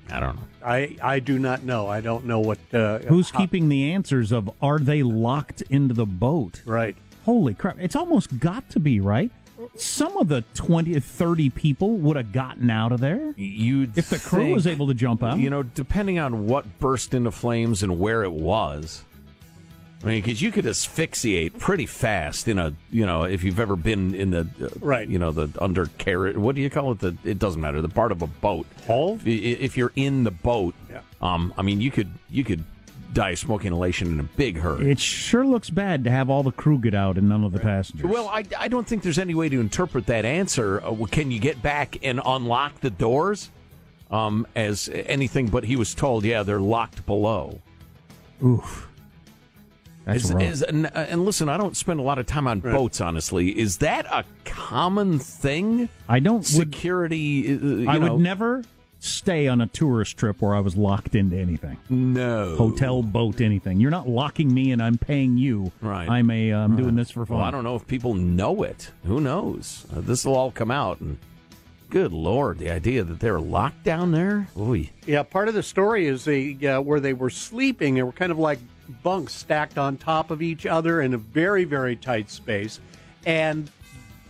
I 0.10 0.20
don't 0.20 0.36
know. 0.36 0.42
I, 0.64 0.98
I 1.02 1.20
do 1.20 1.40
not 1.40 1.64
know. 1.64 1.88
I 1.88 2.02
don't 2.02 2.26
know 2.26 2.40
what. 2.40 2.60
Uh, 2.74 3.00
Who's 3.00 3.30
how- 3.30 3.40
keeping 3.40 3.70
the 3.70 3.92
answers 3.94 4.32
of 4.32 4.50
are 4.62 4.80
they 4.80 5.04
locked 5.04 5.62
into 5.64 5.94
the 5.94 6.06
boat? 6.06 6.62
Right. 6.66 6.96
Holy 7.26 7.54
crap. 7.54 7.78
It's 7.80 7.96
almost 7.96 8.40
got 8.40 8.70
to 8.72 8.80
be, 8.80 9.00
right? 9.00 9.32
Some 9.76 10.18
of 10.18 10.28
the 10.28 10.44
20 10.54 11.00
30 11.00 11.50
people 11.50 11.98
would 11.98 12.16
have 12.16 12.32
gotten 12.32 12.70
out 12.70 12.92
of 12.92 13.00
there 13.00 13.34
You'd 13.36 13.98
if 13.98 14.10
the 14.10 14.20
crew 14.20 14.44
think, 14.44 14.56
was 14.56 14.68
able 14.68 14.88
to 14.88 14.94
jump 14.94 15.24
out. 15.24 15.40
You 15.40 15.50
know, 15.50 15.64
depending 15.64 16.20
on 16.20 16.48
what 16.48 16.80
burst 16.80 17.14
into 17.14 17.32
flames 17.32 17.84
and 17.84 18.00
where 18.00 18.24
it 18.24 18.32
was. 18.32 19.04
I 20.04 20.08
mean, 20.08 20.22
because 20.22 20.42
you 20.42 20.52
could 20.52 20.68
asphyxiate 20.68 21.58
pretty 21.58 21.88
fast 21.88 22.48
in 22.48 22.60
a, 22.60 22.74
you 22.92 23.06
know, 23.06 23.24
if 23.24 23.44
you've 23.44 23.60
ever 23.60 23.76
been 23.76 24.14
in 24.14 24.30
the, 24.30 24.48
uh, 24.62 24.70
Right. 24.80 25.08
you 25.08 25.18
know, 25.18 25.32
the 25.32 25.50
undercarriage. 25.60 26.38
What 26.38 26.56
do 26.56 26.62
you 26.62 26.70
call 26.70 26.92
it? 26.92 27.00
The 27.00 27.18
it 27.24 27.40
doesn't 27.40 27.60
matter. 27.60 27.82
The 27.82 27.90
part 27.90 28.12
of 28.12 28.22
a 28.22 28.28
boat. 28.28 28.68
Hull? 28.86 29.20
If, 29.26 29.60
if 29.60 29.78
you're 29.78 29.92
in 29.96 30.24
the 30.24 30.30
boat, 30.32 30.76
Yeah. 30.90 31.00
um, 31.22 31.52
I 31.58 31.64
mean, 31.64 31.82
you 31.82 31.90
could 31.90 32.12
you 32.30 32.44
could 32.44 32.64
die 33.14 33.32
of 33.32 33.40
smoke 33.40 33.66
inhalation 33.66 34.10
in 34.10 34.20
a 34.20 34.24
big 34.24 34.58
hurry. 34.60 34.92
it 34.92 35.00
sure 35.00 35.46
looks 35.48 35.72
bad 35.72 36.04
to 36.04 36.12
have 36.12 36.30
all 36.30 36.44
the 36.44 36.52
crew 36.52 36.78
get 36.78 36.94
out 36.94 37.18
and 37.18 37.28
none 37.28 37.44
of 37.44 37.52
the 37.52 37.60
passengers. 37.60 38.06
Well, 38.06 38.28
I, 38.28 38.44
I 38.60 38.68
don't 38.68 38.86
think 38.86 39.02
there's 39.02 39.18
any 39.18 39.34
way 39.34 39.50
to 39.50 39.60
interpret 39.60 40.06
that 40.08 40.26
answer. 40.26 40.84
Uh, 40.86 40.92
well, 40.92 41.08
can 41.08 41.32
you 41.32 41.40
get 41.40 41.60
back 41.64 41.98
and 42.04 42.22
unlock 42.24 42.82
the 42.82 42.92
doors? 42.92 43.50
Um, 44.12 44.46
as 44.56 44.90
anything, 44.94 45.48
but 45.48 45.66
he 45.66 45.76
was 45.76 45.94
told, 45.94 46.24
yeah, 46.24 46.44
they're 46.44 46.62
locked 46.62 47.06
below. 47.06 47.60
Oof. 48.44 48.88
That's 50.08 50.24
Is- 50.26 50.34
rough. 50.34 50.42
is- 50.44 50.62
and, 50.64 50.86
uh, 50.88 50.90
and 50.96 51.26
listen, 51.26 51.50
I 51.50 51.58
don't 51.58 51.76
spend 51.78 52.00
a 52.00 52.04
lot 52.04 52.18
of 52.18 52.26
time 52.26 52.48
on 52.48 52.62
boats, 52.62 53.02
honestly. 53.02 53.50
Is 53.60 53.78
that 53.80 54.06
a 54.06 54.24
common 54.46 55.20
thing? 55.20 55.90
I 56.08 56.20
don't 56.20 56.38
would, 56.38 56.46
Security, 56.46 57.54
uh, 57.54 57.58
you 57.60 57.90
I 57.90 57.98
know, 57.98 58.14
would 58.14 58.22
never 58.22 58.64
stay 59.00 59.48
on 59.48 59.62
a 59.62 59.68
tourist 59.68 60.18
trip 60.18 60.42
where 60.42 60.56
I 60.56 60.60
was 60.62 60.76
locked 60.78 61.14
into 61.14 61.36
anything. 61.38 61.78
no 61.90 62.56
Hotel, 62.56 63.04
boat, 63.04 63.42
anything. 63.42 63.80
You're 63.80 63.92
not 63.92 64.08
locking 64.10 64.52
me 64.54 64.72
and 64.72 64.82
I'm 64.82 64.98
paying 64.98 65.38
you. 65.38 65.72
Right. 65.82 66.10
I'm 66.10 66.32
a 66.32 66.52
I'm 66.52 66.76
doing 66.78 66.96
this 66.96 67.12
for 67.12 67.26
fun. 67.26 67.38
Well, 67.38 67.46
I 67.46 67.52
don't 67.52 67.64
know 67.64 67.76
if 67.76 67.86
people 67.86 68.14
know 68.16 68.64
it. 68.64 68.92
Who 69.06 69.20
knows? 69.22 69.86
Uh, 69.96 70.02
this 70.02 70.26
will 70.26 70.36
all 70.36 70.52
come 70.52 70.72
out, 70.72 71.00
and 71.02 71.18
good 71.90 72.12
lord, 72.14 72.58
the 72.60 72.72
idea 72.72 73.04
that 73.04 73.20
they're 73.20 73.40
locked 73.40 73.84
down 73.84 74.12
there. 74.14 74.48
Oy. 74.58 74.90
Yeah, 75.06 75.24
part 75.24 75.48
of 75.48 75.54
the 75.54 75.64
story 75.64 76.08
is 76.08 76.24
they 76.26 76.54
uh, 76.68 76.82
where 76.82 77.00
they 77.00 77.14
were 77.14 77.30
sleeping. 77.30 77.96
They 77.96 78.04
were 78.04 78.12
kind 78.12 78.32
of 78.32 78.40
like 78.40 78.60
bunks 79.04 79.34
stacked 79.34 79.78
on 79.78 79.98
top 79.98 80.32
of 80.32 80.42
each 80.42 80.66
other 80.66 81.02
in 81.02 81.14
a 81.14 81.18
very 81.18 81.64
very 81.64 81.96
tight 81.96 82.30
space, 82.30 82.80
and 83.26 83.70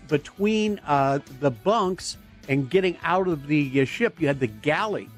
between 0.08 0.80
uh, 0.88 1.20
the 1.40 1.52
bunks 1.52 2.18
and 2.50 2.70
getting 2.70 2.98
out 3.04 3.28
of 3.28 3.48
the 3.48 3.82
uh, 3.82 3.86
ship, 3.86 4.20
you 4.22 4.28
had 4.28 4.40
the 4.40 4.48
galley. 4.48 5.10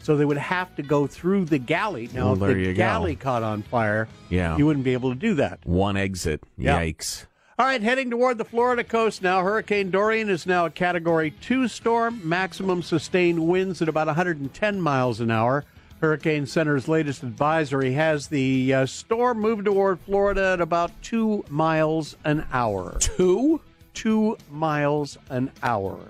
So 0.00 0.16
they 0.16 0.24
would 0.24 0.36
have 0.36 0.74
to 0.76 0.82
go 0.82 1.06
through 1.06 1.44
the 1.44 1.58
galley. 1.58 2.10
Now, 2.12 2.32
Well, 2.34 2.50
if 2.50 2.56
the 2.56 2.60
you 2.60 2.66
go. 2.72 2.76
galley 2.78 3.14
caught 3.14 3.44
on 3.44 3.62
fire, 3.62 4.08
Yeah. 4.30 4.56
you 4.56 4.66
wouldn't 4.66 4.84
be 4.84 4.94
able 4.94 5.10
to 5.10 5.14
do 5.18 5.34
that. 5.34 5.60
One 5.62 5.96
exit. 5.96 6.42
Yikes. 6.58 7.26
All 7.56 7.66
right, 7.66 7.80
heading 7.80 8.10
toward 8.10 8.38
the 8.38 8.44
Florida 8.44 8.82
coast 8.82 9.22
now. 9.22 9.42
Hurricane 9.44 9.92
Dorian 9.92 10.28
is 10.28 10.44
now 10.44 10.66
a 10.66 10.70
Category 10.70 11.30
2 11.30 11.68
storm, 11.68 12.20
maximum 12.24 12.82
sustained 12.82 13.46
winds 13.46 13.80
at 13.80 13.88
about 13.88 14.08
110 14.08 14.80
miles 14.80 15.20
an 15.20 15.30
hour. 15.30 15.64
Hurricane 16.02 16.46
Center's 16.46 16.88
latest 16.88 17.22
advisory 17.22 17.92
has 17.92 18.26
the 18.26 18.74
uh, 18.74 18.86
storm 18.86 19.38
moving 19.38 19.64
toward 19.64 20.00
Florida 20.00 20.54
at 20.54 20.60
about 20.60 20.90
2 21.02 21.44
miles 21.48 22.16
an 22.24 22.44
hour. 22.52 22.96
Two? 22.98 23.60
2 23.94 24.36
miles 24.50 25.16
an 25.30 25.52
hour. 25.62 26.00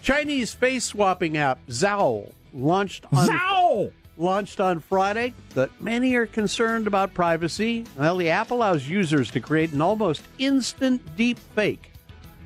Chinese 0.00 0.54
face 0.54 0.84
swapping 0.84 1.36
app 1.36 1.58
ZAO 1.66 2.30
launched 2.52 3.04
on 3.12 3.26
Zow! 3.26 3.92
launched 4.16 4.60
on 4.60 4.78
Friday, 4.78 5.34
but 5.56 5.72
many 5.82 6.14
are 6.14 6.26
concerned 6.26 6.86
about 6.86 7.12
privacy. 7.14 7.84
Well, 7.98 8.16
the 8.16 8.30
app 8.30 8.52
allows 8.52 8.88
users 8.88 9.28
to 9.32 9.40
create 9.40 9.72
an 9.72 9.80
almost 9.80 10.22
instant 10.38 11.16
deep 11.16 11.40
fake. 11.56 11.90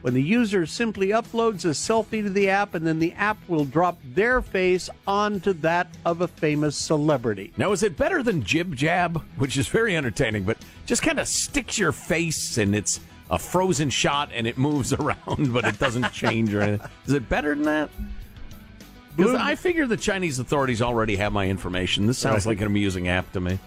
When 0.02 0.14
the 0.14 0.22
user 0.22 0.64
simply 0.64 1.08
uploads 1.08 1.64
a 1.64 1.70
selfie 1.70 2.22
to 2.22 2.30
the 2.30 2.50
app, 2.50 2.74
and 2.74 2.86
then 2.86 2.98
the 2.98 3.12
app 3.14 3.36
will 3.48 3.64
drop 3.64 3.98
their 4.04 4.40
face 4.40 4.88
onto 5.06 5.52
that 5.54 5.88
of 6.04 6.20
a 6.20 6.28
famous 6.28 6.76
celebrity. 6.76 7.52
Now, 7.56 7.72
is 7.72 7.82
it 7.82 7.96
better 7.96 8.22
than 8.22 8.42
JibJab, 8.44 9.20
which 9.36 9.56
is 9.56 9.66
very 9.68 9.96
entertaining, 9.96 10.44
but 10.44 10.58
just 10.86 11.02
kind 11.02 11.18
of 11.18 11.26
sticks 11.26 11.78
your 11.78 11.92
face 11.92 12.58
and 12.58 12.74
it's 12.74 13.00
a 13.30 13.38
frozen 13.38 13.90
shot 13.90 14.30
and 14.32 14.46
it 14.46 14.56
moves 14.56 14.92
around, 14.94 15.52
but 15.52 15.64
it 15.64 15.78
doesn't 15.78 16.12
change 16.12 16.54
or 16.54 16.62
anything? 16.62 16.88
Is 17.06 17.12
it 17.14 17.28
better 17.28 17.54
than 17.54 17.64
that? 17.64 17.90
Because 19.16 19.34
I 19.34 19.56
figure 19.56 19.84
the 19.84 19.96
Chinese 19.96 20.38
authorities 20.38 20.80
already 20.80 21.16
have 21.16 21.32
my 21.32 21.48
information. 21.48 22.06
This 22.06 22.18
sounds 22.18 22.46
like 22.46 22.60
an 22.60 22.68
amusing 22.68 23.08
app 23.08 23.32
to 23.32 23.40
me. 23.40 23.58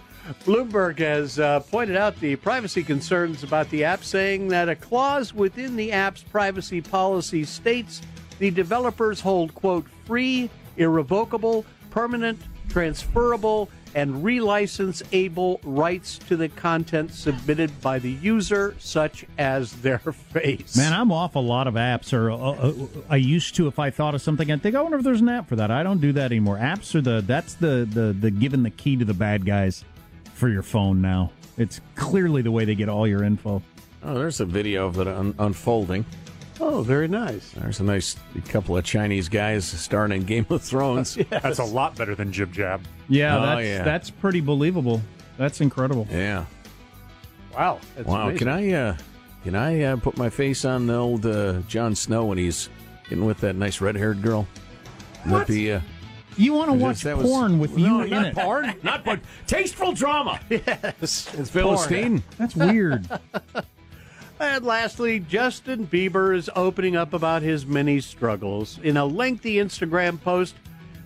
Bloomberg 0.46 1.00
has 1.00 1.40
uh, 1.40 1.60
pointed 1.62 1.96
out 1.96 2.20
the 2.20 2.36
privacy 2.36 2.84
concerns 2.84 3.44
about 3.44 3.70
the 3.70 3.84
app, 3.84 4.04
saying 4.04 4.48
that 4.50 4.70
a 4.70 4.76
clause 4.76 5.34
within 5.34 5.76
the 5.76 5.92
app's 5.92 6.24
privacy 6.24 6.82
policy 6.82 7.44
states 7.44 8.02
the 8.40 8.52
developers 8.52 9.20
hold, 9.20 9.54
quote, 9.54 9.86
free, 10.06 10.50
irrevocable, 10.78 11.66
permanent, 11.92 12.40
transferable, 12.70 13.70
and 13.94 14.24
relicense 14.24 15.04
able 15.12 15.60
rights 15.64 16.18
to 16.18 16.38
the 16.38 16.48
content 16.50 17.14
submitted 17.14 17.82
by 17.82 18.00
the 18.00 18.12
user, 18.12 18.74
such 18.80 19.26
as 19.38 19.74
their 19.82 20.00
face. 20.00 20.78
Man, 20.78 20.94
I'm 20.94 21.12
off 21.12 21.36
a 21.36 21.40
lot 21.40 21.68
of 21.68 21.74
apps. 21.74 22.14
Or 22.14 22.32
uh, 22.32 22.38
uh, 22.38 22.74
I 23.10 23.18
used 23.18 23.56
to, 23.56 23.68
if 23.68 23.80
I 23.80 23.90
thought 23.90 24.16
of 24.16 24.22
something, 24.22 24.52
I'd 24.52 24.62
think, 24.62 24.76
I 24.76 24.82
wonder 24.82 24.98
if 24.98 25.04
there's 25.04 25.22
an 25.22 25.30
app 25.30 25.50
for 25.50 25.58
that. 25.58 25.72
I 25.72 25.84
don't 25.84 26.00
do 26.00 26.14
that 26.14 26.32
anymore. 26.32 26.58
Apps 26.58 26.96
are 26.96 27.02
the 27.02 27.22
that's 27.22 27.56
the 27.56 27.88
the 27.92 28.14
the 28.14 28.32
giving 28.32 28.64
the 28.64 28.70
key 28.70 28.96
to 28.96 29.06
the 29.06 29.14
bad 29.14 29.46
guys 29.46 29.84
for 30.42 30.50
your 30.50 30.64
phone 30.64 31.04
now. 31.04 31.32
It's 31.60 31.80
clearly 31.96 32.42
the 32.42 32.50
way 32.50 32.66
they 32.66 32.74
get 32.74 32.90
all 32.90 33.08
your 33.08 33.24
info. 33.24 33.62
Oh, 34.04 34.16
there's 34.16 34.40
a 34.40 34.46
video 34.46 34.88
of 34.88 34.98
it 35.00 35.08
un- 35.08 35.36
unfolding. 35.38 36.04
Oh, 36.60 36.82
very 36.82 37.08
nice. 37.08 37.52
There's 37.52 37.80
a 37.80 37.84
nice 37.84 38.16
couple 38.50 38.76
of 38.76 38.84
Chinese 38.84 39.30
guys 39.30 39.66
starring 39.66 40.14
in 40.14 40.24
Game 40.24 40.48
of 40.50 40.64
Thrones. 40.64 41.16
That's 41.30 41.60
a 41.60 41.64
lot 41.64 41.96
better 41.96 42.16
than 42.16 42.32
JibJab. 42.32 42.82
Yeah, 43.08 43.38
Oh, 43.38 43.42
that's 43.42 43.68
yeah. 43.68 43.84
that's 43.84 44.10
pretty 44.10 44.42
believable. 44.42 45.00
That's 45.38 45.62
incredible. 45.62 46.08
Yeah. 46.10 46.46
Wow. 47.54 47.80
That's 47.96 48.08
wow. 48.08 48.24
amazing. 48.30 48.38
Can 48.40 48.48
I 48.48 48.72
uh, 48.72 48.98
can 49.44 49.56
I 49.56 49.82
uh, 49.84 49.96
put 49.98 50.18
my 50.18 50.30
face 50.30 50.66
on 50.66 50.88
the 50.88 50.96
old 50.96 51.24
uh, 51.26 51.60
Jon 51.68 51.94
Snow 51.94 52.26
when 52.26 52.40
he's 52.40 52.70
getting 53.04 53.26
with 53.26 53.38
that 53.42 53.56
nice 53.56 53.80
red 53.80 53.96
haired 53.96 54.24
girl? 54.24 54.48
Would 55.28 55.42
that 55.42 55.48
be 55.48 55.74
uh, 55.74 55.82
You 56.38 56.54
want 56.54 56.70
to 56.70 56.74
watch 56.74 56.96
was- 56.96 57.02
that 57.04 57.18
porn 57.18 57.60
with 57.60 57.78
you 57.78 57.88
No, 57.88 58.02
in 58.02 58.10
not 58.10 58.26
it? 58.28 58.36
porn, 58.36 58.74
not 58.84 59.04
but 59.06 59.20
tasteful 59.48 59.92
drama. 59.92 60.40
Yes. 60.50 61.30
It's 61.34 61.50
Philistine. 61.50 62.24
That's 62.38 62.56
weird. 62.56 63.08
And 64.40 64.66
lastly, 64.66 65.20
Justin 65.20 65.86
Bieber 65.86 66.36
is 66.36 66.50
opening 66.56 66.96
up 66.96 67.14
about 67.14 67.44
his 67.44 67.68
many 67.68 68.02
struggles. 68.02 68.80
In 68.82 68.98
a 68.98 69.06
lengthy 69.06 69.58
Instagram 69.58 70.20
post, 70.20 70.56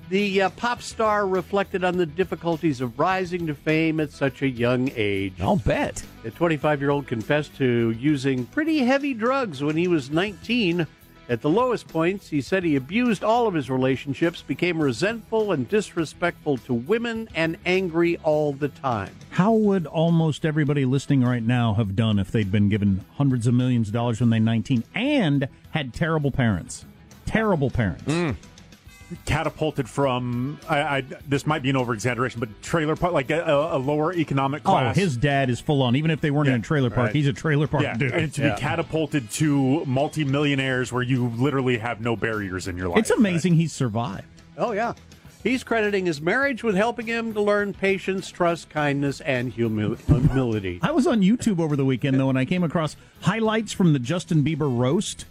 the 0.07 0.43
uh, 0.43 0.49
pop 0.51 0.81
star 0.81 1.27
reflected 1.27 1.83
on 1.83 1.97
the 1.97 2.05
difficulties 2.05 2.79
of 2.79 2.97
rising 2.97 3.45
to 3.47 3.53
fame 3.53 3.99
at 3.99 4.11
such 4.11 4.41
a 4.41 4.47
young 4.47 4.89
age. 4.95 5.33
I'll 5.41 5.57
bet. 5.57 6.01
The 6.23 6.31
25 6.31 6.79
year 6.79 6.91
old 6.91 7.07
confessed 7.07 7.57
to 7.57 7.91
using 7.99 8.45
pretty 8.45 8.79
heavy 8.79 9.13
drugs 9.13 9.61
when 9.61 9.75
he 9.75 9.89
was 9.89 10.09
19. 10.09 10.87
At 11.27 11.41
the 11.41 11.49
lowest 11.49 11.87
points, 11.87 12.29
he 12.29 12.39
said 12.39 12.63
he 12.63 12.75
abused 12.75 13.23
all 13.23 13.47
of 13.47 13.55
his 13.55 13.69
relationships, 13.69 14.43
became 14.43 14.79
resentful 14.79 15.51
and 15.51 15.67
disrespectful 15.67 16.57
to 16.57 16.73
women, 16.73 17.27
and 17.33 17.57
angry 17.65 18.17
all 18.17 18.53
the 18.53 18.69
time. 18.69 19.09
How 19.31 19.53
would 19.53 19.87
almost 19.87 20.45
everybody 20.45 20.85
listening 20.85 21.23
right 21.23 21.41
now 21.41 21.73
have 21.73 21.95
done 21.95 22.19
if 22.19 22.31
they'd 22.31 22.51
been 22.51 22.69
given 22.69 23.03
hundreds 23.15 23.47
of 23.47 23.55
millions 23.55 23.87
of 23.87 23.93
dollars 23.93 24.19
when 24.19 24.29
they 24.29 24.39
were 24.39 24.45
19 24.45 24.83
and 24.93 25.47
had 25.71 25.93
terrible 25.95 26.29
parents? 26.29 26.85
Terrible 27.25 27.71
parents. 27.71 28.03
Mm. 28.05 28.35
Catapulted 29.25 29.87
from, 29.87 30.59
I, 30.67 30.79
I, 30.79 31.01
this 31.27 31.45
might 31.45 31.61
be 31.61 31.69
an 31.69 31.75
over 31.75 31.93
exaggeration, 31.93 32.39
but 32.39 32.49
trailer 32.61 32.95
park, 32.95 33.13
like 33.13 33.29
a, 33.29 33.43
a 33.45 33.77
lower 33.77 34.13
economic 34.13 34.63
oh, 34.65 34.71
class. 34.71 34.97
Oh, 34.97 34.99
his 34.99 35.15
dad 35.15 35.49
is 35.49 35.59
full 35.59 35.81
on. 35.81 35.95
Even 35.95 36.11
if 36.11 36.21
they 36.21 36.31
weren't 36.31 36.49
in 36.49 36.55
a 36.55 36.59
trailer 36.59 36.89
park, 36.89 37.07
right. 37.07 37.15
he's 37.15 37.27
a 37.27 37.33
trailer 37.33 37.67
park 37.67 37.83
yeah, 37.83 37.95
dude. 37.95 38.13
and 38.13 38.33
to 38.33 38.41
Yeah. 38.41 38.55
be 38.55 38.61
catapulted 38.61 39.29
to 39.31 39.85
multimillionaires 39.85 40.91
where 40.91 41.03
you 41.03 41.27
literally 41.27 41.77
have 41.77 42.01
no 42.01 42.15
barriers 42.15 42.67
in 42.67 42.77
your 42.77 42.89
life. 42.89 42.97
It's 42.97 43.11
amazing 43.11 43.55
he 43.55 43.67
survived. 43.67 44.25
Oh, 44.57 44.71
yeah. 44.71 44.93
He's 45.43 45.63
crediting 45.63 46.07
his 46.07 46.19
marriage 46.19 46.63
with 46.63 46.73
helping 46.73 47.05
him 47.05 47.31
to 47.35 47.41
learn 47.41 47.73
patience, 47.73 48.31
trust, 48.31 48.71
kindness, 48.71 49.21
and 49.21 49.53
humi- 49.53 49.95
humility. 50.07 50.79
I 50.81 50.89
was 50.89 51.05
on 51.05 51.21
YouTube 51.21 51.59
over 51.59 51.75
the 51.75 51.85
weekend 51.85 52.19
though, 52.19 52.29
and 52.29 52.39
I 52.39 52.45
came 52.45 52.63
across 52.63 52.95
highlights 53.21 53.71
from 53.71 53.93
the 53.93 53.99
Justin 53.99 54.43
Bieber 54.43 54.75
roast, 54.75 55.25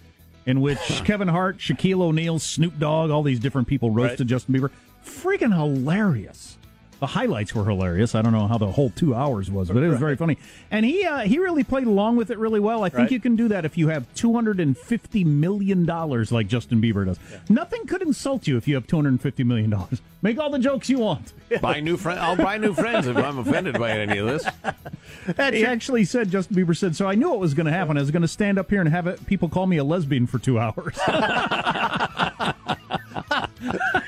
in 0.47 0.61
which 0.61 0.79
Kevin 1.05 1.29
Hart, 1.29 1.59
Shaquille 1.59 2.01
O'Neal, 2.03 2.39
Snoop 2.39 2.79
Dogg, 2.79 3.11
all 3.11 3.23
these 3.23 3.41
different 3.41 3.69
people 3.69 3.91
roasted 3.91 4.29
Justin 4.29 4.55
Bieber. 4.55 4.71
Freaking 5.05 5.55
hilarious. 5.55 6.59
The 7.05 7.09
highlights 7.09 7.55
were 7.55 7.67
hilarious. 7.67 8.15
I 8.15 8.23
don't 8.23 8.33
know 8.33 8.47
how 8.47 8.57
the 8.57 8.73
whole 8.73 8.89
two 8.89 9.15
hours 9.15 9.51
was, 9.51 9.69
but 9.69 9.83
it 9.83 9.89
was 9.91 9.99
very 9.99 10.17
funny. 10.17 10.39
And 10.71 10.87
he 10.87 11.05
uh, 11.05 11.19
he 11.19 11.39
really 11.39 11.63
played 11.63 11.87
along 11.87 12.17
with 12.17 12.31
it 12.31 12.39
really 12.39 12.61
well. 12.61 12.83
I 12.83 12.89
think 12.89 13.01
Right. 13.01 13.11
you 13.11 13.21
can 13.21 13.37
do 13.37 13.47
that 13.49 13.67
if 13.67 13.77
you 13.77 13.89
have 13.89 14.07
two 14.15 14.33
hundred 14.33 14.59
and 14.59 14.75
fifty 14.75 15.23
million 15.23 15.85
dollars, 15.85 16.33
like 16.33 16.47
Justin 16.47 16.81
Bieber 16.81 17.05
does. 17.05 17.19
Nothing 17.51 17.87
could 17.87 18.01
insult 18.01 18.47
you 18.47 18.57
if 18.57 18.67
you 18.67 18.75
have 18.77 18.87
two 18.87 18.97
hundred 18.97 19.11
and 19.11 19.21
fifty 19.21 19.45
million 19.45 19.69
dollars. 19.69 20.01
Make 20.23 20.39
all 20.39 20.49
the 20.49 20.59
jokes 20.59 20.89
you 20.89 20.99
want. 20.99 21.35
buy 21.61 21.81
new 21.81 21.99
friends. 21.99 22.21
I'll 22.23 22.37
buy 22.37 22.57
new 22.57 22.73
friends 22.73 23.07
if 23.07 23.19
I'm 23.19 23.37
offended 23.39 23.79
by 23.79 23.91
any 23.91 24.17
of 24.17 24.27
this. 24.27 24.47
He 25.55 25.67
actually 25.67 26.07
said, 26.07 26.31
Justin 26.31 26.57
Bieber 26.57 26.75
said, 26.75 26.97
so 26.97 27.07
I 27.07 27.17
knew 27.17 27.35
it 27.35 27.39
was 27.39 27.53
going 27.53 27.67
to 27.67 27.73
happen. 27.73 27.99
I 27.99 28.01
was 28.01 28.11
going 28.11 28.23
to 28.23 28.29
stand 28.29 28.59
up 28.59 28.71
here 28.71 28.81
and 28.81 28.89
have 28.89 29.07
it, 29.07 29.27
people 29.27 29.51
call 29.51 29.67
me 29.67 29.77
a 29.77 29.85
lesbian 29.85 30.27
for 30.27 30.39
two 30.39 30.59
hours. 30.59 30.99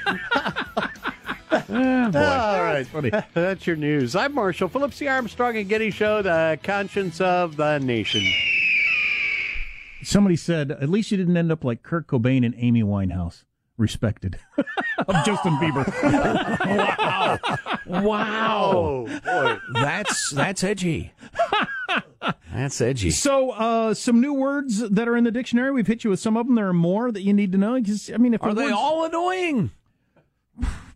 All 1.76 2.62
right. 2.62 2.86
funny. 2.86 3.10
That's 3.34 3.66
your 3.66 3.76
news. 3.76 4.16
I'm 4.16 4.34
Marshall 4.34 4.68
Phillips, 4.68 4.98
the 4.98 5.08
Armstrong 5.08 5.56
and 5.56 5.68
Getty 5.68 5.90
Show, 5.90 6.22
the 6.22 6.58
conscience 6.62 7.20
of 7.20 7.56
the 7.56 7.78
nation. 7.78 8.22
Somebody 10.02 10.36
said, 10.36 10.70
at 10.70 10.88
least 10.88 11.10
you 11.10 11.16
didn't 11.16 11.36
end 11.36 11.50
up 11.50 11.64
like 11.64 11.82
Kurt 11.82 12.06
Cobain 12.06 12.44
and 12.44 12.54
Amy 12.58 12.82
Winehouse. 12.82 13.44
Respected. 13.78 14.38
of 15.06 15.14
Justin 15.26 15.52
Bieber. 15.56 15.84
wow. 16.64 17.38
Wow. 17.86 18.70
Oh, 18.74 19.06
boy. 19.24 19.58
That's 19.74 20.30
that's 20.32 20.64
edgy. 20.64 21.12
That's 22.54 22.80
edgy. 22.80 23.10
So, 23.10 23.50
uh, 23.50 23.92
some 23.92 24.22
new 24.22 24.32
words 24.32 24.78
that 24.88 25.06
are 25.08 25.14
in 25.16 25.24
the 25.24 25.30
dictionary. 25.30 25.72
We've 25.72 25.86
hit 25.86 26.04
you 26.04 26.10
with 26.10 26.20
some 26.20 26.38
of 26.38 26.46
them. 26.46 26.54
There 26.54 26.68
are 26.68 26.72
more 26.72 27.12
that 27.12 27.20
you 27.20 27.34
need 27.34 27.52
to 27.52 27.58
know. 27.58 27.74
Because 27.78 28.10
I 28.10 28.16
mean, 28.16 28.32
if 28.32 28.42
Are 28.42 28.54
they 28.54 28.64
words- 28.64 28.76
all 28.78 29.04
annoying? 29.04 29.72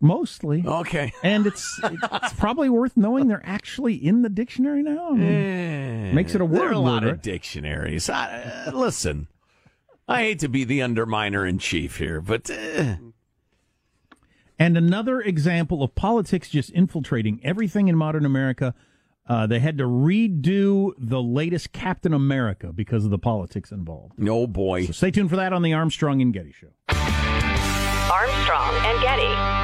Mostly? 0.00 0.64
Okay. 0.66 1.12
And 1.22 1.46
it's 1.46 1.78
it's 1.84 2.32
probably 2.34 2.68
worth 2.68 2.96
knowing 2.96 3.28
they're 3.28 3.42
actually 3.44 3.94
in 3.94 4.22
the 4.22 4.28
dictionary 4.28 4.82
now. 4.82 5.10
I 5.10 5.14
mean, 5.14 6.14
Makes 6.14 6.34
it 6.34 6.40
a 6.40 6.46
There 6.46 6.62
are 6.62 6.66
word. 6.66 6.72
a 6.74 6.78
lot 6.78 7.04
of 7.04 7.22
dictionaries. 7.22 8.08
I, 8.10 8.64
uh, 8.66 8.70
listen, 8.72 9.28
I 10.08 10.22
hate 10.22 10.38
to 10.40 10.48
be 10.48 10.64
the 10.64 10.80
underminer 10.80 11.48
in 11.48 11.58
chief 11.58 11.98
here, 11.98 12.20
but 12.20 12.50
uh, 12.50 12.96
And 14.58 14.76
another 14.76 15.20
example 15.20 15.82
of 15.82 15.94
politics 15.94 16.48
just 16.48 16.70
infiltrating 16.70 17.40
everything 17.44 17.88
in 17.88 17.96
modern 17.96 18.24
America. 18.26 18.74
Uh, 19.28 19.46
they 19.46 19.60
had 19.60 19.78
to 19.78 19.84
redo 19.84 20.90
the 20.98 21.22
latest 21.22 21.70
Captain 21.72 22.12
America 22.12 22.72
because 22.72 23.04
of 23.04 23.10
the 23.12 23.18
politics 23.18 23.70
involved. 23.70 24.14
oh 24.28 24.46
boy. 24.48 24.86
So 24.86 24.92
stay 24.92 25.10
tuned 25.12 25.30
for 25.30 25.36
that 25.36 25.52
on 25.52 25.62
the 25.62 25.72
Armstrong 25.72 26.20
and 26.20 26.32
Getty 26.34 26.50
Show. 26.52 26.68
Armstrong 28.10 28.74
and 28.86 29.00
Getty. 29.00 29.60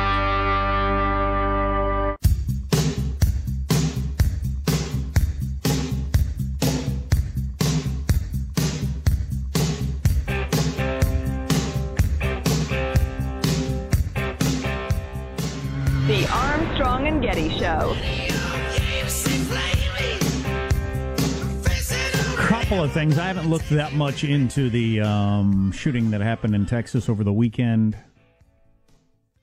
Armstrong 16.78 17.06
and 17.06 17.22
Getty 17.22 17.48
Show. 17.58 17.96
couple 22.36 22.82
of 22.82 22.92
things. 22.92 23.16
I 23.18 23.24
haven't 23.28 23.48
looked 23.48 23.70
that 23.70 23.94
much 23.94 24.24
into 24.24 24.68
the 24.68 25.00
um, 25.00 25.72
shooting 25.72 26.10
that 26.10 26.20
happened 26.20 26.54
in 26.54 26.66
Texas 26.66 27.08
over 27.08 27.24
the 27.24 27.32
weekend. 27.32 27.96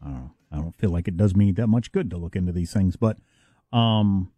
I 0.02 0.06
don't 0.06 0.14
know. 0.14 0.32
I 0.52 0.58
don't 0.58 0.76
feel 0.76 0.92
like 0.92 1.08
it 1.08 1.18
does 1.18 1.36
me 1.36 1.52
that 1.54 1.66
much 1.68 1.92
good 1.92 2.12
to 2.12 2.18
look 2.18 2.36
into 2.36 2.52
these 2.52 2.72
things, 2.72 2.96
but 2.98 3.18
um, 3.72 4.32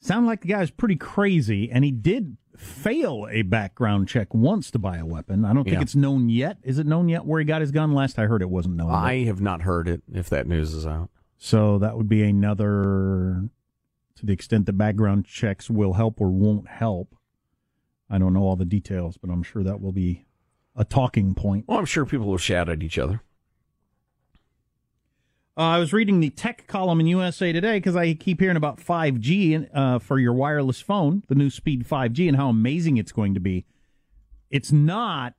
sound 0.00 0.26
like 0.26 0.42
the 0.42 0.48
guy's 0.48 0.70
pretty 0.70 0.96
crazy, 0.96 1.70
and 1.70 1.84
he 1.86 1.90
did 1.90 2.36
fail 2.54 3.26
a 3.30 3.40
background 3.42 4.08
check 4.08 4.34
once 4.34 4.70
to 4.72 4.78
buy 4.78 4.98
a 4.98 5.06
weapon. 5.06 5.46
I 5.46 5.54
don't 5.54 5.64
think 5.64 5.76
Yeah. 5.76 5.82
it's 5.82 5.96
known 5.96 6.28
yet. 6.28 6.58
Is 6.62 6.78
it 6.78 6.86
known 6.86 7.08
yet 7.08 7.24
where 7.24 7.38
he 7.40 7.46
got 7.46 7.62
his 7.62 7.70
gun? 7.70 7.92
Last 7.94 8.18
I 8.18 8.26
heard, 8.26 8.42
it 8.42 8.50
wasn't 8.50 8.76
known. 8.76 8.90
I 8.90 9.24
have 9.24 9.40
not 9.40 9.62
heard 9.62 9.88
it. 9.88 10.02
If 10.12 10.28
that 10.28 10.46
news 10.46 10.74
is 10.74 10.86
out, 10.86 11.08
So 11.38 11.78
that 11.78 11.96
would 11.96 12.08
be 12.08 12.22
another, 12.24 13.48
to 14.16 14.26
the 14.26 14.32
extent 14.32 14.66
that 14.66 14.72
background 14.74 15.24
checks 15.24 15.70
will 15.70 15.94
help 15.94 16.20
or 16.20 16.30
won't 16.30 16.68
help. 16.68 17.14
I 18.10 18.18
don't 18.18 18.32
know 18.32 18.42
all 18.42 18.56
the 18.56 18.64
details, 18.64 19.16
but 19.16 19.30
I'm 19.30 19.44
sure 19.44 19.62
that 19.62 19.80
will 19.80 19.92
be 19.92 20.26
a 20.74 20.84
talking 20.84 21.34
point. 21.34 21.64
well, 21.68 21.78
I'm 21.78 21.84
sure 21.84 22.04
people 22.04 22.26
will 22.26 22.38
shout 22.38 22.68
at 22.68 22.82
each 22.82 22.98
other. 22.98 23.22
Uh, 25.56 25.62
I 25.62 25.78
was 25.78 25.92
reading 25.92 26.20
the 26.20 26.30
tech 26.30 26.68
column 26.68 27.00
in 27.00 27.06
USA 27.06 27.52
Today 27.52 27.78
because 27.78 27.96
I 27.96 28.14
keep 28.14 28.40
hearing 28.40 28.56
about 28.56 28.78
5G 28.78 29.68
uh, 29.74 29.98
for 29.98 30.18
your 30.20 30.32
wireless 30.32 30.80
phone, 30.80 31.24
the 31.26 31.34
new 31.34 31.50
speed 31.50 31.86
5G, 31.86 32.28
and 32.28 32.36
how 32.36 32.48
amazing 32.48 32.96
it's 32.96 33.10
going 33.10 33.34
to 33.34 33.40
be. 33.40 33.66
It's 34.50 34.70
not 34.70 35.34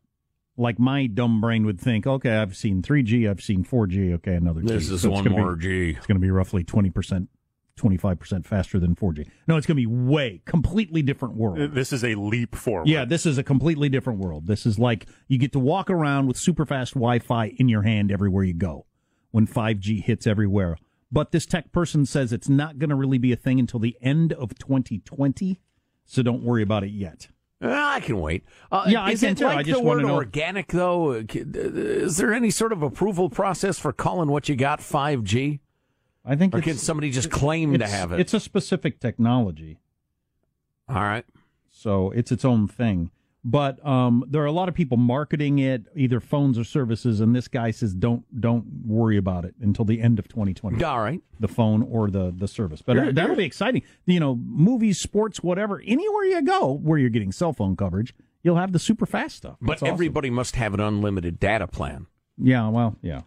like 0.59 0.77
my 0.77 1.07
dumb 1.07 1.41
brain 1.41 1.65
would 1.65 1.79
think. 1.79 2.05
Okay, 2.05 2.35
I've 2.35 2.55
seen 2.55 2.81
3G, 2.81 3.29
I've 3.29 3.41
seen 3.41 3.63
4G. 3.63 4.13
Okay, 4.15 4.35
another. 4.35 4.61
This 4.61 4.87
G. 4.89 4.93
is 4.95 5.01
So 5.01 5.09
one 5.09 5.23
gonna 5.23 5.35
be- 5.35 5.41
more 5.41 5.55
G. 5.55 5.91
It's 5.91 6.05
going 6.05 6.17
to 6.17 6.21
be 6.21 6.29
roughly 6.31 6.63
20 6.63 6.89
percent, 6.89 7.29
25 7.77 8.19
percent 8.19 8.45
faster 8.45 8.77
than 8.79 8.93
4G. 8.95 9.27
No, 9.47 9.57
it's 9.57 9.65
going 9.65 9.77
to 9.77 9.81
be 9.81 9.85
way 9.87 10.41
completely 10.45 11.01
different 11.01 11.35
world. 11.35 11.73
This 11.73 11.93
is 11.93 12.03
a 12.03 12.15
leap 12.15 12.55
forward. 12.55 12.87
Yeah, 12.87 13.05
this 13.05 13.25
is 13.25 13.37
a 13.37 13.43
completely 13.43 13.89
different 13.89 14.19
world. 14.19 14.47
This 14.47 14.65
is 14.65 14.77
like 14.77 15.07
you 15.27 15.37
get 15.37 15.53
to 15.53 15.59
walk 15.59 15.89
around 15.89 16.27
with 16.27 16.37
super 16.37 16.65
fast 16.65 16.93
Wi 16.93 17.19
Fi 17.19 17.53
in 17.57 17.69
your 17.69 17.83
hand 17.83 18.11
everywhere 18.11 18.43
you 18.43 18.53
go 18.53 18.85
when 19.31 19.47
5G 19.47 20.03
hits 20.03 20.27
everywhere. 20.27 20.75
But 21.11 21.31
this 21.31 21.45
tech 21.47 21.71
person 21.71 22.05
says 22.05 22.31
it's 22.33 22.49
not 22.49 22.77
going 22.77 22.89
to 22.91 22.95
really 22.95 23.17
be 23.17 23.31
a 23.31 23.35
thing 23.35 23.59
until 23.59 23.79
the 23.79 23.95
end 24.01 24.33
of 24.33 24.57
2020. 24.59 25.59
So 26.05 26.21
don't 26.21 26.43
worry 26.43 26.61
about 26.63 26.83
it 26.83 26.91
yet. 26.91 27.29
Ah, 27.61 27.95
I 27.95 27.99
can 27.99 28.19
wait. 28.19 28.43
Uh, 28.71 28.85
Yeah, 28.87 29.03
I 29.03 29.15
can 29.15 29.31
it 29.31 29.37
too. 29.37 29.45
Like 29.45 29.57
I 29.57 29.63
just 29.63 29.79
the 29.81 29.85
word 29.85 30.03
know- 30.03 30.15
organic, 30.15 30.67
though. 30.67 31.11
Uh, 31.13 31.23
Is 31.33 32.17
there 32.17 32.33
any 32.33 32.51
sort 32.51 32.71
of 32.71 32.81
approval 32.81 33.29
process 33.29 33.77
for 33.77 33.91
calling 33.91 34.29
what 34.29 34.47
you 34.47 34.55
got 34.55 34.79
5G? 34.79 35.59
I 36.25 36.35
think 36.35 36.53
Or 36.53 36.59
it's, 36.59 36.65
can 36.67 36.77
somebody 36.77 37.11
just 37.11 37.29
claim 37.31 37.77
to 37.77 37.87
have 37.87 38.11
it? 38.11 38.19
It's 38.19 38.33
a 38.33 38.39
specific 38.39 38.99
technology. 38.99 39.79
All 40.87 41.01
right. 41.01 41.25
So 41.69 42.11
it's 42.11 42.31
its 42.31 42.45
own 42.45 42.67
thing. 42.67 43.11
But 43.43 43.83
um, 43.87 44.25
there 44.27 44.41
are 44.41 44.45
a 44.47 44.51
lot 44.51 44.67
of 44.67 44.75
people 44.75 44.97
marketing 44.97 45.59
it, 45.59 45.85
either 45.95 46.19
phones 46.19 46.59
or 46.59 46.65
services, 46.65 47.21
and 47.21 47.33
this 47.33 47.47
guy 47.47 47.71
says 47.71 47.93
don't 47.93 48.23
don't 48.41 48.65
worry 48.85 49.15
about 49.15 49.45
it 49.45 49.55
until 49.61 49.85
the 49.85 50.01
end 50.01 50.19
of 50.19 50.27
2020. 50.27 50.83
All 50.83 50.99
right, 50.99 51.21
the 51.39 51.47
phone 51.47 51.83
or 51.83 52.09
the 52.11 52.33
the 52.35 52.49
service. 52.49 52.81
But 52.81 52.97
Here- 52.97 53.13
that'll 53.13 53.37
be 53.37 53.45
exciting. 53.45 53.83
You 54.05 54.19
know, 54.19 54.35
movies, 54.35 54.99
sports, 54.99 55.41
whatever, 55.41 55.81
anywhere 55.85 56.25
you 56.25 56.41
go 56.41 56.73
where 56.73 56.97
you're 56.99 57.09
getting 57.09 57.31
cell 57.31 57.53
phone 57.53 57.77
coverage, 57.77 58.13
you'll 58.43 58.57
have 58.57 58.73
the 58.73 58.79
super 58.79 59.05
fast 59.05 59.37
stuff. 59.37 59.55
But 59.61 59.67
That's 59.67 59.83
awesome. 59.83 59.93
everybody 59.93 60.29
must 60.29 60.57
have 60.57 60.73
an 60.73 60.81
unlimited 60.81 61.39
data 61.39 61.65
plan. 61.67 62.07
yeah, 62.37 62.67
well, 62.67 62.97
yeah. 63.01 63.21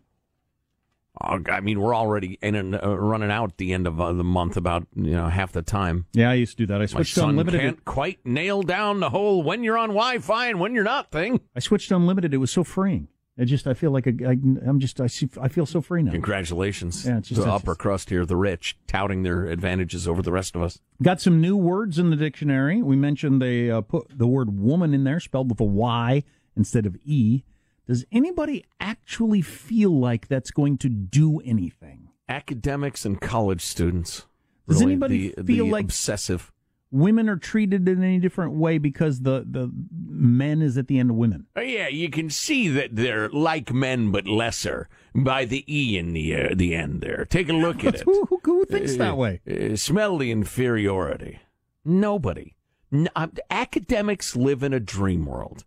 I 1.22 1.60
mean, 1.60 1.80
we're 1.80 1.94
already 1.94 2.38
in 2.42 2.54
and, 2.54 2.74
uh, 2.74 2.98
running 2.98 3.30
out 3.30 3.50
at 3.52 3.58
the 3.58 3.72
end 3.72 3.86
of 3.86 4.00
uh, 4.00 4.12
the 4.12 4.24
month 4.24 4.56
about 4.56 4.86
you 4.94 5.12
know 5.12 5.28
half 5.28 5.52
the 5.52 5.62
time. 5.62 6.06
Yeah, 6.12 6.30
I 6.30 6.34
used 6.34 6.58
to 6.58 6.64
do 6.64 6.66
that. 6.66 6.76
I 6.76 6.78
My 6.80 6.86
switched 6.86 7.14
to 7.14 7.26
unlimited. 7.26 7.60
can't 7.60 7.84
quite 7.84 8.18
nail 8.26 8.62
down 8.62 9.00
the 9.00 9.10
whole 9.10 9.42
when 9.42 9.62
you're 9.64 9.78
on 9.78 9.90
Wi-Fi 9.90 10.48
and 10.48 10.60
when 10.60 10.74
you're 10.74 10.84
not 10.84 11.10
thing. 11.10 11.40
I 11.56 11.60
switched 11.60 11.88
to 11.90 11.96
unlimited. 11.96 12.34
It 12.34 12.38
was 12.38 12.50
so 12.50 12.64
freeing. 12.64 13.08
It 13.38 13.46
just 13.46 13.66
I 13.66 13.72
feel 13.72 13.90
like 13.90 14.06
a, 14.06 14.10
I, 14.28 14.32
I'm 14.32 14.78
just 14.78 15.00
I 15.00 15.06
see 15.06 15.28
I 15.40 15.48
feel 15.48 15.64
so 15.64 15.80
free 15.80 16.02
now. 16.02 16.10
Congratulations 16.12 17.06
Yeah, 17.06 17.16
it's 17.18 17.28
just- 17.28 17.40
to 17.40 17.46
the 17.46 17.52
upper 17.52 17.74
crust 17.74 18.10
here, 18.10 18.26
the 18.26 18.36
rich, 18.36 18.76
touting 18.86 19.22
their 19.22 19.46
advantages 19.46 20.06
over 20.06 20.20
the 20.20 20.32
rest 20.32 20.54
of 20.54 20.60
us. 20.62 20.78
Got 21.02 21.20
some 21.20 21.40
new 21.40 21.56
words 21.56 21.98
in 21.98 22.10
the 22.10 22.16
dictionary. 22.16 22.82
We 22.82 22.94
mentioned 22.96 23.40
they 23.40 23.70
uh, 23.70 23.80
put 23.80 24.06
the 24.18 24.26
word 24.26 24.58
woman 24.58 24.92
in 24.92 25.04
there, 25.04 25.18
spelled 25.18 25.48
with 25.48 25.60
a 25.60 25.64
Y 25.64 26.24
instead 26.56 26.84
of 26.84 26.96
E. 27.04 27.42
Does 27.86 28.04
anybody 28.12 28.64
actually 28.80 29.42
feel 29.42 29.98
like 29.98 30.28
that's 30.28 30.50
going 30.50 30.78
to 30.78 30.88
do 30.88 31.40
anything? 31.40 32.08
Academics 32.28 33.04
and 33.04 33.20
college 33.20 33.62
students. 33.62 34.26
Does 34.68 34.80
really 34.80 34.92
anybody 34.92 35.34
the, 35.36 35.44
feel 35.44 35.66
the 35.66 35.72
like 35.72 35.84
obsessive? 35.86 36.52
Women 36.92 37.28
are 37.28 37.36
treated 37.36 37.88
in 37.88 38.04
any 38.04 38.18
different 38.18 38.52
way 38.52 38.76
because 38.78 39.20
the, 39.22 39.46
the 39.50 39.72
men 39.90 40.60
is 40.62 40.76
at 40.76 40.88
the 40.88 40.98
end 40.98 41.10
of 41.10 41.16
women. 41.16 41.46
Oh, 41.56 41.60
yeah, 41.62 41.88
you 41.88 42.10
can 42.10 42.28
see 42.30 42.68
that 42.68 42.94
they're 42.94 43.30
like 43.30 43.72
men 43.72 44.12
but 44.12 44.26
lesser 44.28 44.88
by 45.14 45.44
the 45.46 45.64
e 45.66 45.96
in 45.98 46.12
the 46.12 46.36
uh, 46.36 46.48
the 46.54 46.74
end 46.74 47.00
there. 47.00 47.24
Take 47.24 47.48
a 47.48 47.54
look 47.54 47.82
at 47.84 47.94
it. 47.96 48.00
who, 48.02 48.26
who, 48.26 48.40
who 48.44 48.64
thinks 48.66 48.96
that 48.96 49.12
Uh, 49.12 49.16
way? 49.16 49.40
uh, 49.50 49.74
smell 49.76 50.18
the 50.18 50.30
inferiority. 50.30 51.40
Nobody. 51.84 52.54
N- 52.92 53.08
uh, 53.16 53.28
academics 53.50 54.36
live 54.36 54.62
in 54.62 54.72
a 54.74 54.80
dream 54.80 55.24
world. 55.26 55.64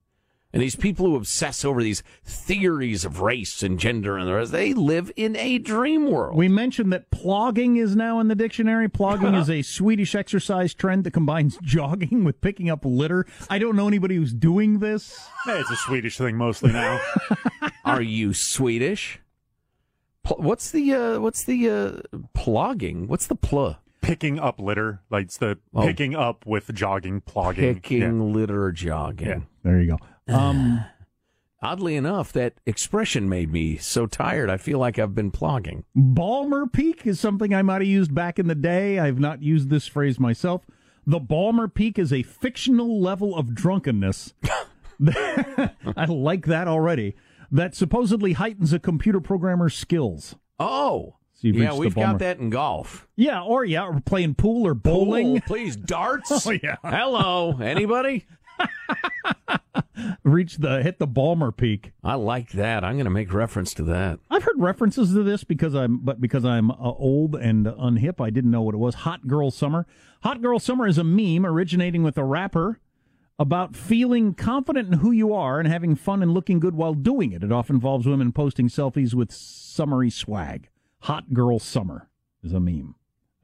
And 0.55 0.61
these 0.63 0.77
people 0.77 1.05
who 1.07 1.17
obsess 1.17 1.65
over 1.65 1.83
these 1.83 2.01
theories 2.23 3.03
of 3.03 3.19
race 3.19 3.61
and 3.61 3.77
gender 3.77 4.17
and 4.17 4.25
the 4.25 4.33
rest, 4.33 4.53
they 4.53 4.73
live 4.73 5.11
in 5.17 5.35
a 5.35 5.57
dream 5.57 6.09
world. 6.09 6.37
We 6.37 6.47
mentioned 6.47 6.93
that 6.93 7.11
plogging 7.11 7.77
is 7.77 7.93
now 7.93 8.21
in 8.21 8.29
the 8.29 8.35
dictionary. 8.35 8.87
Plogging 8.87 9.37
is 9.37 9.49
a 9.49 9.61
Swedish 9.63 10.15
exercise 10.15 10.73
trend 10.73 11.03
that 11.03 11.11
combines 11.11 11.57
jogging 11.61 12.23
with 12.23 12.39
picking 12.39 12.69
up 12.69 12.85
litter. 12.85 13.25
I 13.49 13.59
don't 13.59 13.75
know 13.75 13.89
anybody 13.89 14.15
who's 14.15 14.33
doing 14.33 14.79
this. 14.79 15.27
Hey, 15.43 15.59
it's 15.59 15.69
a 15.71 15.75
Swedish 15.75 16.17
thing 16.17 16.37
mostly 16.37 16.71
now. 16.71 17.01
Are 17.83 18.01
you 18.01 18.33
Swedish? 18.33 19.19
What's 20.37 20.71
the 20.71 20.93
uh, 20.93 21.19
what's 21.19 21.43
the 21.43 21.69
uh, 21.69 22.17
plogging? 22.33 23.07
What's 23.07 23.27
the 23.27 23.35
pl? 23.35 23.75
Picking 24.01 24.39
up 24.39 24.59
litter, 24.61 25.01
like 25.09 25.25
it's 25.25 25.37
the 25.37 25.59
Oh. 25.73 25.81
picking 25.85 26.15
up 26.15 26.45
with 26.45 26.73
jogging, 26.73 27.19
plogging. 27.21 27.75
Picking 27.75 28.31
litter 28.33 28.71
jogging. 28.71 29.47
There 29.63 29.81
you 29.81 29.87
go. 29.97 29.97
Um, 30.33 30.83
Oddly 31.61 31.95
enough, 31.95 32.31
that 32.33 32.53
expression 32.65 33.27
made 33.27 33.51
me 33.51 33.77
so 33.77 34.05
tired. 34.05 34.49
I 34.51 34.57
feel 34.57 34.77
like 34.77 34.99
I've 34.99 35.15
been 35.15 35.31
plogging. 35.31 35.83
Ballmer 35.97 36.71
Peak 36.71 37.07
is 37.07 37.19
something 37.19 37.53
I 37.55 37.61
might 37.63 37.81
have 37.81 37.87
used 37.87 38.13
back 38.13 38.37
in 38.37 38.47
the 38.47 38.53
day. 38.55 38.99
I've 38.99 39.19
not 39.19 39.41
used 39.41 39.69
this 39.69 39.87
phrase 39.87 40.19
myself. 40.19 40.63
The 41.07 41.19
Ballmer 41.19 41.73
Peak 41.73 41.97
is 41.97 42.13
a 42.13 42.21
fictional 42.23 43.01
level 43.01 43.35
of 43.35 43.55
drunkenness. 43.55 44.33
I 45.07 46.05
like 46.07 46.45
that 46.45 46.67
already. 46.67 47.15
That 47.51 47.73
supposedly 47.75 48.33
heightens 48.33 48.71
a 48.73 48.79
computer 48.79 49.19
programmer's 49.19 49.75
skills. 49.75 50.35
Oh, 50.59 51.15
So 51.33 51.47
yeah, 51.47 51.73
we've 51.73 51.95
got 51.95 52.19
that 52.19 52.37
in 52.39 52.49
golf. 52.49 53.07
Yeah, 53.15 53.41
or 53.41 53.65
yeah, 53.65 53.85
or 53.87 53.99
playing 54.01 54.35
pool 54.35 54.67
or 54.67 54.73
bowling. 54.73 55.39
Pool, 55.39 55.41
please, 55.47 55.75
darts. 55.75 56.45
Oh, 56.45 56.51
yeah. 56.51 56.75
Hello, 56.83 57.57
anybody? 57.59 58.25
Reach 60.23 60.57
the 60.57 60.81
hit 60.81 60.99
the 60.99 61.07
Ballmer 61.07 61.55
Peak. 61.55 61.91
I 62.03 62.15
like 62.15 62.51
that. 62.51 62.83
I'm 62.83 62.95
going 62.95 63.05
to 63.05 63.11
make 63.11 63.33
reference 63.33 63.73
to 63.75 63.83
that. 63.83 64.19
I've 64.29 64.43
heard 64.43 64.59
references 64.59 65.13
to 65.13 65.23
this 65.23 65.43
because 65.43 65.73
I'm, 65.73 65.99
but 65.99 66.19
because 66.19 66.45
I'm 66.45 66.71
uh, 66.71 66.75
old 66.79 67.35
and 67.35 67.65
unhip, 67.65 68.19
I 68.19 68.29
didn't 68.29 68.51
know 68.51 68.61
what 68.61 68.75
it 68.75 68.79
was. 68.79 68.95
Hot 68.95 69.27
Girl 69.27 69.51
Summer. 69.51 69.85
Hot 70.23 70.41
Girl 70.41 70.59
Summer 70.59 70.87
is 70.87 70.97
a 70.97 71.03
meme 71.03 71.45
originating 71.45 72.03
with 72.03 72.17
a 72.17 72.23
rapper 72.23 72.79
about 73.37 73.75
feeling 73.75 74.33
confident 74.33 74.91
in 74.91 74.99
who 74.99 75.11
you 75.11 75.33
are 75.33 75.59
and 75.59 75.67
having 75.67 75.95
fun 75.95 76.21
and 76.21 76.33
looking 76.33 76.59
good 76.59 76.75
while 76.75 76.93
doing 76.93 77.31
it. 77.31 77.43
It 77.43 77.51
often 77.51 77.75
involves 77.75 78.05
women 78.05 78.31
posting 78.31 78.69
selfies 78.69 79.13
with 79.13 79.31
summery 79.31 80.09
swag. 80.09 80.69
Hot 81.01 81.33
Girl 81.33 81.59
Summer 81.59 82.09
is 82.43 82.53
a 82.53 82.59
meme. 82.59 82.95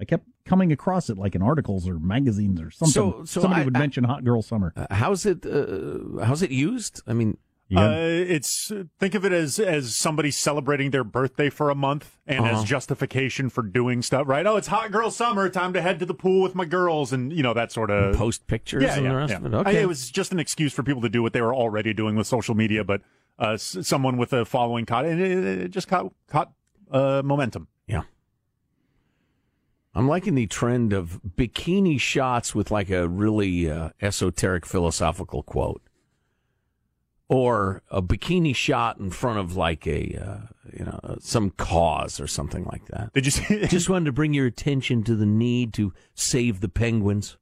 I 0.02 0.06
kept 0.06 0.26
coming 0.46 0.72
across 0.72 1.10
it 1.10 1.18
like 1.18 1.36
in 1.36 1.42
articles 1.44 1.88
or 1.88 2.00
magazines 2.00 2.60
or 2.60 2.72
something. 2.72 2.92
So- 2.92 3.24
so 3.26 3.42
Somebody 3.42 3.62
I- 3.62 3.66
would 3.66 3.78
I- 3.78 3.80
mention 3.80 4.04
Hot 4.06 4.24
Girl 4.24 4.42
Summer. 4.42 4.74
Uh, 4.76 4.88
how's 4.90 5.26
it? 5.26 5.46
Uh, 5.46 6.24
how's 6.26 6.42
it 6.42 6.50
used? 6.52 7.02
I 7.08 7.14
mean, 7.14 7.38
Uh, 7.74 7.96
it's 7.96 8.70
think 9.00 9.16
of 9.16 9.24
it 9.24 9.32
as 9.32 9.58
as 9.58 9.96
somebody 9.96 10.30
celebrating 10.30 10.92
their 10.92 11.06
birthday 11.06 11.50
for 11.50 11.70
a 11.70 11.76
month 11.76 12.18
and 12.28 12.44
Uh-huh. 12.44 12.58
as 12.60 12.64
justification 12.66 13.50
for 13.50 13.62
doing 13.64 14.02
stuff. 14.02 14.28
Right? 14.28 14.46
Oh, 14.46 14.58
it's 14.58 14.68
hot 14.68 14.92
girl 14.92 15.10
summer. 15.10 15.48
Time 15.48 15.72
to 15.72 15.82
head 15.82 15.98
to 16.00 16.06
the 16.06 16.14
pool 16.14 16.42
with 16.42 16.54
my 16.54 16.66
girls, 16.66 17.14
and 17.14 17.32
you 17.32 17.42
know 17.42 17.54
that 17.54 17.72
sort 17.72 17.90
of 17.90 18.18
post 18.18 18.46
pictures 18.48 18.84
yeah, 18.84 18.96
and 18.96 19.06
yeah, 19.06 19.10
the 19.12 19.16
rest 19.16 19.32
yeah. 19.32 19.38
of 19.38 19.46
it. 19.46 19.54
I- 19.54 19.60
Okay. 19.62 19.82
it 19.84 19.88
was 19.88 20.12
just 20.12 20.34
an 20.34 20.40
excuse 20.40 20.74
for 20.74 20.84
people 20.84 21.02
to 21.02 21.08
do 21.08 21.22
what 21.24 21.32
they 21.32 21.40
were 21.42 21.56
already 21.56 21.94
doing 21.94 22.18
with 22.18 22.28
social 22.28 22.56
media, 22.56 22.84
but 22.84 23.02
uh, 23.40 23.52
s- 23.52 23.78
someone 23.84 24.18
with 24.18 24.34
a 24.34 24.44
following 24.44 24.86
caught 24.86 25.06
it. 25.06 25.18
It, 25.18 25.32
it 25.46 25.72
just 25.72 25.88
caught 25.88 26.12
caught 26.28 26.52
uh, 26.92 27.22
momentum. 27.24 27.70
Yeah. 27.88 28.02
I'm 29.94 30.08
liking 30.08 30.36
the 30.36 30.48
trend 30.48 30.94
of 30.94 31.20
bikini 31.38 32.00
shots 32.00 32.56
with 32.56 32.72
like 32.72 32.90
a 32.90 33.08
really 33.08 33.70
uh, 33.70 33.90
esoteric 34.02 34.66
philosophical 34.66 35.44
quote, 35.44 35.82
or 37.28 37.82
a 37.92 38.02
bikini 38.02 38.56
shot 38.56 39.00
in 39.00 39.12
front 39.12 39.40
of 39.40 39.58
like 39.58 39.86
a 39.86 40.16
uh, 40.16 40.38
you 40.78 40.86
know 40.86 41.18
some 41.20 41.50
cause 41.52 42.22
or 42.22 42.28
something 42.28 42.64
like 42.66 42.86
that. 42.88 43.12
Did 43.14 43.26
you 43.26 43.32
see? 43.32 43.68
Just 43.68 43.90
wanted 43.90 44.06
to 44.06 44.14
bring 44.14 44.34
your 44.34 44.46
attention 44.46 45.04
to 45.04 45.16
the 45.16 45.26
need 45.26 45.74
to 45.74 45.94
save 46.14 46.62
the 46.62 46.70
penguins. 46.70 47.38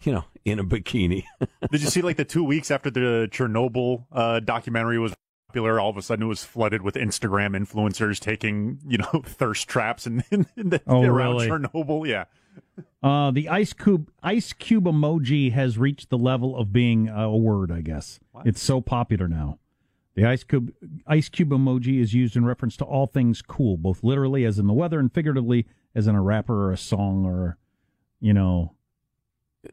You 0.00 0.10
know, 0.10 0.24
in 0.44 0.58
a 0.58 0.64
bikini. 0.64 1.22
Did 1.70 1.82
you 1.82 1.88
see 1.88 2.02
like 2.02 2.16
the 2.16 2.24
two 2.24 2.42
weeks 2.42 2.72
after 2.72 2.90
the 2.90 3.28
Chernobyl 3.30 4.06
uh, 4.10 4.40
documentary 4.40 4.98
was 4.98 5.14
popular? 5.52 5.78
All 5.78 5.90
of 5.90 5.96
a 5.96 6.02
sudden, 6.02 6.24
it 6.24 6.28
was 6.28 6.44
flooded 6.44 6.80
with 6.82 6.94
Instagram 6.94 7.54
influencers 7.56 8.18
taking 8.18 8.78
you 8.86 8.98
know 8.98 9.22
thirst 9.24 9.68
traps 9.68 10.06
and, 10.06 10.24
and, 10.30 10.46
the, 10.56 10.80
Oh, 10.86 11.02
around 11.04 11.36
really? 11.36 11.48
Chernobyl. 11.48 12.06
Yeah, 12.08 12.24
Uh, 13.02 13.30
the 13.30 13.48
ice 13.48 13.72
cube 13.72 14.10
ice 14.22 14.52
cube 14.52 14.84
emoji 14.84 15.52
has 15.52 15.76
reached 15.78 16.08
the 16.10 16.18
level 16.18 16.56
of 16.56 16.72
being 16.72 17.08
a 17.08 17.36
word. 17.36 17.70
I 17.70 17.82
guess 17.82 18.18
it's 18.44 18.62
so 18.62 18.80
popular 18.80 19.28
now. 19.28 19.58
The 20.14 20.24
ice 20.24 20.44
cube 20.44 20.72
ice 21.06 21.28
cube 21.28 21.50
emoji 21.50 22.00
is 22.00 22.14
used 22.14 22.34
in 22.36 22.44
reference 22.44 22.76
to 22.78 22.84
all 22.84 23.06
things 23.06 23.42
cool, 23.42 23.76
both 23.76 24.02
literally 24.02 24.44
as 24.44 24.58
in 24.58 24.66
the 24.66 24.72
weather 24.74 24.98
and 24.98 25.12
figuratively 25.12 25.66
as 25.94 26.06
in 26.06 26.14
a 26.14 26.22
rapper 26.22 26.68
or 26.68 26.72
a 26.72 26.76
song 26.78 27.24
or, 27.26 27.58
you 28.20 28.32
know. 28.32 28.74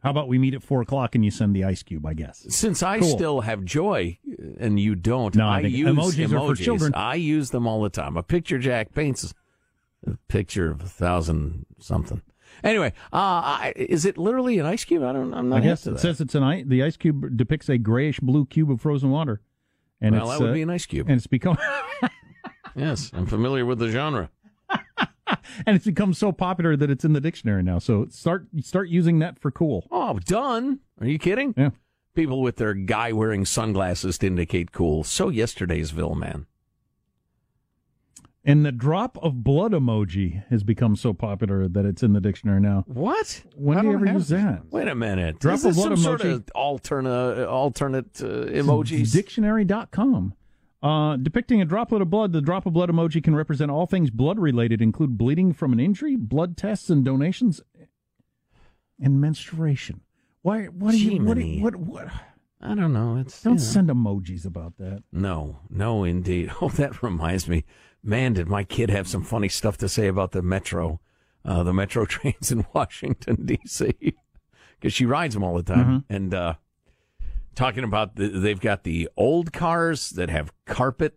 How 0.02 0.10
about 0.10 0.28
we 0.28 0.38
meet 0.38 0.54
at 0.54 0.62
four 0.62 0.80
o'clock 0.82 1.14
and 1.16 1.24
you 1.24 1.30
send 1.30 1.54
the 1.54 1.64
ice 1.64 1.82
cube? 1.82 2.06
I 2.06 2.14
guess. 2.14 2.46
Since 2.48 2.82
I 2.82 3.00
Cool. 3.00 3.08
still 3.08 3.40
have 3.40 3.64
joy 3.64 4.18
and 4.58 4.78
you 4.78 4.94
don't, 4.94 5.34
No, 5.34 5.48
I 5.48 5.58
I, 5.58 5.60
use 5.62 5.88
emojis 5.88 6.32
are 6.32 6.54
for 6.54 6.62
children. 6.62 6.92
I 6.94 7.16
use 7.16 7.50
them 7.50 7.66
all 7.66 7.82
the 7.82 7.90
time. 7.90 8.16
A 8.16 8.22
picture 8.22 8.58
Jack 8.58 8.94
paints 8.94 9.34
a 10.06 10.16
picture 10.28 10.70
of 10.70 10.80
a 10.82 10.86
thousand 10.86 11.66
something. 11.78 12.22
Anyway, 12.64 12.92
uh, 13.12 13.16
I, 13.16 13.72
is 13.76 14.04
it 14.04 14.16
literally 14.18 14.58
an 14.58 14.66
ice 14.66 14.84
cube? 14.84 15.02
I 15.02 15.12
don't. 15.12 15.32
I'm 15.34 15.48
not. 15.48 15.56
I 15.58 15.60
guess 15.60 15.86
it 15.86 15.92
that. 15.92 16.00
says 16.00 16.20
it's 16.20 16.34
an 16.34 16.42
ice. 16.42 16.64
The 16.66 16.82
ice 16.82 16.96
cube 16.96 17.36
depicts 17.36 17.68
a 17.68 17.78
grayish 17.78 18.18
blue 18.20 18.44
cube 18.46 18.70
of 18.70 18.80
frozen 18.80 19.10
water, 19.10 19.40
and 20.00 20.14
Well, 20.14 20.22
it's 20.30 20.38
that 20.38 20.40
would 20.44 20.50
uh, 20.50 20.54
be 20.54 20.62
an 20.62 20.70
ice 20.70 20.84
cube. 20.86 21.08
and 21.08 21.16
it's 21.16 21.26
become 21.28 21.56
yes, 22.76 23.10
I'm 23.14 23.26
familiar 23.26 23.64
with 23.66 23.78
the 23.78 23.88
genre. 23.88 24.30
and 25.66 25.76
it's 25.76 25.86
become 25.86 26.14
so 26.14 26.32
popular 26.32 26.76
that 26.76 26.90
it's 26.90 27.04
in 27.04 27.12
the 27.12 27.20
dictionary 27.20 27.62
now. 27.62 27.78
So 27.78 28.06
start 28.10 28.46
start 28.60 28.88
using 28.88 29.18
that 29.20 29.38
for 29.38 29.50
cool. 29.50 29.86
Oh, 29.90 30.18
done. 30.18 30.80
Are 31.00 31.06
you 31.06 31.18
kidding? 31.18 31.54
Yeah. 31.56 31.70
People 32.14 32.42
with 32.42 32.56
their 32.56 32.74
guy 32.74 33.12
wearing 33.12 33.44
sunglasses 33.44 34.18
to 34.18 34.26
indicate 34.26 34.72
cool. 34.72 35.04
So 35.04 35.30
yesterday'sville, 35.30 36.16
man. 36.16 36.46
And 38.42 38.64
the 38.64 38.72
drop 38.72 39.18
of 39.22 39.44
blood 39.44 39.72
emoji 39.72 40.44
has 40.48 40.64
become 40.64 40.96
so 40.96 41.12
popular 41.12 41.68
that 41.68 41.84
it's 41.84 42.02
in 42.02 42.14
the 42.14 42.20
dictionary 42.20 42.60
now. 42.60 42.84
What? 42.86 43.42
When 43.54 43.76
I 43.78 43.82
do 43.82 43.88
you 43.88 43.94
ever 43.94 44.06
use 44.06 44.28
that? 44.28 44.62
Wait 44.70 44.88
a 44.88 44.94
minute. 44.94 45.38
Drop 45.38 45.56
Is 45.56 45.62
this 45.62 45.76
blood 45.76 45.88
some 45.88 45.96
sort 45.98 46.20
emoji. 46.22 46.34
of 46.34 46.50
alternate 46.54 47.46
alternate 47.46 48.20
uh, 48.22 48.46
emojis? 48.46 49.12
Dictionary.com. 49.12 50.34
Uh, 50.82 51.16
depicting 51.16 51.60
a 51.60 51.64
droplet 51.66 52.00
of 52.00 52.08
blood, 52.08 52.32
the 52.32 52.40
drop 52.40 52.64
of 52.64 52.72
blood 52.72 52.88
emoji 52.88 53.22
can 53.22 53.34
represent 53.34 53.70
all 53.70 53.86
things 53.86 54.08
blood 54.10 54.38
related, 54.38 54.80
include 54.80 55.18
bleeding 55.18 55.52
from 55.52 55.72
an 55.74 55.80
injury, 55.80 56.16
blood 56.16 56.56
tests 56.56 56.88
and 56.88 57.04
donations, 57.04 57.60
and 58.98 59.20
menstruation. 59.20 60.00
Why? 60.42 60.64
What 60.66 60.92
do 60.92 60.98
you? 60.98 61.22
What, 61.22 61.36
you- 61.38 61.62
what? 61.62 61.76
What? 61.76 62.08
I 62.62 62.74
don't 62.74 62.92
know. 62.92 63.16
It's 63.16 63.42
Don't 63.42 63.54
you 63.54 63.58
know. 63.58 63.64
send 63.64 63.88
emojis 63.88 64.44
about 64.44 64.76
that. 64.78 65.02
No, 65.10 65.60
no, 65.70 66.04
indeed. 66.04 66.50
Oh, 66.60 66.68
that 66.70 67.02
reminds 67.02 67.48
me. 67.48 67.64
Man, 68.02 68.34
did 68.34 68.48
my 68.48 68.64
kid 68.64 68.90
have 68.90 69.08
some 69.08 69.22
funny 69.24 69.48
stuff 69.48 69.76
to 69.78 69.88
say 69.88 70.08
about 70.08 70.32
the 70.32 70.42
metro, 70.42 71.00
uh, 71.44 71.62
the 71.62 71.72
metro 71.72 72.04
trains 72.06 72.52
in 72.52 72.66
Washington 72.74 73.46
D.C. 73.46 73.94
Because 74.78 74.92
she 74.94 75.06
rides 75.06 75.34
them 75.34 75.42
all 75.44 75.56
the 75.56 75.62
time, 75.62 76.04
and 76.10 76.32
uh, 76.34 76.54
talking 77.54 77.84
about 77.84 78.16
the, 78.16 78.28
they've 78.28 78.60
got 78.60 78.84
the 78.84 79.08
old 79.16 79.52
cars 79.52 80.10
that 80.10 80.30
have 80.30 80.52
carpet, 80.66 81.16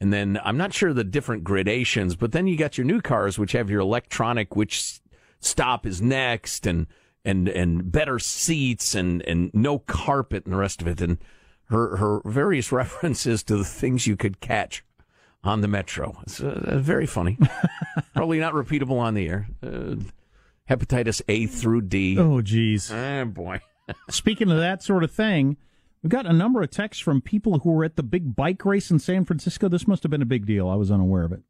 and 0.00 0.12
then 0.12 0.38
I'm 0.44 0.56
not 0.56 0.74
sure 0.74 0.92
the 0.92 1.04
different 1.04 1.44
gradations, 1.44 2.16
but 2.16 2.32
then 2.32 2.46
you 2.46 2.56
got 2.56 2.76
your 2.76 2.86
new 2.86 3.00
cars 3.00 3.38
which 3.38 3.52
have 3.52 3.70
your 3.70 3.80
electronic, 3.80 4.56
which 4.56 5.00
stop 5.40 5.86
is 5.86 6.02
next, 6.02 6.66
and 6.66 6.86
and 7.24 7.48
and 7.48 7.90
better 7.90 8.18
seats 8.18 8.94
and 8.94 9.22
and 9.22 9.50
no 9.54 9.78
carpet 9.78 10.44
and 10.44 10.52
the 10.52 10.58
rest 10.58 10.80
of 10.80 10.88
it, 10.88 11.00
and 11.00 11.18
her 11.66 11.96
her 11.96 12.20
various 12.24 12.72
references 12.72 13.42
to 13.44 13.56
the 13.56 13.64
things 13.64 14.06
you 14.06 14.16
could 14.16 14.40
catch 14.40 14.84
on 15.44 15.60
the 15.60 15.68
metro. 15.68 16.18
It's 16.22 16.40
uh, 16.40 16.62
uh, 16.66 16.78
very 16.78 17.06
funny. 17.06 17.38
Probably 18.14 18.38
not 18.38 18.52
repeatable 18.52 18.98
on 18.98 19.14
the 19.14 19.28
air. 19.28 19.48
Uh, 19.62 19.96
hepatitis 20.68 21.22
A 21.28 21.46
through 21.46 21.82
D. 21.82 22.18
Oh, 22.18 22.42
geez. 22.42 22.90
Oh 22.90 23.24
boy. 23.26 23.60
Speaking 24.10 24.50
of 24.50 24.58
that 24.58 24.82
sort 24.82 25.04
of 25.04 25.10
thing, 25.10 25.56
we've 26.02 26.10
got 26.10 26.26
a 26.26 26.32
number 26.32 26.62
of 26.62 26.70
texts 26.70 27.02
from 27.02 27.20
people 27.20 27.60
who 27.60 27.70
were 27.70 27.84
at 27.84 27.96
the 27.96 28.02
big 28.02 28.34
bike 28.36 28.64
race 28.64 28.90
in 28.90 28.98
San 28.98 29.24
Francisco. 29.24 29.68
This 29.68 29.86
must 29.86 30.02
have 30.02 30.10
been 30.10 30.22
a 30.22 30.26
big 30.26 30.46
deal. 30.46 30.68
I 30.68 30.74
was 30.74 30.90
unaware 30.90 31.24
of 31.24 31.32
it. 31.32 31.42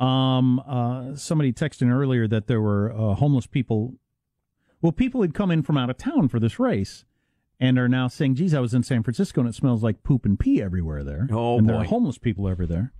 Um, 0.00 0.60
uh, 0.60 1.14
somebody 1.16 1.52
texted 1.52 1.90
earlier 1.90 2.26
that 2.28 2.46
there 2.46 2.60
were 2.60 2.92
uh, 2.92 3.14
homeless 3.14 3.46
people. 3.46 3.94
Well, 4.82 4.92
people 4.92 5.22
had 5.22 5.34
come 5.34 5.50
in 5.50 5.62
from 5.62 5.78
out 5.78 5.90
of 5.90 5.96
town 5.96 6.28
for 6.28 6.38
this 6.38 6.58
race 6.58 7.04
and 7.60 7.78
are 7.78 7.88
now 7.88 8.08
saying, 8.08 8.34
geez, 8.34 8.54
I 8.54 8.60
was 8.60 8.74
in 8.74 8.82
San 8.82 9.02
Francisco 9.02 9.40
and 9.40 9.48
it 9.48 9.54
smells 9.54 9.82
like 9.82 10.02
poop 10.02 10.24
and 10.24 10.38
pee 10.38 10.60
everywhere 10.60 11.04
there. 11.04 11.28
Oh, 11.30 11.58
and 11.58 11.68
there 11.68 11.76
are 11.76 11.84
homeless 11.84 12.18
people 12.18 12.46
over 12.46 12.66
there. 12.66 12.92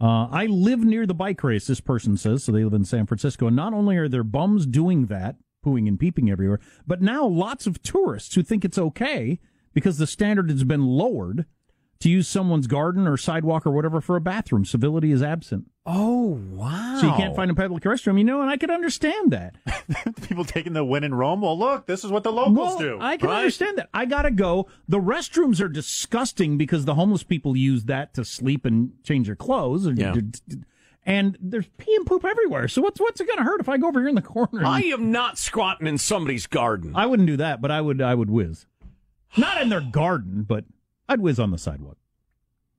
Uh, 0.00 0.28
I 0.30 0.46
live 0.46 0.80
near 0.80 1.06
the 1.06 1.14
bike 1.14 1.44
race, 1.44 1.66
this 1.66 1.80
person 1.80 2.16
says, 2.16 2.44
so 2.44 2.52
they 2.52 2.64
live 2.64 2.72
in 2.72 2.84
San 2.84 3.06
Francisco. 3.06 3.46
And 3.48 3.56
not 3.56 3.74
only 3.74 3.98
are 3.98 4.08
there 4.08 4.24
bums 4.24 4.66
doing 4.66 5.06
that, 5.06 5.36
pooing 5.64 5.86
and 5.88 5.98
peeping 5.98 6.30
everywhere, 6.30 6.60
but 6.86 7.02
now 7.02 7.26
lots 7.26 7.66
of 7.66 7.82
tourists 7.82 8.34
who 8.34 8.42
think 8.42 8.64
it's 8.64 8.78
okay 8.78 9.38
because 9.72 9.98
the 9.98 10.06
standard 10.06 10.50
has 10.50 10.64
been 10.64 10.84
lowered 10.86 11.46
to 12.00 12.08
use 12.08 12.26
someone's 12.26 12.66
garden 12.66 13.06
or 13.06 13.18
sidewalk 13.18 13.66
or 13.66 13.70
whatever 13.70 14.00
for 14.00 14.16
a 14.16 14.20
bathroom. 14.22 14.64
Civility 14.64 15.12
is 15.12 15.22
absent. 15.22 15.70
Oh 15.84 16.40
wow! 16.52 16.96
So 17.00 17.06
you 17.06 17.12
can't 17.14 17.36
find 17.36 17.50
a 17.50 17.54
public 17.54 17.82
restroom, 17.82 18.16
you 18.16 18.24
know, 18.24 18.40
and 18.40 18.48
I 18.50 18.56
could 18.56 18.70
understand 18.70 19.32
that. 19.32 19.56
People 20.28 20.44
taking 20.44 20.72
the 20.72 20.84
win 20.84 21.04
in 21.04 21.12
Rome. 21.14 21.40
Well, 21.42 21.58
look, 21.58 21.86
this 21.86 22.04
is 22.04 22.10
what 22.10 22.22
the 22.22 22.32
locals 22.32 22.56
Well, 22.56 22.78
do. 22.78 22.98
I 23.00 23.16
can 23.18 23.28
right? 23.28 23.38
understand 23.40 23.78
that. 23.78 23.88
I 23.92 24.06
gotta 24.06 24.30
go. 24.30 24.66
The 24.88 24.98
restrooms 24.98 25.60
are 25.60 25.68
disgusting 25.68 26.56
because 26.56 26.84
the 26.86 26.94
homeless 26.94 27.22
people 27.22 27.56
use 27.56 27.84
that 27.84 28.14
to 28.14 28.24
sleep 28.24 28.64
and 28.64 28.92
change 29.04 29.26
their 29.26 29.36
clothes. 29.36 29.84
And, 29.86 29.98
Yeah. 29.98 30.14
And 31.10 31.36
there's 31.40 31.66
pee 31.76 31.94
and 31.96 32.06
poop 32.06 32.24
everywhere. 32.24 32.68
So 32.68 32.80
what's 32.82 33.00
what's 33.00 33.20
it 33.20 33.26
gonna 33.28 33.42
hurt 33.42 33.60
if 33.60 33.68
I 33.68 33.76
go 33.78 33.88
over 33.88 33.98
here 34.00 34.08
in 34.08 34.14
the 34.14 34.22
corner? 34.22 34.64
I 34.64 34.82
am 34.82 35.10
not 35.10 35.38
squatting 35.38 35.86
in 35.86 35.98
somebody's 35.98 36.46
garden. 36.46 36.92
I 36.94 37.06
wouldn't 37.06 37.26
do 37.26 37.36
that, 37.38 37.60
but 37.60 37.70
I 37.70 37.80
would 37.80 38.00
I 38.00 38.14
would 38.14 38.30
whiz. 38.30 38.66
Not 39.36 39.60
in 39.60 39.68
their 39.68 39.80
garden, 39.80 40.44
but 40.44 40.64
I'd 41.08 41.20
whiz 41.20 41.40
on 41.40 41.50
the 41.50 41.58
sidewalk. 41.58 41.96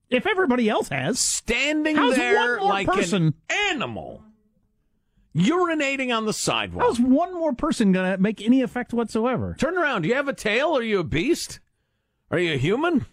If 0.10 0.26
everybody 0.26 0.70
else 0.70 0.90
has, 0.90 1.20
Standing 1.20 1.96
How's 1.96 2.16
there 2.16 2.36
one 2.36 2.60
more 2.60 2.70
like 2.70 2.88
person- 2.88 3.34
an 3.50 3.58
animal, 3.70 4.24
urinating 5.36 6.16
on 6.16 6.26
the 6.26 6.34
sidewalk. 6.34 6.84
how's 6.86 7.00
one 7.00 7.34
more 7.34 7.54
person 7.54 7.92
gonna 7.92 8.18
make 8.18 8.42
any 8.42 8.62
effect 8.62 8.94
whatsoever? 8.94 9.56
Turn 9.60 9.78
around. 9.78 10.04
Do 10.04 10.10
you 10.10 10.16
have 10.16 10.28
a 10.28 10.34
tail? 10.34 10.78
Are 10.78 10.84
you 10.84 11.00
a 11.00 11.04
beast? 11.04 11.60
Are 12.30 12.40
you 12.40 12.54
a 12.54 12.58
human? 12.58 13.06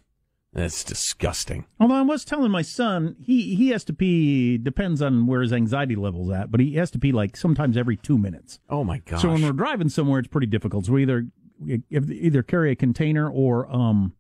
That's 0.53 0.83
disgusting. 0.83 1.67
Although 1.79 1.95
I 1.95 2.03
was 2.03 2.25
telling 2.25 2.51
my 2.51 2.63
son, 2.63 3.17
he 3.21 3.55
he 3.55 3.69
has 3.69 3.85
to 3.85 3.93
pee. 3.93 4.57
Depends 4.57 5.03
on 5.03 5.27
where 5.27 5.43
his 5.43 5.53
anxiety 5.53 5.95
level's 5.95 6.31
at, 6.31 6.51
but 6.51 6.61
he 6.61 6.75
has 6.75 6.91
to 6.93 6.99
pee 6.99 7.13
like 7.13 7.37
sometimes 7.37 7.77
every 7.77 7.97
two 7.97 8.17
minutes. 8.17 8.59
Oh 8.69 8.83
my 8.83 8.99
gosh. 8.99 9.23
So 9.23 9.29
when 9.31 9.43
we're 9.43 9.53
driving 9.53 9.89
somewhere, 9.91 10.19
it's 10.19 10.29
pretty 10.29 10.47
difficult. 10.47 10.87
So 10.87 10.93
we 10.93 11.03
either 11.03 11.27
either 11.91 12.43
carry 12.43 12.71
a 12.71 12.77
container 12.77 13.29
or 13.31 13.71
um 13.75 14.15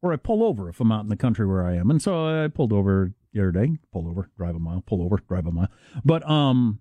or 0.00 0.12
I 0.12 0.16
pull 0.16 0.42
over 0.42 0.68
if 0.68 0.80
I'm 0.80 0.92
out 0.92 1.02
in 1.02 1.08
the 1.08 1.16
country 1.16 1.46
where 1.46 1.66
I 1.66 1.76
am. 1.76 1.90
And 1.90 2.00
so 2.00 2.44
I 2.44 2.48
pulled 2.48 2.72
over 2.72 3.12
the 3.32 3.40
other 3.40 3.52
day. 3.52 3.78
Pull 3.92 4.08
over, 4.08 4.30
drive 4.38 4.54
a 4.54 4.58
mile. 4.58 4.82
Pull 4.86 5.02
over, 5.02 5.18
drive 5.28 5.46
a 5.46 5.52
mile. 5.52 5.68
But 6.04 6.28
um. 6.28 6.80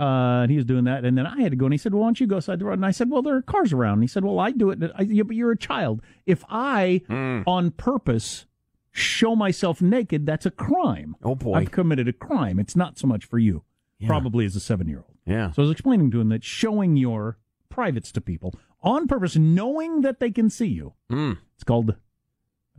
Uh, 0.00 0.42
and 0.42 0.50
he 0.50 0.56
was 0.56 0.64
doing 0.64 0.84
that, 0.84 1.04
and 1.04 1.18
then 1.18 1.26
I 1.26 1.40
had 1.42 1.52
to 1.52 1.56
go, 1.56 1.66
and 1.66 1.74
he 1.74 1.78
said, 1.78 1.92
"Well, 1.92 2.00
why 2.00 2.06
don't 2.06 2.20
you 2.20 2.26
go 2.26 2.40
side 2.40 2.58
the 2.58 2.64
road?" 2.64 2.74
And 2.78 2.86
I 2.86 2.90
said, 2.90 3.10
"Well, 3.10 3.20
there 3.20 3.36
are 3.36 3.42
cars 3.42 3.72
around." 3.72 3.94
And 3.94 4.02
he 4.02 4.08
said, 4.08 4.24
"Well, 4.24 4.38
I 4.40 4.50
do 4.50 4.70
it." 4.70 4.78
I, 4.94 5.02
yeah, 5.02 5.24
but 5.24 5.36
you're 5.36 5.50
a 5.52 5.58
child. 5.58 6.00
If 6.24 6.42
I, 6.48 7.02
Hmm. 7.06 7.42
on 7.46 7.70
purpose, 7.72 8.46
show 8.92 9.36
myself 9.36 9.82
naked, 9.82 10.24
that's 10.24 10.46
a 10.46 10.50
crime. 10.50 11.16
Oh, 11.22 11.34
boy. 11.34 11.54
I've 11.56 11.70
committed 11.70 12.08
a 12.08 12.12
crime. 12.14 12.58
It's 12.58 12.74
not 12.74 12.98
so 12.98 13.06
much 13.06 13.24
for 13.26 13.38
you, 13.38 13.62
Yeah. 13.98 14.08
probably 14.08 14.46
as 14.46 14.56
a 14.56 14.60
seven-year-old. 14.60 15.16
Yeah. 15.26 15.50
So 15.52 15.62
I 15.62 15.64
was 15.64 15.70
explaining 15.70 16.10
to 16.12 16.20
him 16.20 16.30
that 16.30 16.42
showing 16.44 16.96
your 16.96 17.36
privates 17.68 18.10
to 18.12 18.20
people 18.22 18.54
on 18.82 19.06
purpose, 19.06 19.36
knowing 19.36 20.00
that 20.00 20.18
they 20.18 20.30
can 20.30 20.48
see 20.50 20.66
you, 20.68 20.94
Mm. 21.10 21.36
it's 21.54 21.62
called 21.64 21.94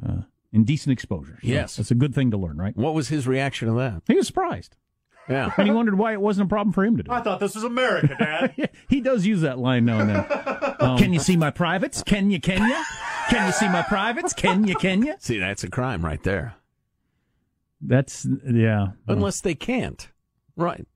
uh, 0.04 0.22
indecent 0.52 0.92
exposure. 0.92 1.38
So 1.42 1.48
Yes. 1.48 1.78
it's 1.78 1.92
a 1.92 1.96
good 1.96 2.16
thing 2.16 2.32
to 2.32 2.38
learn, 2.38 2.58
right? 2.58 2.76
What 2.76 2.94
was 2.96 3.10
his 3.10 3.28
reaction 3.28 3.68
to 3.68 3.74
that? 3.76 4.02
He 4.08 4.16
was 4.16 4.26
surprised, 4.28 4.76
Yeah. 5.30 5.52
and 5.58 5.68
he 5.68 5.74
wondered 5.74 5.98
why 5.98 6.14
it 6.14 6.22
wasn't 6.22 6.48
a 6.48 6.50
problem 6.50 6.74
for 6.74 6.84
him 6.84 6.98
to 6.98 7.04
do. 7.04 7.12
I 7.12 7.22
thought 7.22 7.40
this 7.40 7.56
was 7.56 7.64
America, 7.64 8.16
Dad. 8.20 8.70
he 8.90 9.00
does 9.02 9.26
use 9.26 9.42
that 9.42 9.60
line 9.60 9.86
now 9.86 10.00
and 10.00 10.10
then. 10.10 10.26
Um, 10.82 10.98
can 10.98 11.14
you 11.14 11.20
see 11.20 11.38
my 11.38 11.52
privates? 11.52 12.02
Can 12.02 12.32
you? 12.32 12.40
Can 12.40 12.68
you? 12.68 12.84
Can 13.30 13.46
you 13.46 13.54
see 13.54 13.68
my 13.68 13.84
privates? 13.84 14.34
Can 14.34 14.66
you? 14.66 14.74
Can 14.74 15.04
you? 15.04 15.14
See, 15.20 15.38
that's 15.38 15.64
a 15.64 15.70
crime 15.70 16.04
right 16.04 16.22
there. 16.24 16.56
That's 17.80 18.28
yeah. 18.52 18.88
Unless 19.08 19.42
they 19.42 19.54
can't. 19.54 20.10
Right. 20.56 20.88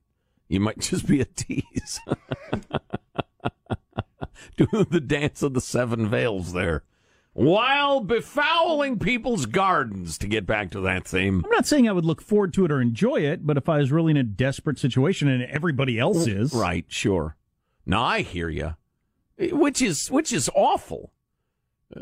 You 0.47 0.59
might 0.59 0.79
just 0.79 1.05
be 1.05 1.21
a 1.21 1.25
tease. 1.25 1.99
Doing 4.57 4.87
the 4.89 5.01
dance 5.01 5.43
of 5.43 5.53
the 5.53 5.61
seven 5.61 6.09
veils 6.09 6.53
there. 6.53 6.83
While 7.35 8.01
befouling 8.01 8.97
people's 8.97 9.45
gardens, 9.45 10.17
to 10.19 10.27
get 10.27 10.45
back 10.45 10.71
to 10.71 10.79
that 10.79 11.05
theme. 11.05 11.43
I'm 11.43 11.51
not 11.51 11.67
saying 11.67 11.89
I 11.89 11.91
would 11.91 12.05
look 12.05 12.21
forward 12.21 12.53
to 12.53 12.63
it 12.63 12.71
or 12.71 12.79
enjoy 12.79 13.17
it, 13.17 13.45
but 13.45 13.57
if 13.57 13.67
I 13.67 13.79
was 13.79 13.91
really 13.91 14.11
in 14.11 14.17
a 14.17 14.23
desperate 14.23 14.79
situation 14.79 15.27
and 15.27 15.43
everybody 15.43 15.99
else 15.99 16.25
mm, 16.25 16.39
is, 16.39 16.53
Right, 16.53 16.85
sure. 16.87 17.35
Now 17.85 18.03
I 18.03 18.21
hear 18.21 18.47
you. 18.47 18.75
Which 19.37 19.81
is 19.81 20.09
which 20.09 20.31
is 20.31 20.49
awful. 20.55 21.11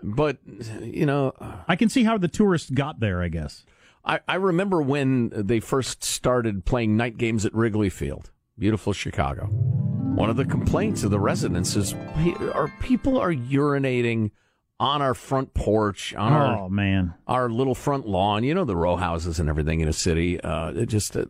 But 0.04 0.38
you 0.84 1.08
know, 1.08 1.34
uh, 1.40 1.56
I 1.68 1.78
can 1.78 1.90
see 1.90 2.04
how 2.04 2.20
the 2.20 2.28
tourists 2.28 2.70
got 2.70 3.00
there. 3.00 3.24
I 3.24 3.30
guess. 3.30 3.66
I, 4.06 4.20
I 4.28 4.36
remember 4.36 4.84
when 4.84 5.32
they 5.34 5.60
first 5.60 6.04
started 6.04 6.64
playing 6.64 6.96
night 6.96 7.18
games 7.18 7.44
at 7.44 7.56
Wrigley 7.56 7.90
Field, 7.90 8.30
beautiful 8.60 8.94
Chicago. 8.94 9.46
One 9.48 10.30
of 10.30 10.36
the 10.36 10.46
complaints 10.46 11.04
of 11.04 11.10
the 11.10 11.20
residents 11.20 11.76
is 11.76 11.94
"Pe- 12.14 12.52
are 12.54 12.72
people 12.82 13.18
are 13.18 13.34
urinating 13.34 14.30
on 14.84 15.02
our 15.02 15.14
front 15.14 15.54
porch, 15.54 16.14
on 16.14 16.34
our 16.34 16.60
Oh 16.60 16.70
man, 16.70 17.14
our 17.26 17.50
little 17.50 17.74
front 17.74 18.06
lawn. 18.06 18.44
You 18.44 18.54
know 18.54 18.66
the 18.66 18.76
row 18.76 18.98
houses 18.98 19.40
and 19.40 19.48
everything 19.48 19.80
in 19.80 19.88
a 19.88 19.94
city. 19.94 20.40
Uh, 20.42 20.86
just 20.86 21.16
uh, 21.16 21.26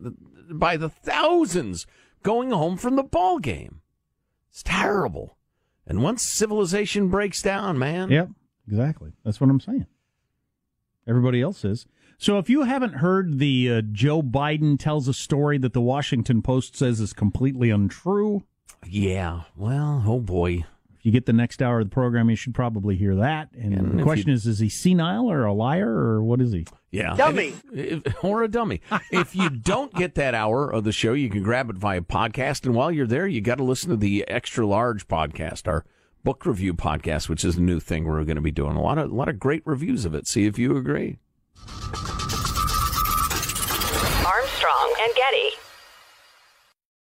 by 0.50 0.76
the 0.76 0.88
thousands 0.88 1.86
going 2.24 2.50
home 2.50 2.76
from 2.76 2.96
the 2.96 3.04
ball 3.04 3.38
game. 3.38 3.80
It's 4.50 4.62
terrible. 4.64 5.36
And 5.86 6.02
once 6.02 6.22
civilization 6.22 7.08
breaks 7.08 7.42
down, 7.42 7.78
man. 7.78 8.10
Yep, 8.10 8.30
exactly. 8.66 9.12
That's 9.24 9.40
what 9.40 9.50
I'm 9.50 9.60
saying. 9.60 9.86
Everybody 11.06 11.40
else 11.40 11.64
is. 11.64 11.86
So 12.18 12.38
if 12.38 12.48
you 12.48 12.62
haven't 12.62 12.94
heard 12.94 13.38
the 13.38 13.70
uh, 13.70 13.82
Joe 13.92 14.22
Biden 14.22 14.78
tells 14.78 15.06
a 15.06 15.14
story 15.14 15.58
that 15.58 15.74
the 15.74 15.80
Washington 15.80 16.42
Post 16.42 16.76
says 16.76 17.00
is 17.00 17.12
completely 17.12 17.70
untrue, 17.70 18.42
Yeah. 18.86 19.42
Well, 19.56 20.02
oh 20.06 20.20
boy. 20.20 20.64
If 21.04 21.08
you 21.08 21.12
get 21.12 21.26
the 21.26 21.34
next 21.34 21.60
hour 21.60 21.80
of 21.80 21.84
the 21.86 21.90
program, 21.94 22.30
you 22.30 22.36
should 22.36 22.54
probably 22.54 22.96
hear 22.96 23.14
that. 23.16 23.50
And, 23.52 23.74
And 23.74 23.98
the 23.98 24.02
question 24.02 24.28
you- 24.30 24.34
is, 24.36 24.46
is 24.46 24.58
he 24.58 24.70
senile 24.70 25.30
or 25.30 25.44
a 25.44 25.52
liar 25.52 25.86
or 25.90 26.24
what 26.24 26.40
is 26.40 26.50
he? 26.52 26.66
Yeah. 26.90 27.14
Dummy. 27.14 27.52
If- 27.74 28.06
if- 28.06 28.24
or 28.24 28.42
a 28.42 28.48
dummy. 28.48 28.80
if 29.12 29.36
you 29.36 29.50
don't 29.50 29.92
get 29.92 30.14
that 30.14 30.32
hour 30.34 30.70
of 30.72 30.84
the 30.84 30.92
show, 30.92 31.12
you 31.12 31.28
can 31.28 31.42
grab 31.42 31.68
it 31.68 31.76
via 31.76 32.00
podcast. 32.00 32.64
And 32.64 32.74
while 32.74 32.90
you're 32.90 33.06
there, 33.06 33.26
you 33.26 33.42
got 33.42 33.58
to 33.58 33.64
listen 33.64 33.90
to 33.90 33.96
the 33.98 34.26
extra 34.28 34.66
large 34.66 35.06
podcast, 35.06 35.68
our 35.68 35.84
book 36.24 36.46
review 36.46 36.72
podcast, 36.72 37.28
which 37.28 37.44
is 37.44 37.58
a 37.58 37.60
new 37.62 37.80
thing 37.80 38.04
we're 38.06 38.24
going 38.24 38.36
to 38.36 38.40
be 38.40 38.50
doing. 38.50 38.74
A 38.74 38.80
lot 38.80 38.96
of, 38.96 39.10
a 39.10 39.14
lot 39.14 39.28
of 39.28 39.38
great 39.38 39.60
reviews 39.66 40.06
of 40.06 40.14
it. 40.14 40.26
See 40.26 40.46
if 40.46 40.58
you 40.58 40.74
agree. 40.74 41.18
Armstrong 44.24 44.94
and 45.02 45.14
Getty. 45.14 45.50